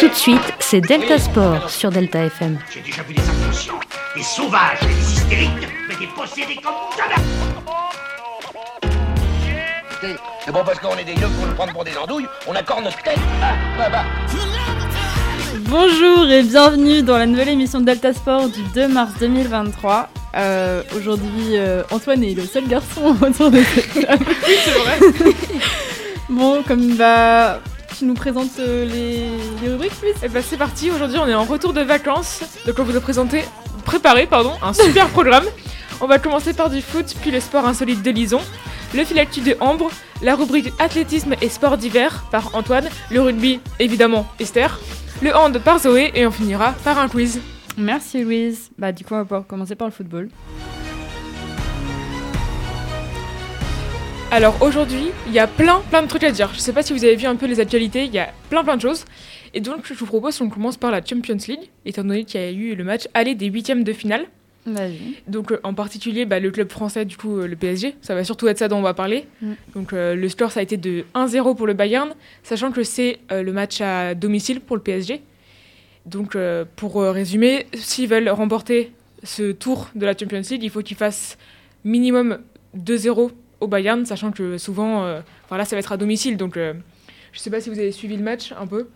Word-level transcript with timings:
Tout 0.00 0.08
de 0.08 0.14
suite, 0.14 0.40
c'est 0.58 0.80
Delta 0.80 1.18
Sport 1.18 1.70
sur 1.70 1.90
Delta 1.90 2.24
FM. 2.24 2.58
J'ai 2.72 2.80
déjà 2.80 3.02
vu 3.02 3.14
des 3.14 3.22
inconscients, 3.22 3.78
des 4.16 4.22
sauvages 4.22 4.78
et 4.82 4.86
des 4.86 5.12
hystériques, 5.12 5.68
mais 5.88 5.94
des 5.94 6.06
possédés 6.08 6.56
comme 6.62 6.72
jamais. 6.96 7.14
C'est 10.44 10.52
bon 10.52 10.62
parce 10.64 10.78
qu'on 10.80 10.96
est 10.96 11.04
des 11.04 11.12
yeux 11.12 11.28
pour 11.36 11.46
nous 11.46 11.54
prendre 11.54 11.72
pour 11.72 11.84
des 11.84 11.96
andouilles, 11.96 12.26
on 12.48 12.54
accorde 12.56 12.84
notre 12.84 13.00
tête. 13.02 13.18
Ah, 13.42 13.52
bah, 13.78 13.88
bah. 13.90 14.04
Bonjour 15.68 16.28
et 16.30 16.42
bienvenue 16.42 17.02
dans 17.02 17.18
la 17.18 17.26
nouvelle 17.26 17.50
émission 17.50 17.80
de 17.80 17.84
Delta 17.84 18.12
Sport 18.12 18.48
du 18.48 18.62
2 18.74 18.88
mars 18.88 19.12
2023. 19.20 20.08
Euh, 20.36 20.82
Aujourd'hui, 20.96 21.56
euh, 21.56 21.82
Antoine 21.90 22.24
est 22.24 22.34
le 22.34 22.44
seul 22.44 22.66
garçon 22.66 23.14
autour 23.22 23.50
de 23.50 23.62
cette 23.62 24.06
table. 24.06 24.24
Oui, 24.26 24.54
c'est 24.64 24.70
vrai. 24.70 24.98
Bon, 26.28 26.62
comme 26.62 26.94
bah, 26.94 27.60
nous 28.04 28.14
présentes 28.14 28.58
euh, 28.58 28.84
les, 28.84 29.28
les 29.62 29.72
rubriques 29.72 29.92
Et 30.22 30.28
bah 30.28 30.40
c'est 30.42 30.56
parti, 30.56 30.90
aujourd'hui 30.90 31.18
on 31.18 31.26
est 31.26 31.34
en 31.34 31.44
retour 31.44 31.72
de 31.72 31.80
vacances, 31.80 32.42
donc 32.66 32.78
on 32.78 32.84
vous 32.84 32.96
a 32.96 33.00
présenté, 33.00 33.44
préparé 33.84 34.26
pardon, 34.26 34.52
un 34.62 34.72
super 34.72 35.08
programme. 35.10 35.44
On 36.00 36.06
va 36.06 36.18
commencer 36.18 36.54
par 36.54 36.70
du 36.70 36.80
foot, 36.80 37.14
puis 37.20 37.30
le 37.30 37.40
sport 37.40 37.66
insolite 37.66 38.02
de 38.02 38.10
Lison, 38.10 38.40
le 38.94 39.04
filactu 39.04 39.40
de 39.40 39.56
Ambre, 39.60 39.90
la 40.22 40.34
rubrique 40.34 40.72
athlétisme 40.78 41.34
et 41.40 41.48
sport 41.48 41.76
d'hiver 41.76 42.24
par 42.30 42.54
Antoine, 42.54 42.88
le 43.10 43.20
rugby 43.20 43.60
évidemment 43.78 44.26
Esther, 44.38 44.80
le 45.22 45.34
hand 45.34 45.58
par 45.58 45.78
Zoé 45.80 46.10
et 46.14 46.26
on 46.26 46.30
finira 46.30 46.72
par 46.84 46.98
un 46.98 47.08
quiz. 47.08 47.40
Merci 47.76 48.22
Louise. 48.22 48.70
Bah 48.78 48.92
du 48.92 49.04
coup, 49.04 49.14
on 49.14 49.18
va 49.18 49.24
pouvoir 49.24 49.46
commencer 49.46 49.74
par 49.74 49.88
le 49.88 49.92
football. 49.92 50.28
Alors 54.32 54.62
aujourd'hui, 54.62 55.10
il 55.26 55.32
y 55.32 55.40
a 55.40 55.48
plein 55.48 55.80
plein 55.90 56.02
de 56.02 56.06
trucs 56.06 56.22
à 56.22 56.30
dire. 56.30 56.50
Je 56.54 56.60
sais 56.60 56.72
pas 56.72 56.84
si 56.84 56.92
vous 56.92 57.04
avez 57.04 57.16
vu 57.16 57.26
un 57.26 57.34
peu 57.34 57.46
les 57.46 57.58
actualités, 57.58 58.04
il 58.04 58.14
y 58.14 58.20
a 58.20 58.32
plein 58.48 58.62
plein 58.62 58.76
de 58.76 58.80
choses. 58.80 59.04
Et 59.54 59.60
donc 59.60 59.86
je 59.86 59.94
vous 59.94 60.06
propose 60.06 60.38
qu'on 60.38 60.48
commence 60.48 60.76
par 60.76 60.92
la 60.92 61.04
Champions 61.04 61.36
League, 61.48 61.68
étant 61.84 62.04
donné 62.04 62.24
qu'il 62.24 62.40
y 62.40 62.44
a 62.44 62.50
eu 62.52 62.76
le 62.76 62.84
match 62.84 63.08
aller 63.12 63.34
des 63.34 63.46
huitièmes 63.46 63.82
de 63.82 63.92
finale. 63.92 64.26
Donc 65.26 65.50
euh, 65.50 65.58
en 65.64 65.74
particulier 65.74 66.26
bah, 66.26 66.38
le 66.38 66.52
club 66.52 66.70
français, 66.70 67.04
du 67.04 67.16
coup 67.16 67.38
euh, 67.38 67.48
le 67.48 67.56
PSG, 67.56 67.96
ça 68.02 68.14
va 68.14 68.22
surtout 68.22 68.46
être 68.46 68.58
ça 68.58 68.68
dont 68.68 68.76
on 68.76 68.82
va 68.82 68.94
parler. 68.94 69.26
Mm. 69.42 69.52
Donc 69.74 69.92
euh, 69.92 70.14
le 70.14 70.28
score 70.28 70.52
ça 70.52 70.60
a 70.60 70.62
été 70.62 70.76
de 70.76 71.04
1-0 71.16 71.56
pour 71.56 71.66
le 71.66 71.72
Bayern, 71.72 72.10
sachant 72.44 72.70
que 72.70 72.84
c'est 72.84 73.18
le 73.30 73.52
match 73.52 73.80
à 73.80 74.14
domicile 74.14 74.60
pour 74.60 74.76
le 74.76 74.82
PSG. 74.82 75.22
Donc 76.06 76.36
pour 76.76 77.02
résumer, 77.02 77.66
s'ils 77.74 78.08
veulent 78.08 78.28
remporter 78.28 78.92
ce 79.24 79.50
tour 79.50 79.88
de 79.96 80.06
la 80.06 80.16
Champions 80.16 80.42
League, 80.48 80.62
il 80.62 80.70
faut 80.70 80.82
qu'ils 80.82 80.96
fassent 80.96 81.36
minimum 81.84 82.38
2-0 82.76 83.30
au 83.60 83.66
Bayern, 83.68 84.04
sachant 84.06 84.32
que 84.32 84.58
souvent, 84.58 85.04
euh, 85.04 85.20
enfin 85.44 85.56
là 85.56 85.64
ça 85.64 85.76
va 85.76 85.80
être 85.80 85.92
à 85.92 85.96
domicile, 85.96 86.36
donc 86.36 86.56
euh, 86.56 86.74
je 87.32 87.38
sais 87.40 87.50
pas 87.50 87.60
si 87.60 87.70
vous 87.70 87.78
avez 87.78 87.92
suivi 87.92 88.16
le 88.16 88.22
match 88.24 88.52
un 88.58 88.66
peu. 88.66 88.88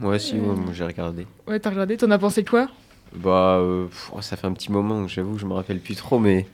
Moi 0.00 0.14
aussi, 0.16 0.34
ouais, 0.34 0.40
moi, 0.40 0.72
j'ai 0.72 0.84
regardé. 0.84 1.26
Ouais, 1.46 1.60
t'as 1.60 1.70
regardé, 1.70 1.96
t'en 1.96 2.10
as 2.10 2.18
pensé 2.18 2.44
quoi? 2.44 2.68
Bah, 3.14 3.58
euh, 3.60 3.86
pff, 3.86 4.10
ça 4.22 4.36
fait 4.36 4.46
un 4.46 4.52
petit 4.52 4.72
moment, 4.72 5.06
j'avoue, 5.06 5.38
je 5.38 5.46
me 5.46 5.52
rappelle 5.52 5.78
plus 5.78 5.94
trop, 5.94 6.18
mais 6.18 6.46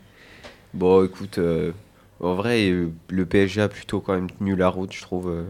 bon, 0.74 1.04
écoute, 1.04 1.38
euh, 1.38 1.72
en 2.20 2.34
vrai, 2.34 2.68
euh, 2.70 2.90
le 3.08 3.24
PSG 3.24 3.62
a 3.62 3.68
plutôt 3.68 4.00
quand 4.00 4.12
même 4.14 4.30
tenu 4.30 4.56
la 4.56 4.68
route, 4.68 4.92
je 4.92 5.00
trouve. 5.00 5.30
euh, 5.30 5.44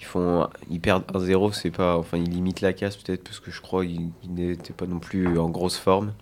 ils 0.00 0.04
font, 0.04 0.48
ils 0.70 0.80
perdent 0.80 1.04
1-0, 1.14 1.52
c'est 1.52 1.70
pas, 1.70 1.96
enfin, 1.96 2.18
ils 2.18 2.28
limitent 2.30 2.60
la 2.60 2.72
casse 2.72 2.96
peut-être 2.96 3.22
parce 3.24 3.40
que 3.40 3.50
je 3.50 3.60
crois 3.60 3.84
qu'ils 3.86 4.10
ils 4.24 4.34
n'étaient 4.34 4.72
pas 4.74 4.86
non 4.86 4.98
plus 4.98 5.38
en 5.38 5.48
grosse 5.48 5.78
forme. 5.78 6.12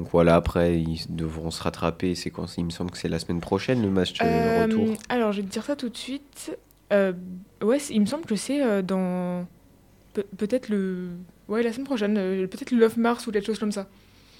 Donc 0.00 0.08
voilà, 0.12 0.34
après, 0.34 0.80
ils 0.80 1.04
devront 1.10 1.50
se 1.50 1.62
rattraper. 1.62 2.14
C'est 2.14 2.30
quand 2.30 2.46
Il 2.56 2.64
me 2.64 2.70
semble 2.70 2.90
que 2.90 2.96
c'est 2.96 3.10
la 3.10 3.18
semaine 3.18 3.40
prochaine 3.40 3.82
le 3.82 3.90
match 3.90 4.14
euh, 4.22 4.24
Euh, 4.24 4.62
retour. 4.64 4.96
Alors, 5.10 5.32
je 5.32 5.42
vais 5.42 5.46
te 5.46 5.52
dire 5.52 5.62
ça 5.62 5.76
tout 5.76 5.90
de 5.90 5.96
suite. 5.96 6.56
Euh, 6.90 7.12
ouais, 7.62 7.78
c'est- 7.78 7.92
il 7.92 8.00
me 8.00 8.06
semble 8.06 8.24
que 8.24 8.34
c'est 8.34 8.62
euh, 8.64 8.80
dans. 8.80 9.46
Pe- 10.14 10.24
peut-être 10.38 10.70
le. 10.70 11.08
Ouais, 11.48 11.62
la 11.62 11.70
semaine 11.74 11.84
prochaine. 11.84 12.16
euh, 12.16 12.46
peut-être 12.46 12.70
le 12.70 12.78
9 12.78 12.96
mars 12.96 13.26
ou 13.26 13.30
quelque 13.30 13.44
chose 13.44 13.58
comme 13.58 13.72
ça. 13.72 13.88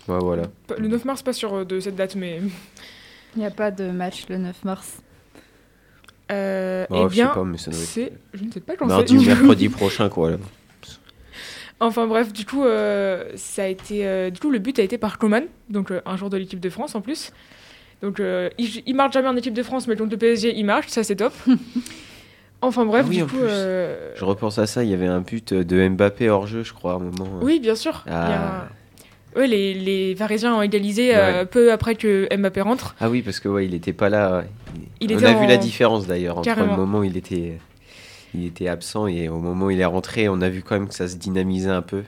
Ouais, 0.08 0.16
voilà. 0.18 0.44
Pas- 0.66 0.76
Le 0.76 0.88
9 0.88 1.04
mars, 1.04 1.22
pas 1.22 1.34
sûr 1.34 1.66
de 1.66 1.78
cette 1.78 1.94
date, 1.96 2.16
mais. 2.16 2.40
Il 3.36 3.40
n'y 3.40 3.44
a 3.44 3.50
pas 3.50 3.70
de 3.70 3.90
match 3.90 4.24
le 4.30 4.38
9 4.38 4.64
mars. 4.64 5.02
Euh, 6.32 6.86
Bah, 6.88 6.96
eh 6.98 7.02
je 7.02 7.08
sais 7.08 7.14
bien, 7.16 7.28
pas, 7.28 7.44
mais 7.44 7.58
ça 7.58 7.70
doit 7.70 7.80
être 7.80 7.86
c'est. 7.86 8.12
Je 8.32 8.44
ne 8.44 8.50
sais 8.50 8.60
pas 8.60 8.76
quand 8.76 8.86
mardi 8.86 9.14
ou 9.14 9.20
c'est. 9.20 9.26
mercredi 9.26 9.68
prochain, 9.68 10.08
quoi. 10.08 10.30
là. 10.30 10.36
Enfin 11.80 12.06
bref, 12.06 12.32
du 12.32 12.44
coup, 12.44 12.64
euh, 12.64 13.24
ça 13.36 13.62
a 13.62 13.66
été. 13.66 14.06
euh, 14.06 14.28
du 14.30 14.38
coup, 14.38 14.50
le 14.50 14.58
but 14.58 14.78
a 14.78 14.82
été 14.82 14.98
par 14.98 15.16
Coman, 15.18 15.44
donc 15.70 15.90
euh, 15.90 16.00
un 16.04 16.16
joueur 16.16 16.28
de 16.30 16.36
l'équipe 16.36 16.60
de 16.60 16.68
France 16.70 16.94
en 16.94 17.00
plus. 17.00 17.32
Donc, 18.02 18.20
euh, 18.20 18.48
il, 18.58 18.82
il 18.86 18.94
marche 18.94 19.12
jamais 19.14 19.28
en 19.28 19.36
équipe 19.36 19.54
de 19.54 19.62
France, 19.62 19.86
mais 19.86 19.96
contre 19.96 20.10
le 20.10 20.16
PSG, 20.18 20.54
il 20.56 20.64
marche, 20.64 20.88
ça 20.88 21.02
c'est 21.04 21.16
top. 21.16 21.32
enfin 22.62 22.84
bref, 22.84 23.04
Ah 23.06 23.08
oui, 23.10 23.16
du 23.16 23.22
en 23.22 23.26
coup. 23.26 23.36
plus. 23.36 23.46
euh, 23.48 24.12
Je 24.14 24.24
repense 24.24 24.58
à 24.58 24.66
ça, 24.66 24.84
il 24.84 24.90
y 24.90 24.94
avait 24.94 25.06
un 25.06 25.20
but 25.20 25.54
de 25.54 25.88
Mbappé 25.88 26.28
hors 26.28 26.46
jeu, 26.46 26.62
je 26.62 26.72
crois, 26.72 26.92
à 26.92 26.96
un 26.96 26.98
moment. 27.00 27.38
Oui, 27.42 27.60
bien 27.60 27.74
sûr. 27.74 28.02
il 28.06 28.12
y 28.12 28.14
a- 28.14 28.28
Ah. 28.64 28.68
Ouais, 29.36 29.46
les, 29.46 29.74
les 29.74 30.16
Parisiens 30.16 30.56
ont 30.56 30.62
égalisé 30.62 31.14
euh, 31.14 31.40
Ouais. 31.40 31.46
peu 31.46 31.70
après 31.72 31.94
que 31.94 32.28
Mbappé 32.36 32.62
rentre. 32.62 32.96
Ah 33.00 33.08
oui, 33.08 33.22
parce 33.22 33.38
que 33.38 33.48
ouais, 33.48 33.64
il 33.64 33.74
était 33.74 33.92
pas 33.92 34.08
là. 34.08 34.42
Il 35.00 35.12
On 35.14 35.16
était 35.18 35.26
a 35.26 35.34
vu 35.34 35.46
la 35.46 35.56
différence 35.56 36.06
d'ailleurs 36.08 36.38
entre 36.38 36.50
le 36.58 36.66
moment 36.66 36.98
où 36.98 37.04
il 37.04 37.16
était, 37.16 37.58
il 38.34 38.46
était 38.46 38.68
absent 38.68 39.06
et 39.06 39.28
au 39.28 39.38
moment 39.38 39.66
où 39.66 39.70
il 39.70 39.80
est 39.80 39.84
rentré, 39.84 40.28
on 40.28 40.40
a 40.40 40.48
vu 40.48 40.62
quand 40.62 40.74
même 40.76 40.88
que 40.88 40.94
ça 40.94 41.08
se 41.08 41.16
dynamisait 41.16 41.70
un 41.70 41.82
peu. 41.82 42.02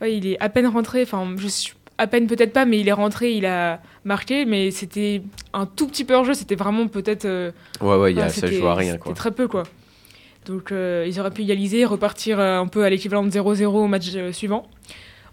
Ouais, 0.00 0.16
il 0.16 0.26
est 0.26 0.38
à 0.40 0.48
peine 0.48 0.66
rentré, 0.66 1.02
enfin, 1.02 1.26
je 1.38 1.46
suis 1.48 1.74
à 1.98 2.06
peine 2.06 2.26
peut-être 2.26 2.52
pas, 2.52 2.66
mais 2.66 2.78
il 2.78 2.88
est 2.88 2.92
rentré, 2.92 3.32
il 3.32 3.46
a 3.46 3.80
marqué, 4.04 4.44
mais 4.44 4.70
c'était 4.70 5.22
un 5.54 5.64
tout 5.64 5.86
petit 5.86 6.04
peu 6.04 6.14
hors 6.14 6.24
jeu, 6.24 6.34
c'était 6.34 6.54
vraiment 6.54 6.86
peut-être. 6.88 7.24
euh, 7.24 7.50
Ouais, 7.80 7.96
ouais, 7.96 8.12
il 8.12 8.18
y 8.18 8.20
a, 8.20 8.28
ça 8.28 8.46
joue 8.46 8.66
à 8.66 8.74
rien 8.74 8.92
c'était 8.92 9.02
quoi. 9.02 9.14
très 9.14 9.30
peu, 9.30 9.48
quoi. 9.48 9.62
Donc, 10.44 10.70
euh, 10.72 11.04
ils 11.08 11.18
auraient 11.18 11.30
pu 11.30 11.42
égaliser, 11.42 11.84
repartir 11.86 12.38
euh, 12.38 12.58
un 12.60 12.66
peu 12.66 12.84
à 12.84 12.90
l'équivalent 12.90 13.24
de 13.24 13.30
0-0 13.30 13.64
au 13.64 13.86
match 13.86 14.08
euh, 14.14 14.30
suivant. 14.32 14.68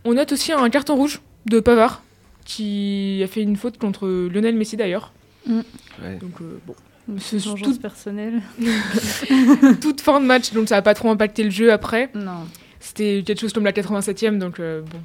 On 0.05 0.13
note 0.13 0.31
aussi 0.31 0.51
un 0.53 0.69
carton 0.69 0.95
rouge 0.95 1.21
de 1.45 1.59
Pavard, 1.59 2.01
qui 2.45 3.21
a 3.23 3.27
fait 3.27 3.41
une 3.41 3.55
faute 3.57 3.77
contre 3.77 4.07
Lionel 4.07 4.55
Messi 4.55 4.77
d'ailleurs. 4.77 5.11
Ouais. 5.49 6.15
Donc, 6.21 6.39
euh, 6.41 6.59
bon. 6.65 6.75
C'est 7.19 7.39
C'est 7.39 7.49
vengeance 7.49 7.75
tout- 7.75 7.79
personnelle. 7.81 8.41
Toute 9.81 10.01
fin 10.01 10.19
de 10.21 10.25
match, 10.25 10.53
donc 10.53 10.69
ça 10.69 10.75
n'a 10.75 10.81
pas 10.81 10.93
trop 10.93 11.09
impacté 11.09 11.43
le 11.43 11.49
jeu 11.49 11.71
après. 11.71 12.09
Non. 12.15 12.45
C'était 12.79 13.23
quelque 13.25 13.39
chose 13.41 13.53
comme 13.53 13.65
la 13.65 13.71
87e, 13.71 14.37
donc 14.37 14.59
euh, 14.59 14.81
bon. 14.81 14.99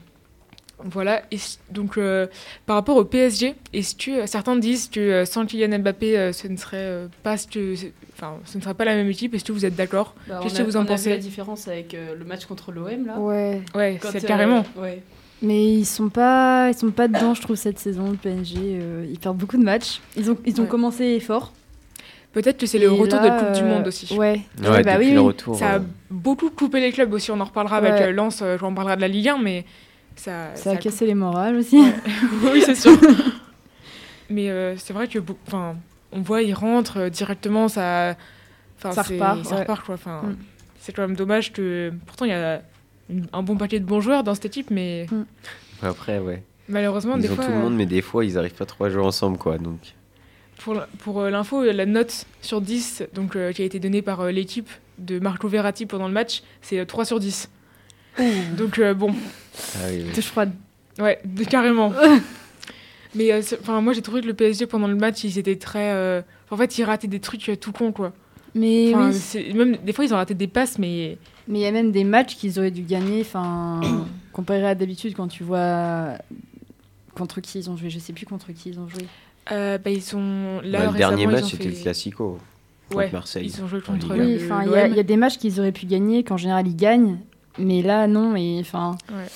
Voilà, 0.84 1.22
et 1.32 1.38
donc 1.72 1.98
euh, 1.98 2.28
par 2.64 2.76
rapport 2.76 2.96
au 2.96 3.04
PSG, 3.04 3.54
est-ce 3.72 3.96
que 3.96 4.10
euh, 4.22 4.26
certains 4.26 4.54
disent 4.54 4.88
que 4.88 5.00
euh, 5.00 5.24
sans 5.24 5.44
Kylian 5.44 5.80
Mbappé, 5.80 6.16
euh, 6.16 6.32
ce 6.32 6.46
ne 6.46 6.56
serait 6.56 6.76
euh, 6.78 7.08
pas 7.24 7.36
ce 7.36 7.48
que, 7.48 7.74
enfin, 8.16 8.36
ce 8.44 8.58
ne 8.58 8.62
serait 8.62 8.74
pas 8.74 8.84
la 8.84 8.94
même 8.94 9.08
équipe. 9.08 9.34
Est-ce 9.34 9.44
que 9.44 9.50
vous 9.50 9.64
êtes 9.64 9.74
d'accord? 9.74 10.14
Bah, 10.28 10.38
Qu'est-ce 10.40 10.54
que 10.58 10.62
a- 10.62 10.64
vous 10.64 10.76
en 10.76 10.80
on 10.80 10.82
a 10.82 10.84
vu 10.84 10.88
pensez? 10.90 11.10
la 11.10 11.16
différence 11.16 11.66
avec 11.66 11.94
euh, 11.94 12.14
le 12.16 12.24
match 12.24 12.46
contre 12.46 12.70
l'OM 12.70 13.06
là. 13.06 13.18
Ouais. 13.18 13.60
Ouais, 13.74 13.98
c'est 14.02 14.22
euh, 14.24 14.26
carrément. 14.28 14.64
ouais. 14.76 15.02
Mais 15.42 15.66
ils 15.72 15.84
sont 15.86 16.08
pas, 16.10 16.68
ils 16.70 16.76
sont 16.78 16.90
pas 16.92 17.08
dedans, 17.08 17.34
je 17.34 17.42
trouve 17.42 17.56
cette 17.56 17.78
saison. 17.80 18.10
Le 18.12 18.16
PSG, 18.16 18.56
euh, 18.60 19.04
ils 19.10 19.18
perdent 19.18 19.36
beaucoup 19.36 19.56
de 19.56 19.64
matchs. 19.64 20.00
Ils 20.16 20.30
ont, 20.30 20.38
ils 20.46 20.60
ont 20.60 20.64
Ouais. 20.64 20.68
commencé 20.68 21.18
fort. 21.20 21.52
Peut-être 22.32 22.58
que 22.58 22.66
c'est 22.66 22.78
le 22.78 22.84
Et 22.86 22.88
retour 22.88 23.20
de 23.20 23.26
la 23.26 23.38
Coupe 23.40 23.52
du 23.52 23.62
euh, 23.62 23.66
Monde 23.68 23.86
aussi. 23.88 24.14
Ouais. 24.16 24.40
Ouais, 24.62 24.82
bah 24.82 24.96
oui, 24.98 25.12
le 25.12 25.20
retour. 25.20 25.56
Ça 25.58 25.70
a 25.72 25.76
euh, 25.76 25.80
beaucoup 26.10 26.50
coupé 26.50 26.80
les 26.80 26.92
clubs 26.92 27.12
aussi. 27.12 27.30
On 27.30 27.40
en 27.40 27.44
reparlera 27.44 27.76
avec 27.78 27.92
Ouais. 27.94 28.02
euh, 28.08 28.12
Lens. 28.12 28.40
euh, 28.42 28.56
on 28.62 28.74
parlera 28.74 28.96
de 28.96 29.00
la 29.00 29.08
Ligue 29.08 29.28
1, 29.28 29.38
mais 29.38 29.64
ça. 30.14 30.54
Ça 30.54 30.72
a 30.72 30.76
cassé 30.76 31.06
les 31.06 31.14
morales 31.14 31.56
aussi. 31.56 31.80
Ouais. 31.80 31.94
oui, 32.52 32.62
c'est 32.64 32.74
sûr. 32.74 32.96
Mais 34.30 34.50
euh, 34.50 34.76
c'est 34.76 34.92
vrai 34.92 35.08
que, 35.08 35.18
enfin, 35.46 35.76
on 36.12 36.20
voit, 36.20 36.42
il 36.42 36.52
rentre 36.52 36.98
euh, 36.98 37.08
directement, 37.08 37.68
ça, 37.68 38.14
enfin, 38.76 38.92
Ça 38.92 39.02
repart, 39.02 39.44
ça 39.44 39.54
ouais. 39.54 39.60
repart, 39.62 39.84
quoi. 39.86 39.94
Enfin, 39.94 40.20
Mm. 40.24 40.36
c'est 40.80 40.92
quand 40.92 41.02
même 41.02 41.16
dommage 41.16 41.52
que, 41.52 41.92
pourtant, 42.06 42.26
il 42.26 42.30
y 42.30 42.34
a 42.34 42.60
un 43.32 43.42
bon 43.42 43.56
paquet 43.56 43.80
de 43.80 43.86
bons 43.86 44.00
joueurs 44.02 44.22
dans 44.22 44.34
cette 44.34 44.44
équipe, 44.46 44.70
mais 44.70 45.06
Après, 45.82 46.18
ouais. 46.18 46.42
malheureusement, 46.68 47.16
Ils 47.16 47.22
des 47.22 47.30
ont 47.30 47.36
fois, 47.36 47.46
tout 47.46 47.52
le 47.52 47.56
monde, 47.58 47.74
mais 47.74 47.86
des 47.86 48.02
fois, 48.02 48.22
ils 48.24 48.36
arrivent 48.36 48.52
pas 48.54 48.66
trop 48.66 48.84
à 48.84 48.90
jouer 48.90 49.02
ensemble, 49.02 49.38
quoi. 49.38 49.56
Donc, 49.56 49.78
pour, 50.58 51.20
euh, 51.20 51.30
l'info, 51.30 51.62
la 51.64 51.86
note 51.86 52.26
sur 52.42 52.60
10, 52.60 53.04
donc, 53.14 53.36
euh, 53.36 53.52
qui 53.52 53.62
a 53.62 53.64
été 53.64 53.78
donnée 53.78 54.02
par 54.02 54.20
euh, 54.20 54.30
l'équipe 54.30 54.68
de 54.98 55.18
Marco 55.18 55.48
Verratti 55.48 55.86
pendant 55.86 56.08
le 56.08 56.12
match, 56.14 56.42
c'est 56.62 56.78
euh, 56.80 56.84
3 56.84 57.04
sur 57.04 57.20
10. 57.20 57.48
Donc, 58.56 58.78
euh, 58.78 58.94
bon, 58.94 59.14
ah 59.76 59.78
oui, 59.90 60.02
oui. 60.06 60.12
Touche 60.12 60.26
froide. 60.26 60.52
Ouais, 60.98 61.20
de- 61.24 61.44
carrément. 61.44 61.92
Mais 63.14 63.32
euh, 63.32 63.40
enfin, 63.60 63.80
moi 63.80 63.92
j'ai 63.94 64.02
trouvé 64.02 64.20
que 64.20 64.26
le 64.26 64.34
PSG 64.34 64.66
pendant 64.66 64.88
le 64.88 64.94
match, 64.96 65.24
ils 65.24 65.38
étaient 65.38 65.56
très. 65.56 65.92
euh, 65.92 66.20
En 66.50 66.56
fait, 66.56 66.76
ils 66.78 66.84
rataient 66.84 67.06
des 67.08 67.20
trucs 67.20 67.48
euh, 67.48 67.56
tout 67.56 67.72
con 67.72 67.90
quoi. 67.92 68.12
Mais 68.54 68.92
oui. 68.94 69.54
Même 69.54 69.76
des 69.76 69.92
fois, 69.92 70.04
ils 70.04 70.12
ont 70.12 70.16
raté 70.16 70.34
des 70.34 70.48
passes, 70.48 70.78
mais 70.78 71.16
Mais 71.46 71.60
il 71.60 71.62
y 71.62 71.66
a 71.66 71.70
même 71.72 71.90
des 71.92 72.04
matchs 72.04 72.36
qu'ils 72.36 72.58
auraient 72.58 72.70
dû 72.72 72.82
gagner, 72.82 73.20
enfin, 73.22 73.80
comparé 74.32 74.66
à 74.66 74.74
d'habitude 74.74 75.14
quand 75.14 75.28
tu 75.28 75.42
vois 75.44 76.14
contre 77.14 77.40
qui 77.40 77.58
ils 77.58 77.70
ont 77.70 77.76
joué. 77.76 77.88
Je 77.88 77.98
sais 77.98 78.12
plus 78.12 78.26
contre 78.26 78.52
qui 78.52 78.70
ils 78.70 78.78
ont 78.80 78.88
joué. 78.88 79.06
Euh, 79.52 79.78
bah, 79.78 79.90
ils 79.90 80.02
sont 80.02 80.60
là 80.62 80.78
Bah, 80.78 80.84
le 80.84 80.90
récemment, 80.90 80.92
dernier 80.98 81.22
ils 81.24 81.28
match, 81.28 81.44
ont 81.44 81.46
c'était 81.48 81.64
fait- 81.64 81.76
le 81.76 81.82
Classico 81.82 82.38
contre 82.88 82.96
Ouais, 82.96 83.10
Marseille. 83.12 83.46
Ils 83.54 83.62
ont 83.62 83.68
joué 83.68 83.80
contre. 83.80 84.06
Oui, 84.16 84.38
il 84.66 84.70
y, 84.72 84.74
a- 84.76 84.88
y 84.88 85.04
des 85.04 85.16
matchs 85.16 85.38
qu'ils 85.38 85.58
auraient 85.60 85.72
pu 85.72 85.86
gagner 85.86 86.24
qu'en 86.24 86.36
général 86.36 86.66
ils 86.66 86.76
gagnent, 86.76 87.18
mais 87.58 87.82
là 87.82 88.06
non, 88.06 88.34
et 88.36 88.58
enfin, 88.60 88.96
Ouais. 89.10 89.26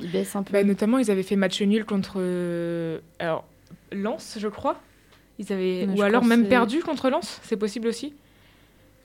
ils 0.00 0.10
baissent 0.10 0.34
un 0.36 0.42
peu. 0.42 0.52
Bah, 0.52 0.64
notamment, 0.64 0.98
ils 0.98 1.10
avaient 1.10 1.22
fait 1.22 1.36
match 1.36 1.60
nul 1.62 1.84
contre 1.84 2.14
euh, 2.18 2.98
alors 3.18 3.44
Lens, 3.92 4.36
je 4.40 4.48
crois. 4.48 4.80
Ils 5.38 5.52
avaient 5.52 5.86
ou 5.96 6.02
alors 6.02 6.24
même 6.24 6.46
perdu 6.48 6.80
contre 6.80 7.08
Lens, 7.10 7.40
c'est 7.42 7.56
possible 7.56 7.88
aussi. 7.88 8.14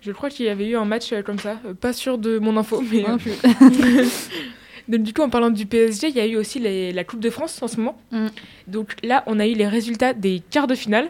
Je 0.01 0.11
crois 0.11 0.29
qu'il 0.29 0.45
y 0.45 0.49
avait 0.49 0.67
eu 0.67 0.75
un 0.75 0.85
match 0.85 1.11
euh, 1.11 1.21
comme 1.23 1.39
ça. 1.39 1.59
Pas 1.81 1.91
sûr 1.93 2.17
de 2.17 2.37
mon 2.37 2.55
info, 2.57 2.83
mais. 2.91 3.01
Non 3.03 3.17
plus. 3.17 3.31
Donc, 4.87 5.03
du 5.03 5.13
coup, 5.13 5.21
en 5.21 5.29
parlant 5.29 5.49
du 5.49 5.65
PSG, 5.65 6.07
il 6.09 6.15
y 6.15 6.19
a 6.19 6.25
eu 6.27 6.35
aussi 6.37 6.59
les- 6.59 6.91
la 6.93 7.03
Coupe 7.03 7.19
de 7.19 7.29
France 7.29 7.61
en 7.61 7.67
ce 7.67 7.77
moment. 7.77 7.97
Mm. 8.11 8.27
Donc 8.67 8.95
là, 9.03 9.23
on 9.27 9.39
a 9.39 9.47
eu 9.47 9.53
les 9.53 9.67
résultats 9.67 10.13
des 10.13 10.41
quarts 10.49 10.67
de 10.67 10.75
finale. 10.75 11.07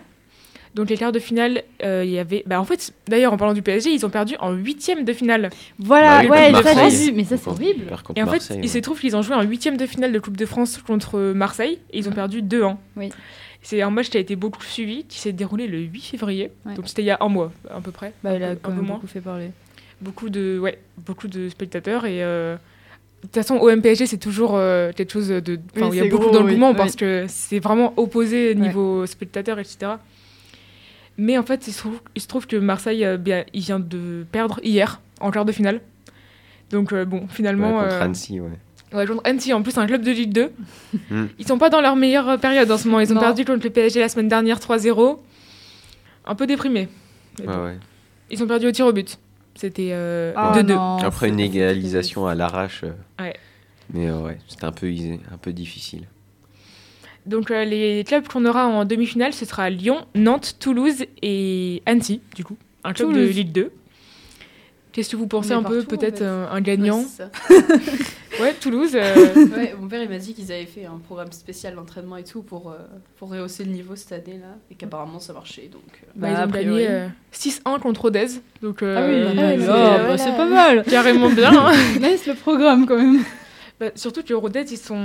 Donc 0.76 0.90
les 0.92 0.98
quarts 0.98 1.12
de 1.12 1.18
finale, 1.20 1.64
euh, 1.84 2.04
il 2.06 2.12
y 2.12 2.20
avait. 2.20 2.44
Bah 2.46 2.60
en 2.62 2.66
fait, 2.66 2.94
d'ailleurs, 3.08 3.34
en 3.34 3.38
parlant 3.38 3.54
du 3.56 3.64
PSG, 3.64 3.90
ils 3.92 4.06
ont 4.06 4.12
perdu 4.12 4.36
en 4.40 4.52
huitième 4.54 5.06
de 5.06 5.14
finale. 5.14 5.50
Voilà, 5.80 6.22
Bah 6.24 6.30
ouais, 6.30 6.52
ça 6.52 6.58
j'ai 6.70 6.76
Marseille. 6.76 7.06
vu, 7.10 7.14
mais 7.16 7.24
ça 7.24 7.38
c'est 7.38 7.48
horrible. 7.50 7.86
Et 8.16 8.22
en 8.22 8.28
fait, 8.28 8.54
il 8.62 8.70
se 8.70 8.78
trouve 8.78 9.00
qu'ils 9.00 9.16
ont 9.16 9.24
joué 9.24 9.36
en 9.36 9.42
huitième 9.42 9.78
de 9.78 9.88
finale 9.88 10.12
de 10.12 10.20
Coupe 10.20 10.38
de 10.38 10.46
France 10.46 10.78
contre 10.86 11.18
Marseille 11.34 11.80
et 11.92 11.98
ils 11.98 12.08
ont 12.08 12.12
perdu 12.12 12.44
2-1. 12.44 12.78
Oui. 12.96 13.10
C'est 13.64 13.82
un 13.82 13.90
match 13.90 14.10
qui 14.10 14.18
a 14.18 14.20
été 14.20 14.36
beaucoup 14.36 14.62
suivi, 14.62 15.04
qui 15.06 15.18
s'est 15.20 15.32
déroulé 15.34 15.66
le 15.66 15.80
8 15.80 16.02
février. 16.02 16.52
Ouais. 16.66 16.76
Donc 16.76 16.88
c'était 16.88 17.02
il 17.02 17.06
y 17.06 17.12
a 17.12 17.18
un 17.22 17.28
mois 17.30 17.52
à 17.72 17.82
peu 17.82 17.92
près. 17.92 18.14
Bah, 18.24 18.36
il 18.36 18.44
a 18.44 18.50
Un 18.52 18.56
peu 18.56 18.70
même 18.72 18.82
moins. 18.82 18.96
beaucoup 18.98 19.08
fait 19.08 19.22
parler. 19.22 19.50
Beaucoup 20.00 20.30
de, 20.30 20.60
ouais, 20.60 20.78
beaucoup 20.98 21.28
de 21.28 21.50
spectateurs 21.50 22.06
et. 22.06 22.24
euh, 22.24 22.56
De 23.24 23.28
toute 23.28 23.34
façon, 23.34 23.56
au 23.56 23.70
MPSG, 23.76 24.06
c'est 24.06 24.18
toujours 24.20 24.52
euh, 24.56 24.92
quelque 24.96 25.12
chose 25.12 25.28
de. 25.30 25.60
Enfin, 25.76 25.90
Oui, 25.90 25.98
il 25.98 26.04
y 26.04 26.08
a 26.08 26.10
beaucoup 26.10 26.26
gros, 26.26 26.34
d'engouement 26.34 26.70
oui, 26.72 26.78
parce 26.78 26.92
oui. 26.92 26.98
que 26.98 27.26
c'est 27.28 27.60
vraiment 27.60 27.94
opposé 27.98 28.54
niveau 28.56 29.06
spectateurs, 29.08 29.58
etc. 29.60 29.94
Mais 31.18 31.36
en 31.38 31.44
fait, 31.44 31.68
il 31.68 31.74
se 31.74 31.80
trouve, 31.80 32.00
il 32.16 32.22
se 32.22 32.28
trouve 32.28 32.46
que 32.46 32.56
Marseille, 32.56 33.04
euh, 33.04 33.18
bien, 33.18 33.44
il 33.54 33.62
vient 33.62 33.80
de 33.80 34.24
perdre 34.32 34.60
hier 34.64 35.02
en 35.20 35.32
quart 35.32 35.46
de 35.46 35.52
finale. 35.52 35.82
Donc, 36.70 36.94
euh, 36.94 37.06
bon, 37.06 37.22
Ouais, 37.22 37.26
finalement. 37.30 37.72
contre 37.82 37.94
euh, 37.94 38.02
Annecy, 38.04 38.40
ouais. 38.40 38.50
Ouais, 38.94 39.06
contre 39.08 39.22
Annecy, 39.26 39.52
en 39.52 39.64
plus, 39.64 39.76
un 39.80 39.88
club 39.88 40.04
de 40.04 40.12
Ligue 40.12 40.32
2. 40.34 40.52
Mm. 41.10 41.26
Ils 41.40 41.48
sont 41.48 41.58
pas 41.58 41.70
dans 41.70 41.82
leur 41.82 41.96
meilleure 41.96 42.38
période 42.40 42.70
en 42.70 42.78
ce 42.78 42.86
moment. 42.88 43.00
Ils 43.00 43.12
ont 43.12 43.16
Non. 43.16 43.22
perdu 43.22 43.46
contre 43.46 43.64
le 43.64 43.70
PSG 43.72 44.00
la 44.00 44.10
semaine 44.10 44.28
dernière 44.28 44.60
3-0. 44.60 45.18
Un 46.26 46.36
peu 46.36 46.46
déprimés. 46.46 46.88
Ouais, 47.40 47.46
bon. 47.48 47.64
ouais. 47.66 47.78
Ils 48.30 48.44
ont 48.44 48.48
perdu 48.48 48.68
au 48.68 48.72
tir 48.72 48.86
au 48.86 48.94
but. 48.94 49.18
C'était 49.58 49.90
euh, 49.92 50.32
Ah, 50.36 50.54
2-2. 50.56 50.74
non, 50.76 50.98
Après 50.98 51.28
une 51.30 51.40
égalisation 51.40 52.28
à 52.28 52.36
l'arrache. 52.36 52.82
euh, 52.84 52.92
Ouais. 53.24 53.34
Mais 53.94 54.08
euh, 54.10 54.20
ouais, 54.22 54.38
c'était 54.48 54.66
un 54.66 54.72
peu, 54.72 54.88
un 54.88 55.38
peu 55.38 55.52
difficile. 55.54 56.04
Donc 57.26 57.52
euh, 57.52 57.66
les 57.66 58.04
clubs 58.06 58.28
qu'on 58.28 58.46
aura 58.46 58.68
en 58.68 58.86
demi-finale, 58.86 59.34
ce 59.34 59.46
sera 59.46 59.70
Lyon, 59.70 60.06
Nantes, 60.16 60.56
Toulouse 60.60 61.06
et 61.22 61.82
Annecy, 61.86 62.22
du 62.36 62.44
coup. 62.44 62.56
Un 62.84 62.94
club 62.94 63.14
de. 63.14 63.22
Ligue 63.26 63.52
2. 63.52 63.72
Qu'est-ce 64.98 65.12
que 65.12 65.16
vous 65.16 65.28
pensez 65.28 65.52
un 65.52 65.62
peu 65.62 65.78
partout, 65.84 65.94
en 65.94 65.98
Peut-être 66.00 66.18
fait. 66.18 66.26
un, 66.26 66.48
un 66.52 66.60
gagnant 66.62 66.98
Ouais, 67.02 67.06
c'est 67.08 67.24
ça. 67.54 67.68
Ouais, 68.42 68.54
Toulouse. 68.54 68.92
euh, 68.96 69.46
Ouais, 69.56 69.76
mon 69.80 69.88
père 69.88 70.02
il 70.02 70.10
m'a 70.10 70.18
dit 70.18 70.34
qu'ils 70.34 70.52
avaient 70.52 70.66
fait 70.66 70.86
un 70.86 70.98
programme 70.98 71.32
spécial 71.32 71.76
d'entraînement 71.76 72.18
et 72.18 72.24
tout 72.24 72.42
pour, 72.42 72.72
euh, 72.72 72.76
pour 73.18 73.30
rehausser 73.30 73.64
le 73.64 73.72
niveau 73.72 73.96
cette 73.96 74.12
année 74.12 74.40
là 74.40 74.56
et 74.72 74.76
qu'apparemment 74.76 75.20
ça 75.20 75.34
marchait 75.34 75.70
donc. 75.72 75.82
euh, 76.04 76.08
bah, 76.16 76.28
Bah, 76.28 76.30
ils 76.32 76.36
a 76.36 76.46
ont 76.46 76.50
gagné 76.50 76.88
euh, 76.90 77.08
6-1 77.32 77.80
contre. 77.80 78.10
Donc 78.64 78.82
euh, 78.84 78.96
Ah 78.98 79.08
oui, 79.08 79.36
bah, 79.36 79.42
bah, 79.42 79.58
bah, 79.58 79.98
voilà. 80.00 80.18
c'est 80.18 80.36
pas 80.36 80.46
mal. 80.48 80.84
carrément 80.84 81.30
bien. 81.30 81.52
hein. 81.68 81.72
Laisse 82.02 82.26
le 82.26 82.34
programme 82.34 82.86
quand 82.88 82.98
même. 82.98 83.24
Bah, 83.80 83.88
surtout 83.96 84.24
que 84.24 84.34
Rodez, 84.34 84.66
ils 84.72 84.78
sont... 84.78 85.00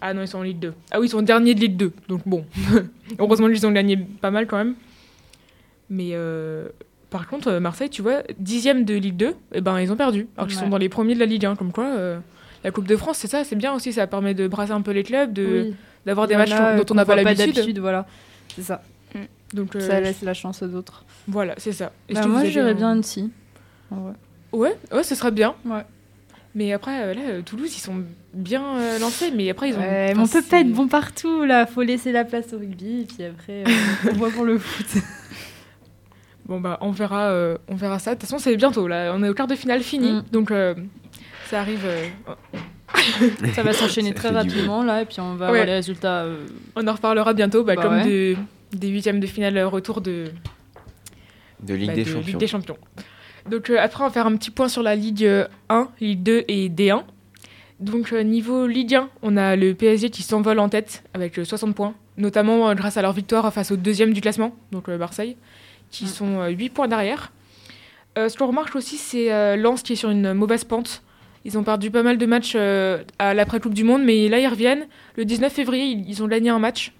Ah 0.00 0.14
non, 0.14 0.22
ils 0.22 0.28
sont 0.28 0.38
en 0.38 0.42
Ligue 0.42 0.58
2. 0.60 0.72
Ah 0.90 1.00
oui, 1.00 1.06
ils 1.06 1.10
sont 1.10 1.20
derniers 1.22 1.54
de 1.54 1.60
Ligue 1.60 1.76
2. 1.76 1.92
Donc 2.08 2.22
bon, 2.26 2.44
heureusement 3.18 3.48
qu'ils 3.48 3.66
ont 3.66 3.72
gagné 3.72 3.96
pas 3.96 4.30
mal 4.30 4.46
quand 4.46 4.56
même. 4.58 4.74
Mais 5.90 6.10
euh, 6.12 6.68
par 7.10 7.26
contre, 7.28 7.48
euh, 7.48 7.60
Marseille, 7.60 7.90
tu 7.90 8.02
vois, 8.02 8.22
dixième 8.38 8.84
de 8.84 8.94
Ligue 8.94 9.16
2, 9.16 9.34
eh 9.54 9.60
ben, 9.60 9.80
ils 9.80 9.90
ont 9.92 9.96
perdu. 9.96 10.26
Alors 10.36 10.46
qu'ils 10.48 10.56
Ouais. 10.58 10.64
sont 10.64 10.68
dans 10.68 10.78
les 10.78 10.88
premiers 10.88 11.14
de 11.14 11.20
la 11.20 11.26
Ligue 11.26 11.46
1. 11.46 11.56
Comme 11.56 11.72
quoi, 11.72 11.86
euh, 11.86 12.18
la 12.64 12.70
Coupe 12.70 12.86
de 12.86 12.96
France, 12.96 13.18
c'est 13.18 13.28
ça, 13.28 13.44
c'est 13.44 13.56
bien 13.56 13.72
aussi. 13.72 13.92
Ça 13.92 14.06
permet 14.06 14.34
de 14.34 14.46
brasser 14.48 14.72
un 14.72 14.82
peu 14.82 14.90
les 14.90 15.02
clubs, 15.04 15.32
de 15.32 15.46
Oui. 15.68 15.74
d'avoir 16.06 16.26
des 16.28 16.36
matchs 16.36 16.50
dont 16.50 16.84
on 16.90 16.94
n'a 16.94 17.04
pas 17.04 17.16
l'habitude. 17.16 17.78
Voilà, 17.78 18.06
c'est 18.54 18.62
ça. 18.62 18.82
Donc 19.54 19.74
euh, 19.76 19.80
Ça 19.80 19.98
laisse 20.00 20.20
la 20.22 20.34
chance 20.34 20.62
aux 20.62 20.74
autres. 20.74 21.06
voilà, 21.26 21.54
c'est 21.56 21.72
ça. 21.72 21.90
Bah, 22.12 22.26
moi, 22.26 22.44
j'irais 22.44 22.72
un- 22.72 22.74
bien 22.74 22.90
Annecy. 22.90 23.30
Ouais, 24.52 24.76
ouais, 24.92 25.02
ce 25.02 25.14
serait 25.14 25.30
bien. 25.30 25.54
Ouais. 25.64 25.80
Mais 26.54 26.72
après, 26.74 27.14
là, 27.14 27.20
Toulouse, 27.44 27.74
ils 27.74 27.80
sont 27.80 28.02
bien 28.34 28.62
euh, 28.76 28.98
lancés, 28.98 29.30
mais 29.34 29.48
après, 29.48 29.70
ils 29.70 29.74
ont. 29.76 29.80
Ouais, 29.80 30.12
mais 30.14 30.20
on 30.20 30.26
peut 30.26 30.42
pas 30.42 30.60
être 30.60 30.72
bon 30.72 30.86
partout 30.88 31.44
là. 31.44 31.64
Faut 31.66 31.82
laisser 31.82 32.12
la 32.12 32.24
place 32.24 32.52
au 32.52 32.58
rugby 32.58 33.00
et 33.00 33.04
puis 33.04 33.24
après 33.24 33.64
euh, 33.66 34.10
on 34.10 34.14
voit 34.16 34.30
pour 34.30 34.44
le 34.44 34.58
foot. 34.58 34.86
Bon 36.48 36.60
bah 36.60 36.78
on 36.80 36.90
verra, 36.90 37.26
euh, 37.30 37.58
on 37.68 37.74
verra 37.74 37.98
ça. 37.98 38.14
De 38.14 38.20
toute 38.20 38.28
façon 38.28 38.38
c'est 38.38 38.56
bientôt 38.56 38.88
là, 38.88 39.12
on 39.14 39.22
est 39.22 39.28
au 39.28 39.34
quart 39.34 39.46
de 39.46 39.54
finale 39.54 39.82
fini, 39.82 40.12
Mm. 40.12 40.24
donc 40.32 40.50
euh, 40.50 40.74
ça 41.46 41.60
arrive. 41.60 41.84
euh, 41.84 42.06
Ça 43.54 43.62
va 43.62 43.72
s'enchaîner 43.74 44.14
très 44.14 44.30
rapidement 44.30 44.82
là 44.82 45.02
et 45.02 45.04
puis 45.04 45.20
on 45.20 45.34
va 45.34 45.46
Ouais. 45.46 45.50
avoir 45.58 45.66
les 45.66 45.74
résultats. 45.74 46.22
euh, 46.22 46.46
on 46.74 46.86
en 46.86 46.92
reparlera 46.94 47.34
bientôt, 47.34 47.62
bah, 47.62 47.74
Bah 47.76 47.82
comme 47.82 47.96
ouais. 47.98 48.36
des 48.72 48.88
huitièmes 48.88 49.20
de 49.20 49.26
finale 49.26 49.58
retour 49.64 50.00
de, 50.00 50.24
De 51.62 51.74
Ligue 51.74 51.88
bah, 51.88 51.94
des 51.94 52.04
de 52.04 52.08
Champions. 52.08 52.26
Ligue 52.26 52.36
des 52.38 52.46
Champions. 52.46 52.78
Donc 53.50 53.68
euh, 53.70 53.76
après 53.78 54.02
on 54.02 54.06
va 54.06 54.12
faire 54.12 54.26
un 54.26 54.36
petit 54.36 54.50
point 54.50 54.68
sur 54.68 54.82
la 54.82 54.94
Ligue 54.96 55.24
euh, 55.24 55.46
1, 55.68 55.88
Ligue 56.00 56.22
2 56.22 56.44
et 56.48 56.68
D1. 56.70 57.02
Donc 57.80 58.12
euh, 58.12 58.22
niveau 58.22 58.66
Ligue 58.66 58.94
1, 58.94 59.08
on 59.22 59.36
a 59.36 59.54
le 59.54 59.74
PSG 59.74 60.08
qui 60.10 60.22
s'envole 60.22 60.58
en 60.58 60.68
tête 60.70 61.04
avec 61.14 61.38
euh, 61.38 61.44
60 61.44 61.74
points, 61.74 61.94
notamment 62.16 62.68
euh, 62.70 62.74
grâce 62.74 62.96
à 62.96 63.02
leur 63.02 63.12
victoire 63.12 63.52
face 63.52 63.70
au 63.70 63.76
deuxième 63.76 64.12
du 64.14 64.20
classement, 64.22 64.54
donc 64.72 64.88
euh, 64.88 64.96
Marseille, 64.98 65.36
qui 65.90 66.06
sont 66.06 66.40
euh, 66.40 66.48
8 66.48 66.70
points 66.70 66.88
derrière. 66.88 67.32
Euh, 68.16 68.28
ce 68.28 68.36
qu'on 68.36 68.46
remarque 68.48 68.74
aussi, 68.76 68.96
c'est 68.96 69.32
euh, 69.32 69.56
Lens 69.56 69.82
qui 69.82 69.92
est 69.92 69.96
sur 69.96 70.10
une 70.10 70.32
mauvaise 70.32 70.64
pente. 70.64 71.02
Ils 71.44 71.56
ont 71.56 71.62
perdu 71.62 71.90
pas 71.90 72.02
mal 72.02 72.18
de 72.18 72.26
matchs 72.26 72.52
euh, 72.56 73.02
à 73.18 73.34
l'après-Coupe 73.34 73.74
du 73.74 73.84
Monde, 73.84 74.02
mais 74.04 74.28
là 74.28 74.38
ils 74.38 74.48
reviennent. 74.48 74.86
Le 75.16 75.24
19 75.24 75.52
février, 75.52 75.86
ils, 75.86 76.22
ont 76.22 76.26
gagné 76.26 76.50
un 76.50 76.58
match, 76.58 76.92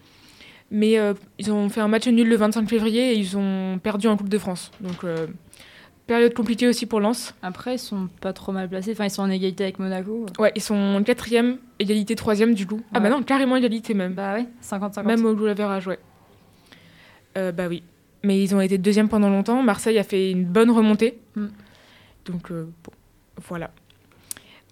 mais 0.71 0.99
euh, 0.99 1.15
ils 1.39 1.53
ont 1.53 1.69
fait 1.69 1.81
un 1.81 1.89
match 1.89 2.07
nul 2.07 2.29
le 2.29 2.37
25 2.37 2.69
février 2.69 3.13
et 3.13 3.19
ils 3.19 3.37
ont 3.37 3.79
perdu 3.83 4.07
en 4.07 4.17
Coupe 4.17 4.29
de 4.29 4.39
France. 4.39 4.71
Donc 4.81 5.05
euh, 5.05 5.27
période 6.07 6.35
compliquée 6.35 6.69
aussi 6.69 6.87
pour 6.87 7.01
Lens. 7.01 7.35
Après 7.43 7.75
ils 7.75 7.79
sont 7.79 8.09
pas 8.21 8.33
trop 8.33 8.53
mal 8.53 8.69
placés. 8.69 8.93
Enfin 8.93 9.05
ils 9.05 9.11
sont 9.11 9.23
en 9.23 9.31
égalité 9.31 9.65
avec 9.65 9.79
Monaco. 9.79 10.27
Ouais, 10.39 10.53
ils 10.55 10.63
sont 10.63 11.03
quatrième, 11.05 11.59
égalité 11.79 12.15
troisième 12.15 12.55
du 12.55 12.67
coup. 12.67 12.81
Ah 12.95 13.01
bah 13.01 13.11
non, 13.11 13.23
carrément 13.23 13.57
égalité 13.57 13.93
même. 13.93 14.15
Bah 14.15 14.35
ouais, 14.35 14.47
50-50. 14.63 15.05
Même 15.05 15.27
au 15.27 15.35
goal 15.35 15.51
average, 15.51 15.89
ouais. 15.89 15.99
Euh, 17.37 17.53
bah 17.53 17.67
oui. 17.69 17.83
Mais 18.23 18.43
ils 18.43 18.55
ont 18.55 18.61
été 18.61 18.79
deuxième 18.79 19.09
pendant 19.09 19.31
longtemps. 19.31 19.63
Marseille 19.63 19.99
a 19.99 20.05
fait 20.05 20.31
une 20.31 20.45
bonne 20.45 20.71
remontée. 20.71 21.19
Mm. 21.37 21.47
Donc, 22.27 22.51
euh, 22.51 22.69
bon, 22.85 22.93
voilà. 23.47 23.71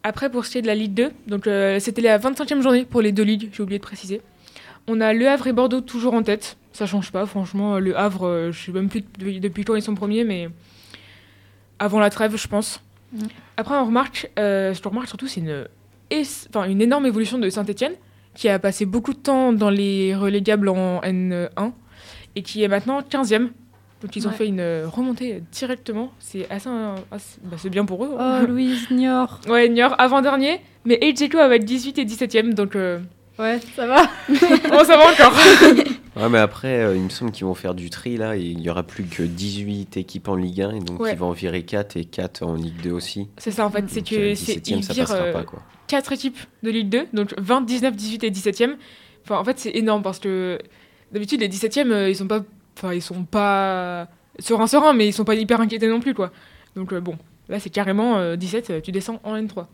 Après, 0.06 0.30
pour 0.30 0.44
ce 0.44 0.52
qui 0.52 0.58
est 0.58 0.62
de 0.62 0.68
la 0.68 0.76
Ligue 0.76 0.94
2, 0.94 1.10
donc 1.26 1.48
euh, 1.48 1.80
c'était 1.80 2.00
la 2.00 2.16
25e 2.16 2.60
journée 2.60 2.84
pour 2.84 3.02
les 3.02 3.10
deux 3.10 3.24
ligues, 3.24 3.50
j'ai 3.52 3.60
oublié 3.60 3.80
de 3.80 3.84
préciser. 3.84 4.20
On 4.86 5.00
a 5.00 5.12
Le 5.12 5.26
Havre 5.26 5.48
et 5.48 5.52
Bordeaux 5.52 5.80
toujours 5.80 6.14
en 6.14 6.22
tête. 6.22 6.56
Ça 6.72 6.86
change 6.86 7.10
pas, 7.10 7.26
franchement. 7.26 7.80
Le 7.80 7.98
Havre, 7.98 8.28
euh, 8.28 8.52
je 8.52 8.66
sais 8.66 8.70
même 8.70 8.88
plus 8.88 9.02
depuis, 9.16 9.64
quand 9.64 9.74
ils 9.74 9.82
sont 9.82 9.96
premiers, 9.96 10.22
mais 10.22 10.48
avant 11.80 11.98
la 11.98 12.08
trêve, 12.08 12.36
je 12.36 12.46
pense. 12.46 12.80
Mm. 13.12 13.18
Après, 13.56 13.74
on 13.74 13.84
remarque, 13.84 14.30
euh, 14.38 14.74
ce 14.74 14.80
qu'on 14.80 14.90
remarque 14.90 15.08
surtout, 15.08 15.26
c'est 15.26 15.40
une, 15.40 15.66
enfin, 16.50 16.68
une 16.68 16.80
énorme 16.80 17.06
évolution 17.06 17.38
de 17.38 17.50
Saint-Etienne 17.50 17.94
qui 18.34 18.48
a 18.48 18.60
passé 18.60 18.86
beaucoup 18.86 19.12
de 19.12 19.18
temps 19.18 19.52
dans 19.52 19.70
les 19.70 20.14
relégables 20.14 20.68
en 20.68 21.00
N1 21.00 21.72
et 22.36 22.42
qui 22.42 22.62
est 22.62 22.68
maintenant 22.68 23.00
15e. 23.00 23.48
Donc 24.02 24.14
ils 24.14 24.26
ont 24.26 24.30
Ouais. 24.30 24.36
fait 24.36 24.46
une 24.46 24.60
euh, 24.60 24.86
remontée 24.86 25.42
directement. 25.52 26.12
C'est 26.18 26.48
assez, 26.50 26.68
assez- 27.10 27.38
bah, 27.42 27.56
c'est 27.58 27.70
bien 27.70 27.84
pour 27.86 28.04
eux. 28.04 28.10
Oh 28.18 28.46
Louise 28.48 28.90
Niort. 28.90 29.40
Ouais, 29.48 29.68
Niort 29.70 29.94
avant-dernier, 29.98 30.60
mais 30.84 30.98
Ejeko 31.00 31.38
va 31.38 31.56
être 31.56 31.64
18 31.64 31.98
et 31.98 32.04
17e, 32.04 32.52
donc 32.52 32.76
euh, 32.76 32.98
Ouais, 33.38 33.58
ça 33.74 33.86
va. 33.86 34.02
oh, 34.30 34.84
ça 34.84 34.96
va 34.96 35.10
encore. 35.12 35.34
Ouais, 36.16 36.30
mais 36.30 36.38
après, 36.38 36.82
euh, 36.82 36.96
il 36.96 37.02
me 37.02 37.10
semble 37.10 37.30
qu'ils 37.30 37.44
vont 37.44 37.52
faire 37.54 37.74
du 37.74 37.90
tri 37.90 38.16
là. 38.16 38.38
Et 38.38 38.40
il 38.40 38.60
y 38.62 38.70
aura 38.70 38.82
plus 38.84 39.04
que 39.04 39.22
18 39.22 39.98
équipes 39.98 40.28
en 40.28 40.34
Ligue 40.34 40.62
1 40.62 40.70
et 40.76 40.78
donc 40.80 40.98
Ouais. 41.00 41.12
ils 41.12 41.18
vont 41.18 41.26
en 41.26 41.32
virer 41.32 41.62
4 41.62 41.98
et 41.98 42.06
4 42.06 42.42
en 42.42 42.54
Ligue 42.54 42.80
2 42.82 42.90
aussi. 42.90 43.28
c'est 43.36 43.50
ça 43.50 43.66
en 43.66 43.70
fait, 43.70 43.84
c'est 43.88 44.00
que 44.00 44.34
c'est 44.34 44.54
17e, 44.66 44.76
ils 44.88 44.94
virent 44.94 45.12
euh, 45.12 45.32
pas 45.34 45.42
quoi. 45.42 45.60
4 45.88 46.12
équipes 46.12 46.38
de 46.62 46.70
Ligue 46.70 46.88
2, 46.88 47.08
donc 47.12 47.34
20, 47.36 47.60
19, 47.66 47.94
18 47.94 48.24
et 48.24 48.30
17e. 48.30 48.76
Enfin, 49.24 49.38
en 49.38 49.44
fait, 49.44 49.58
c'est 49.58 49.72
énorme 49.76 50.02
parce 50.02 50.18
que 50.18 50.58
d'habitude, 51.12 51.40
les 51.40 51.48
17e, 51.48 51.90
euh, 51.90 52.08
ils 52.08 52.16
sont 52.16 52.26
pas. 52.26 52.42
Enfin, 52.76 52.92
ils 52.92 53.02
sont 53.02 53.24
pas 53.24 54.08
sereins, 54.38 54.66
sereins, 54.66 54.92
mais 54.92 55.08
ils 55.08 55.12
sont 55.12 55.24
pas 55.24 55.34
hyper 55.34 55.60
inquiétés 55.60 55.88
non 55.88 56.00
plus, 56.00 56.14
quoi. 56.14 56.32
Donc, 56.74 56.92
euh, 56.92 57.00
bon, 57.00 57.16
là, 57.48 57.58
c'est 57.60 57.70
carrément 57.70 58.18
euh, 58.18 58.36
17, 58.36 58.70
euh, 58.70 58.80
tu 58.80 58.92
descends 58.92 59.20
en 59.24 59.34
N3. 59.36 59.66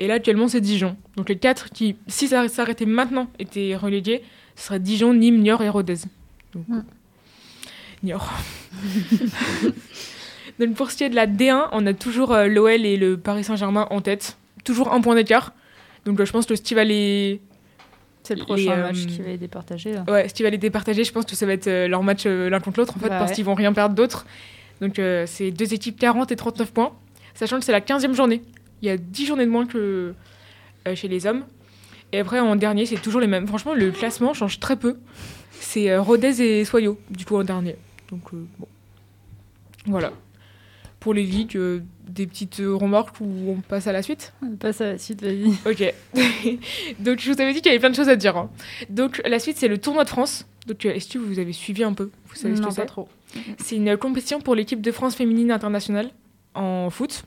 Et 0.00 0.08
là, 0.08 0.14
actuellement, 0.14 0.48
c'est 0.48 0.60
Dijon. 0.60 0.96
Donc, 1.16 1.28
les 1.28 1.38
4 1.38 1.70
qui, 1.70 1.96
si 2.06 2.28
ça 2.28 2.48
s'arrêtait 2.48 2.86
maintenant, 2.86 3.28
étaient 3.38 3.76
relégués, 3.76 4.22
ce 4.56 4.66
serait 4.66 4.80
Dijon, 4.80 5.14
Nîmes, 5.14 5.40
Niort 5.40 5.62
et 5.62 5.68
Rodez. 5.68 5.98
Donc. 6.52 6.64
Niort. 8.02 8.30
Donc, 10.58 10.74
pour 10.74 10.90
ce 10.90 10.96
qui 10.96 11.04
est 11.04 11.10
de 11.10 11.14
la 11.14 11.26
D1, 11.26 11.68
on 11.72 11.86
a 11.86 11.92
toujours 11.92 12.32
euh, 12.32 12.46
l'OL 12.46 12.84
et 12.84 12.96
le 12.96 13.16
Paris 13.18 13.44
Saint-Germain 13.44 13.86
en 13.90 14.00
tête. 14.00 14.36
Toujours 14.64 14.92
un 14.92 15.00
point 15.00 15.14
d'écart. 15.14 15.52
Donc, 16.04 16.18
euh, 16.18 16.24
je 16.24 16.32
pense 16.32 16.46
que 16.46 16.56
Steve 16.56 16.76
va 16.76 16.84
les. 16.84 17.40
C'est 18.26 18.34
le 18.34 18.40
Les, 18.40 18.44
prochain 18.44 18.72
euh, 18.72 18.82
match 18.82 19.06
qui 19.06 19.22
va 19.22 19.30
être 19.30 19.40
départagé 19.40 19.92
là. 19.92 20.04
Ouais, 20.08 20.28
Steve 20.28 20.44
va 20.44 20.50
les 20.50 20.58
départager. 20.58 21.04
Je 21.04 21.12
pense 21.12 21.24
que 21.24 21.36
ça 21.36 21.46
va 21.46 21.52
être 21.52 21.66
euh, 21.68 21.88
leur 21.88 22.02
match 22.02 22.24
euh, 22.26 22.50
l'un 22.50 22.60
contre 22.60 22.80
l'autre, 22.80 22.94
en 22.96 23.00
fait, 23.00 23.08
Bah 23.08 23.18
parce 23.18 23.30
ouais. 23.30 23.36
qu'ils 23.36 23.44
vont 23.44 23.54
rien 23.54 23.72
perdre 23.72 23.94
d'autre. 23.94 24.26
Donc, 24.80 25.00
c'est 25.26 25.50
deux 25.52 25.72
équipes 25.72 25.98
40 25.98 26.32
et 26.32 26.36
39 26.36 26.70
points. 26.70 26.92
Sachant 27.34 27.58
que 27.58 27.64
c'est 27.64 27.72
la 27.72 27.80
15e 27.80 28.12
journée. 28.12 28.42
Il 28.82 28.88
y 28.88 28.90
a 28.90 28.98
10 28.98 29.24
journées 29.26 29.46
de 29.46 29.50
moins 29.50 29.66
que 29.66 30.12
chez 30.94 31.08
les 31.08 31.26
hommes. 31.26 31.44
Et 32.12 32.20
après, 32.20 32.40
en 32.40 32.56
dernier, 32.56 32.86
c'est 32.86 32.96
toujours 33.00 33.20
les 33.20 33.26
mêmes. 33.26 33.46
Franchement, 33.46 33.74
le 33.74 33.90
classement 33.90 34.34
change 34.34 34.60
très 34.60 34.76
peu. 34.76 34.96
C'est 35.52 35.90
euh, 35.90 36.00
Rodez 36.00 36.40
et 36.42 36.64
Soyo, 36.64 36.98
du 37.10 37.24
coup, 37.24 37.36
en 37.36 37.44
dernier. 37.44 37.76
Donc, 38.10 38.22
euh, 38.32 38.44
bon. 38.58 38.68
Voilà. 39.86 40.12
Pour 41.00 41.14
les 41.14 41.24
ligues, 41.24 41.56
euh, 41.56 41.80
des 42.08 42.26
petites 42.26 42.60
euh, 42.60 42.74
remarques 42.74 43.20
ou 43.20 43.26
on 43.48 43.60
passe 43.60 43.86
à 43.86 43.92
la 43.92 44.02
suite? 44.02 44.32
On 44.42 44.56
passe 44.56 44.80
à 44.80 44.92
la 44.92 44.98
suite, 44.98 45.22
vas-y. 45.22 45.52
Ok. 45.66 45.94
Donc 47.00 47.18
je 47.20 47.32
vous 47.32 47.40
avais 47.40 47.52
dit 47.52 47.60
qu'il 47.60 47.66
y 47.66 47.74
avait 47.74 47.80
plein 47.80 47.90
de 47.90 47.94
choses 47.96 48.08
à 48.08 48.16
dire. 48.16 48.36
hein. 48.36 48.50
Donc 48.90 49.20
la 49.26 49.38
suite 49.38 49.56
c'est 49.56 49.68
le 49.68 49.78
tournoi 49.78 50.04
de 50.04 50.08
France. 50.08 50.46
Donc 50.66 50.84
euh, 50.86 50.92
est-ce 50.94 51.08
que 51.12 51.18
vous 51.18 51.38
avez 51.38 51.52
suivi 51.52 51.82
un 51.84 51.92
peu? 51.92 52.10
Vous 52.28 52.36
savez 52.36 52.56
ce 52.56 52.60
Non, 52.62 52.68
que 52.68 52.74
c'est? 52.74 52.86
trop. 52.86 53.08
C'est 53.58 53.76
une 53.76 53.96
compétition 53.96 54.40
pour 54.40 54.54
l'équipe 54.54 54.80
de 54.80 54.92
France 54.92 55.14
féminine 55.16 55.50
internationale 55.50 56.10
en 56.54 56.90
foot. 56.90 57.24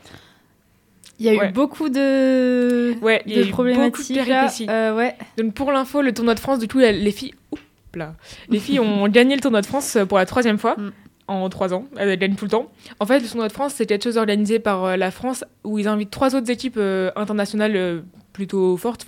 Il 1.19 1.25
y 1.25 1.29
a 1.29 1.33
Ouais. 1.33 1.49
eu 1.49 1.51
beaucoup 1.51 1.89
de, 1.89 2.95
Ouais, 3.01 3.21
y 3.25 3.35
de 3.35 3.41
eu 3.41 3.51
beaucoup 3.51 3.63
de 3.65 3.73
problématiques. 3.73 4.69
Euh, 4.69 4.95
ouais. 4.95 5.15
Donc 5.37 5.53
pour 5.53 5.71
l'info, 5.73 6.01
le 6.01 6.13
tournoi 6.13 6.33
de 6.33 6.39
France, 6.39 6.59
du 6.59 6.67
coup, 6.69 6.79
les 6.79 6.93
les 6.93 7.11
filles, 7.11 7.33
Oups 7.51 7.61
là. 7.95 8.15
les 8.47 8.59
filles 8.59 8.79
ont 8.79 9.07
gagné 9.09 9.35
le 9.35 9.41
tournoi 9.41 9.59
de 9.61 9.65
France 9.65 9.97
pour 10.07 10.17
la 10.17 10.25
troisième 10.25 10.57
fois 10.57 10.75
Mm. 10.77 10.91
En 11.29 11.47
trois 11.49 11.73
ans. 11.73 11.85
Elles 11.97 12.17
gagnent 12.17 12.35
tout 12.35 12.45
le 12.45 12.51
temps. 12.51 12.69
En 12.99 13.05
fait, 13.05 13.19
le 13.19 13.27
tournoi 13.27 13.47
de 13.47 13.53
France, 13.53 13.73
c'est 13.75 13.85
quelque 13.85 14.03
chose 14.03 14.17
organisé 14.17 14.59
par 14.59 14.83
euh, 14.83 14.95
la 14.97 15.11
France 15.11 15.43
où 15.63 15.79
ils 15.79 15.87
invitent 15.87 16.11
trois 16.11 16.35
autres 16.35 16.49
équipes 16.49 16.77
euh, 16.77 17.11
internationales 17.15 17.75
euh, 17.75 18.01
plutôt 18.33 18.75
fortes, 18.77 19.05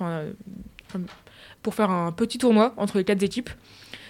pour 1.63 1.75
faire 1.75 1.91
un 1.91 2.11
petit 2.11 2.37
tournoi 2.37 2.73
entre 2.77 2.97
les 2.97 3.03
quatre 3.03 3.23
équipes. 3.23 3.49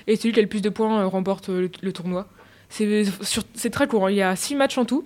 Et 0.08 0.16
celui 0.16 0.34
qui 0.34 0.40
a 0.40 0.44
le 0.44 0.50
plus 0.50 0.62
de 0.62 0.70
points 0.70 1.04
remporte 1.06 1.50
le, 1.50 1.70
le 1.82 1.94
tournoi. 1.94 2.28
C'est 2.70 3.70
très 3.72 3.88
court. 3.88 4.08
hein. 4.08 4.12
Il 4.12 4.18
y 4.18 4.22
a 4.22 4.36
six 4.36 4.56
matchs 4.56 4.78
en 4.78 4.86
tout. 4.86 5.06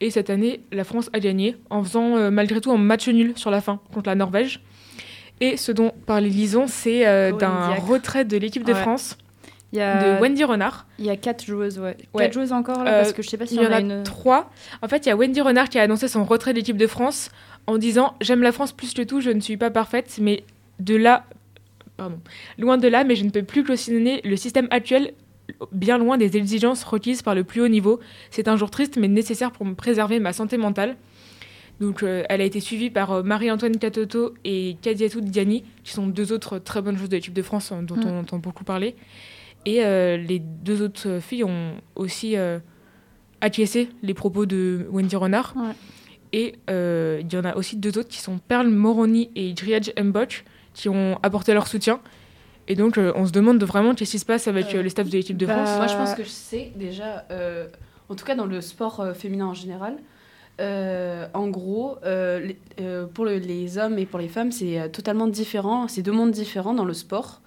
Et 0.00 0.10
cette 0.10 0.28
année, 0.30 0.60
la 0.72 0.84
France 0.84 1.08
a 1.12 1.20
gagné 1.20 1.56
en 1.70 1.82
faisant 1.82 2.30
malgré 2.30 2.60
tout 2.60 2.72
un 2.72 2.78
match 2.78 3.08
nul 3.08 3.32
sur 3.36 3.50
la 3.50 3.60
fin 3.60 3.80
contre 3.92 4.08
la 4.08 4.14
Norvège. 4.16 4.60
Et 5.40 5.56
ce 5.56 5.72
dont 5.72 5.92
parlait 6.06 6.28
Lison, 6.28 6.66
c'est 6.68 7.06
euh, 7.06 7.32
d'un 7.32 7.74
retrait 7.74 8.24
de 8.24 8.36
l'équipe 8.36 8.64
de 8.64 8.72
Ouais. 8.72 8.80
France 8.80 9.18
y 9.78 9.80
a, 9.82 10.16
de 10.16 10.20
Wendy 10.22 10.44
Renard. 10.44 10.86
il 10.98 11.04
y 11.06 11.10
a 11.10 11.16
quatre 11.16 11.44
joueuses, 11.44 11.78
ouais. 11.78 11.96
Ouais. 12.14 12.24
Quatre 12.24 12.34
joueuses 12.34 12.52
encore, 12.52 12.84
là, 12.84 12.90
Euh, 12.92 13.00
parce 13.02 13.12
que 13.12 13.22
je 13.22 13.28
sais 13.28 13.36
pas 13.38 13.46
si 13.46 13.54
Il 13.56 13.62
y 13.62 13.66
en 13.66 13.72
a 13.72 13.80
une... 13.80 14.02
trois. 14.02 14.50
En 14.82 14.88
fait, 14.88 15.06
il 15.06 15.08
y 15.08 15.12
a 15.12 15.16
Wendy 15.16 15.40
Renard 15.40 15.68
qui 15.68 15.78
a 15.78 15.82
annoncé 15.82 16.08
son 16.08 16.24
retrait 16.24 16.52
de 16.52 16.58
l'équipe 16.58 16.76
de 16.76 16.86
France 16.86 17.30
en 17.66 17.78
disant 17.78 18.14
J'aime 18.20 18.42
la 18.42 18.52
France 18.52 18.72
plus 18.72 18.94
que 18.94 19.02
tout, 19.02 19.20
je 19.20 19.30
ne 19.30 19.40
suis 19.40 19.56
pas 19.56 19.70
parfaite, 19.70 20.18
mais 20.20 20.44
de 20.80 20.96
là. 20.96 21.24
Pardon. 21.96 22.18
Loin 22.58 22.76
de 22.78 22.88
là, 22.88 23.04
mais 23.04 23.14
je 23.16 23.24
ne 23.24 23.30
peux 23.30 23.42
plus 23.44 23.62
cautionner 23.64 24.20
le 24.24 24.36
système 24.36 24.66
actuel, 24.70 25.12
bien 25.72 25.96
loin 25.98 26.18
des 26.18 26.36
exigences 26.36 26.82
requises 26.84 27.22
par 27.22 27.34
le 27.34 27.44
plus 27.44 27.60
haut 27.60 27.68
niveau. 27.68 28.00
C'est 28.30 28.48
un 28.48 28.56
jour 28.56 28.70
triste, 28.70 28.96
mais 28.96 29.06
nécessaire 29.08 29.52
pour 29.52 29.64
me 29.64 29.74
préserver 29.74 30.18
ma 30.18 30.32
santé 30.32 30.56
mentale. 30.56 30.96
Donc, 31.80 32.02
euh, 32.04 32.22
elle 32.28 32.40
a 32.40 32.44
été 32.44 32.60
suivie 32.60 32.88
par 32.90 33.10
euh, 33.12 33.22
Marie-Antoine 33.24 33.76
Catoto 33.78 34.34
et 34.44 34.76
Kadiatou 34.80 35.20
Diani, 35.20 35.64
qui 35.82 35.92
sont 35.92 36.06
deux 36.06 36.32
autres 36.32 36.58
très 36.60 36.80
bonnes 36.82 36.96
joueuses 36.96 37.08
de 37.08 37.16
l'équipe 37.16 37.32
de 37.34 37.42
France 37.42 37.72
euh, 37.72 37.82
dont 37.82 37.96
Mm. 37.96 38.06
on 38.06 38.18
entend 38.20 38.38
beaucoup 38.38 38.62
parler. 38.64 38.94
Et 39.66 39.84
euh, 39.84 40.16
les 40.16 40.38
deux 40.38 40.82
autres 40.82 41.18
filles 41.20 41.44
ont 41.44 41.74
aussi 41.94 42.36
euh, 42.36 42.58
acquiescé 43.40 43.88
les 44.02 44.14
propos 44.14 44.46
de 44.46 44.86
Wendy 44.90 45.16
Renard. 45.16 45.54
Ouais. 45.56 45.72
Et 46.32 46.56
euh, 46.70 47.20
il 47.22 47.32
y 47.32 47.36
en 47.36 47.44
a 47.44 47.54
aussi 47.56 47.76
deux 47.76 47.96
autres 47.98 48.08
qui 48.08 48.18
sont 48.20 48.38
Perle 48.38 48.68
Moroni 48.68 49.30
et 49.36 49.52
Driadj 49.52 49.92
Mbok 50.00 50.44
qui 50.74 50.88
ont 50.88 51.18
apporté 51.22 51.54
leur 51.54 51.66
soutien. 51.68 52.00
Et 52.66 52.74
donc, 52.74 52.98
euh, 52.98 53.12
on 53.14 53.26
se 53.26 53.30
demande 53.32 53.58
de 53.58 53.64
vraiment 53.66 53.94
qu'est-ce 53.94 54.12
qui 54.12 54.18
se 54.18 54.24
passe 54.24 54.48
avec 54.48 54.74
Euh, 54.74 54.82
les 54.82 54.88
staffs 54.88 55.08
de 55.08 55.12
l'équipe 55.16 55.36
de 55.36 55.46
bah, 55.46 55.64
France. 55.64 55.76
Moi, 55.76 55.86
je 55.86 55.94
pense 55.96 56.14
que 56.14 56.24
je 56.24 56.28
sais 56.28 56.72
déjà, 56.76 57.24
euh, 57.30 57.66
en 58.08 58.14
tout 58.16 58.24
cas 58.24 58.34
dans 58.34 58.46
le 58.46 58.60
sport 58.60 59.00
euh, 59.00 59.12
féminin 59.14 59.46
en 59.46 59.54
général, 59.54 59.96
euh, 60.60 61.26
en 61.34 61.48
gros, 61.48 61.98
euh, 62.04 62.40
les- 62.40 62.58
euh, 62.80 63.06
pour 63.06 63.24
le- 63.26 63.36
les 63.38 63.76
hommes 63.78 63.98
et 63.98 64.06
pour 64.06 64.18
les 64.18 64.28
femmes, 64.28 64.50
c'est 64.50 64.88
totalement 64.90 65.26
différent. 65.28 65.88
C'est 65.88 66.02
deux 66.02 66.12
mondes 66.12 66.30
différents 66.32 66.74
dans 66.74 66.84
le 66.84 66.94
sport. 66.94 67.40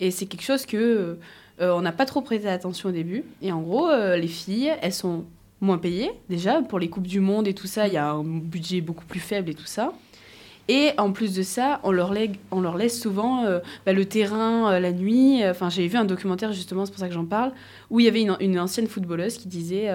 Et 0.00 0.10
c'est 0.10 0.26
quelque 0.26 0.42
chose 0.44 0.66
que 0.66 1.16
euh, 1.60 1.72
on 1.72 1.80
n'a 1.80 1.92
pas 1.92 2.06
trop 2.06 2.20
prêté 2.20 2.48
attention 2.48 2.88
au 2.90 2.92
début. 2.92 3.24
Et 3.42 3.52
en 3.52 3.60
gros, 3.60 3.88
euh, 3.88 4.16
les 4.16 4.28
filles, 4.28 4.72
elles 4.82 4.92
sont 4.92 5.24
moins 5.60 5.78
payées 5.78 6.10
déjà 6.28 6.60
pour 6.60 6.78
les 6.78 6.88
coupes 6.88 7.06
du 7.06 7.20
monde 7.20 7.48
et 7.48 7.54
tout 7.54 7.66
ça. 7.66 7.86
Il 7.86 7.94
y 7.94 7.96
a 7.96 8.10
un 8.10 8.24
budget 8.24 8.80
beaucoup 8.80 9.06
plus 9.06 9.20
faible 9.20 9.50
et 9.50 9.54
tout 9.54 9.66
ça. 9.66 9.92
Et 10.68 10.90
en 10.98 11.12
plus 11.12 11.34
de 11.34 11.42
ça, 11.42 11.80
on 11.84 11.92
leur, 11.92 12.12
laisse 12.12 13.00
souvent 13.00 13.44
euh, 13.44 13.60
bah, 13.86 13.92
le 13.92 14.04
terrain 14.04 14.78
la 14.80 14.92
nuit. 14.92 15.46
Enfin, 15.48 15.70
j'ai 15.70 15.86
vu 15.86 15.96
un 15.96 16.04
documentaire 16.04 16.52
justement, 16.52 16.84
c'est 16.84 16.90
pour 16.90 17.00
ça 17.00 17.08
que 17.08 17.14
j'en 17.14 17.24
parle, 17.24 17.52
où 17.90 18.00
il 18.00 18.06
y 18.06 18.08
avait 18.08 18.22
une, 18.22 18.58
ancienne 18.58 18.88
footballeuse 18.88 19.38
qui 19.38 19.48
disait 19.48 19.88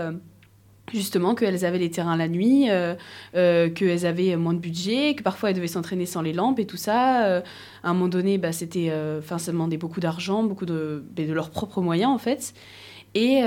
justement 0.93 1.35
qu'elles 1.35 1.65
avaient 1.65 1.77
les 1.77 1.91
terrains 1.91 2.17
la 2.17 2.27
nuit, 2.27 2.69
euh, 2.69 2.95
euh, 3.35 3.69
qu'elles 3.69 4.05
avaient 4.05 4.35
moins 4.35 4.53
de 4.53 4.59
budget, 4.59 5.15
que 5.15 5.23
parfois 5.23 5.49
elles 5.49 5.55
devaient 5.55 5.67
s'entraîner 5.67 6.05
sans 6.05 6.21
les 6.21 6.33
lampes 6.33 6.59
et 6.59 6.65
tout 6.65 6.77
ça. 6.77 7.25
Euh, 7.25 7.41
à 7.83 7.89
un 7.89 7.93
moment 7.93 8.07
donné, 8.07 8.37
bah, 8.37 8.51
c'était, 8.51 8.91
enfin, 9.19 9.37
ça 9.37 9.51
demandait 9.51 9.77
beaucoup 9.77 9.99
d'argent, 9.99 10.43
beaucoup 10.43 10.65
de, 10.65 11.03
bah, 11.15 11.23
de 11.23 11.33
leurs 11.33 11.49
propres 11.49 11.81
moyens 11.81 12.11
en 12.11 12.17
fait. 12.17 12.53
Et, 13.13 13.41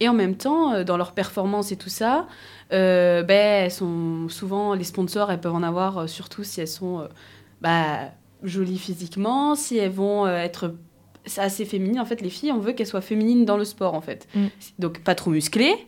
et 0.00 0.08
en 0.08 0.14
même 0.14 0.34
temps, 0.34 0.82
dans 0.82 0.96
leurs 0.96 1.12
performances 1.12 1.70
et 1.70 1.76
tout 1.76 1.90
ça, 1.90 2.26
elles 2.70 3.70
sont 3.70 4.28
souvent 4.28 4.74
les 4.74 4.82
sponsors, 4.82 5.30
elles 5.30 5.40
peuvent 5.40 5.54
en 5.54 5.62
avoir 5.62 6.08
surtout 6.08 6.42
si 6.42 6.60
elles 6.60 6.66
sont 6.66 7.06
bah, 7.60 8.10
jolies 8.42 8.78
physiquement, 8.78 9.54
si 9.54 9.76
elles 9.78 9.92
vont 9.92 10.26
être 10.26 10.74
assez 11.36 11.64
féminines. 11.64 12.00
En 12.00 12.04
fait, 12.04 12.20
les 12.20 12.30
filles, 12.30 12.52
on 12.52 12.58
veut 12.58 12.72
qu'elles 12.72 12.86
soient 12.86 13.00
féminines 13.00 13.44
dans 13.44 13.56
le 13.56 13.64
sport 13.64 13.94
en 13.94 14.00
fait. 14.00 14.26
Mm. 14.34 14.46
Donc 14.78 15.00
pas 15.00 15.14
trop 15.14 15.30
musclées, 15.30 15.86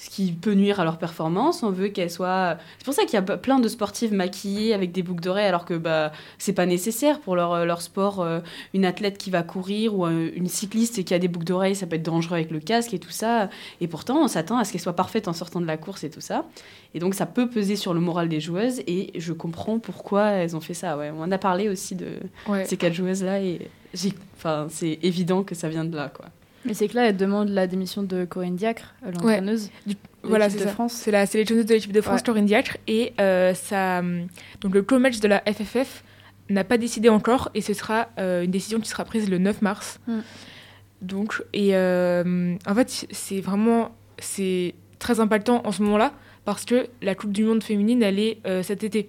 ce 0.00 0.10
qui 0.10 0.30
peut 0.30 0.54
nuire 0.54 0.78
à 0.78 0.84
leur 0.84 0.96
performance. 0.96 1.64
On 1.64 1.70
veut 1.70 1.88
qu'elles 1.88 2.10
soient. 2.10 2.56
C'est 2.78 2.84
pour 2.84 2.94
ça 2.94 3.02
qu'il 3.02 3.14
y 3.14 3.16
a 3.16 3.22
plein 3.22 3.58
de 3.58 3.66
sportives 3.66 4.14
maquillées 4.14 4.72
avec 4.72 4.92
des 4.92 5.02
boucles 5.02 5.22
d'oreilles, 5.22 5.46
alors 5.46 5.64
que 5.64 5.74
bah 5.74 6.12
c'est 6.38 6.52
pas 6.52 6.66
nécessaire 6.66 7.18
pour 7.20 7.34
leur, 7.34 7.66
leur 7.66 7.82
sport. 7.82 8.20
Euh, 8.20 8.38
Une 8.74 8.84
athlète 8.84 9.18
qui 9.18 9.30
va 9.30 9.42
courir 9.42 9.94
ou 9.98 10.06
euh, 10.06 10.30
une 10.36 10.46
cycliste 10.46 11.04
qui 11.04 11.12
a 11.14 11.18
des 11.18 11.26
boucles 11.26 11.46
d'oreilles, 11.46 11.74
ça 11.74 11.86
peut 11.88 11.96
être 11.96 12.04
dangereux 12.04 12.36
avec 12.36 12.50
le 12.52 12.60
casque 12.60 12.94
et 12.94 13.00
tout 13.00 13.10
ça. 13.10 13.50
Et 13.80 13.88
pourtant, 13.88 14.22
on 14.22 14.28
s'attend 14.28 14.56
à 14.58 14.64
ce 14.64 14.70
qu'elle 14.72 14.80
soit 14.80 14.92
parfaite 14.96 15.26
en 15.26 15.32
sortant 15.32 15.60
de 15.60 15.66
la 15.66 15.76
course 15.76 16.04
et 16.04 16.10
tout 16.10 16.20
ça. 16.20 16.44
Et 16.94 17.00
donc, 17.00 17.14
ça 17.14 17.26
peut 17.26 17.48
peser 17.50 17.74
sur 17.74 17.92
le 17.92 17.98
moral 18.00 18.28
des 18.28 18.40
joueuses. 18.40 18.80
Et 18.86 19.10
je 19.18 19.32
comprends 19.32 19.78
pourquoi 19.80 20.26
elles 20.30 20.54
ont 20.54 20.60
fait 20.60 20.74
ça. 20.74 20.96
Ouais. 20.96 21.10
On 21.14 21.22
en 21.22 21.32
a 21.32 21.38
parlé 21.38 21.68
aussi 21.68 21.96
de 21.96 22.06
Ouais. 22.48 22.64
ces 22.64 22.76
quatre 22.76 22.94
joueuses-là. 22.94 23.40
Et 23.42 23.68
enfin, 24.36 24.68
c'est 24.70 24.98
évident 25.02 25.42
que 25.42 25.54
ça 25.56 25.68
vient 25.68 25.84
de 25.84 25.96
là. 25.96 26.08
Quoi. 26.08 26.26
Mais 26.64 26.74
c'est 26.74 26.88
que 26.88 26.96
là, 26.96 27.08
elle 27.08 27.16
demande 27.16 27.48
la 27.48 27.66
démission 27.66 28.02
de 28.02 28.24
Corinne 28.24 28.56
Diacre, 28.56 28.94
euh, 29.06 29.12
l'entraîneuse. 29.12 29.70
De 29.86 29.94
Voilà, 30.22 30.48
l'équipe 30.48 30.62
c'est. 30.62 30.68
France. 30.68 30.92
C'est 30.92 31.10
la 31.10 31.24
sélectionneuse 31.26 31.66
de 31.66 31.74
l'équipe 31.74 31.92
de 31.92 32.00
France, 32.00 32.20
Ouais. 32.20 32.26
Corinne 32.26 32.46
Diacre. 32.46 32.76
Et 32.86 33.12
euh, 33.20 33.54
ça, 33.54 34.00
hum, 34.00 34.26
donc 34.60 34.74
le 34.74 34.82
co-match 34.82 35.20
de 35.20 35.28
la 35.28 35.40
FFF 35.46 36.02
n'a 36.50 36.64
pas 36.64 36.78
décidé 36.78 37.08
encore. 37.08 37.50
Et 37.54 37.60
ce 37.60 37.72
sera 37.74 38.08
euh, 38.18 38.42
une 38.42 38.50
décision 38.50 38.80
qui 38.80 38.88
sera 38.88 39.04
prise 39.04 39.30
le 39.30 39.38
9 39.38 39.62
mars. 39.62 40.00
Mm. 40.06 40.18
Donc, 41.02 41.42
et 41.52 41.76
euh, 41.76 42.54
en 42.66 42.74
fait, 42.74 43.06
c'est 43.10 43.40
vraiment 43.40 43.92
c'est 44.18 44.74
très 44.98 45.20
impactant 45.20 45.62
en 45.64 45.70
ce 45.70 45.82
moment-là 45.84 46.12
parce 46.44 46.64
que 46.64 46.88
la 47.02 47.14
Coupe 47.14 47.32
du 47.32 47.44
Monde 47.44 47.62
féminine, 47.62 48.02
elle 48.02 48.18
est 48.18 48.38
euh, 48.46 48.62
cet 48.62 48.82
été. 48.82 49.08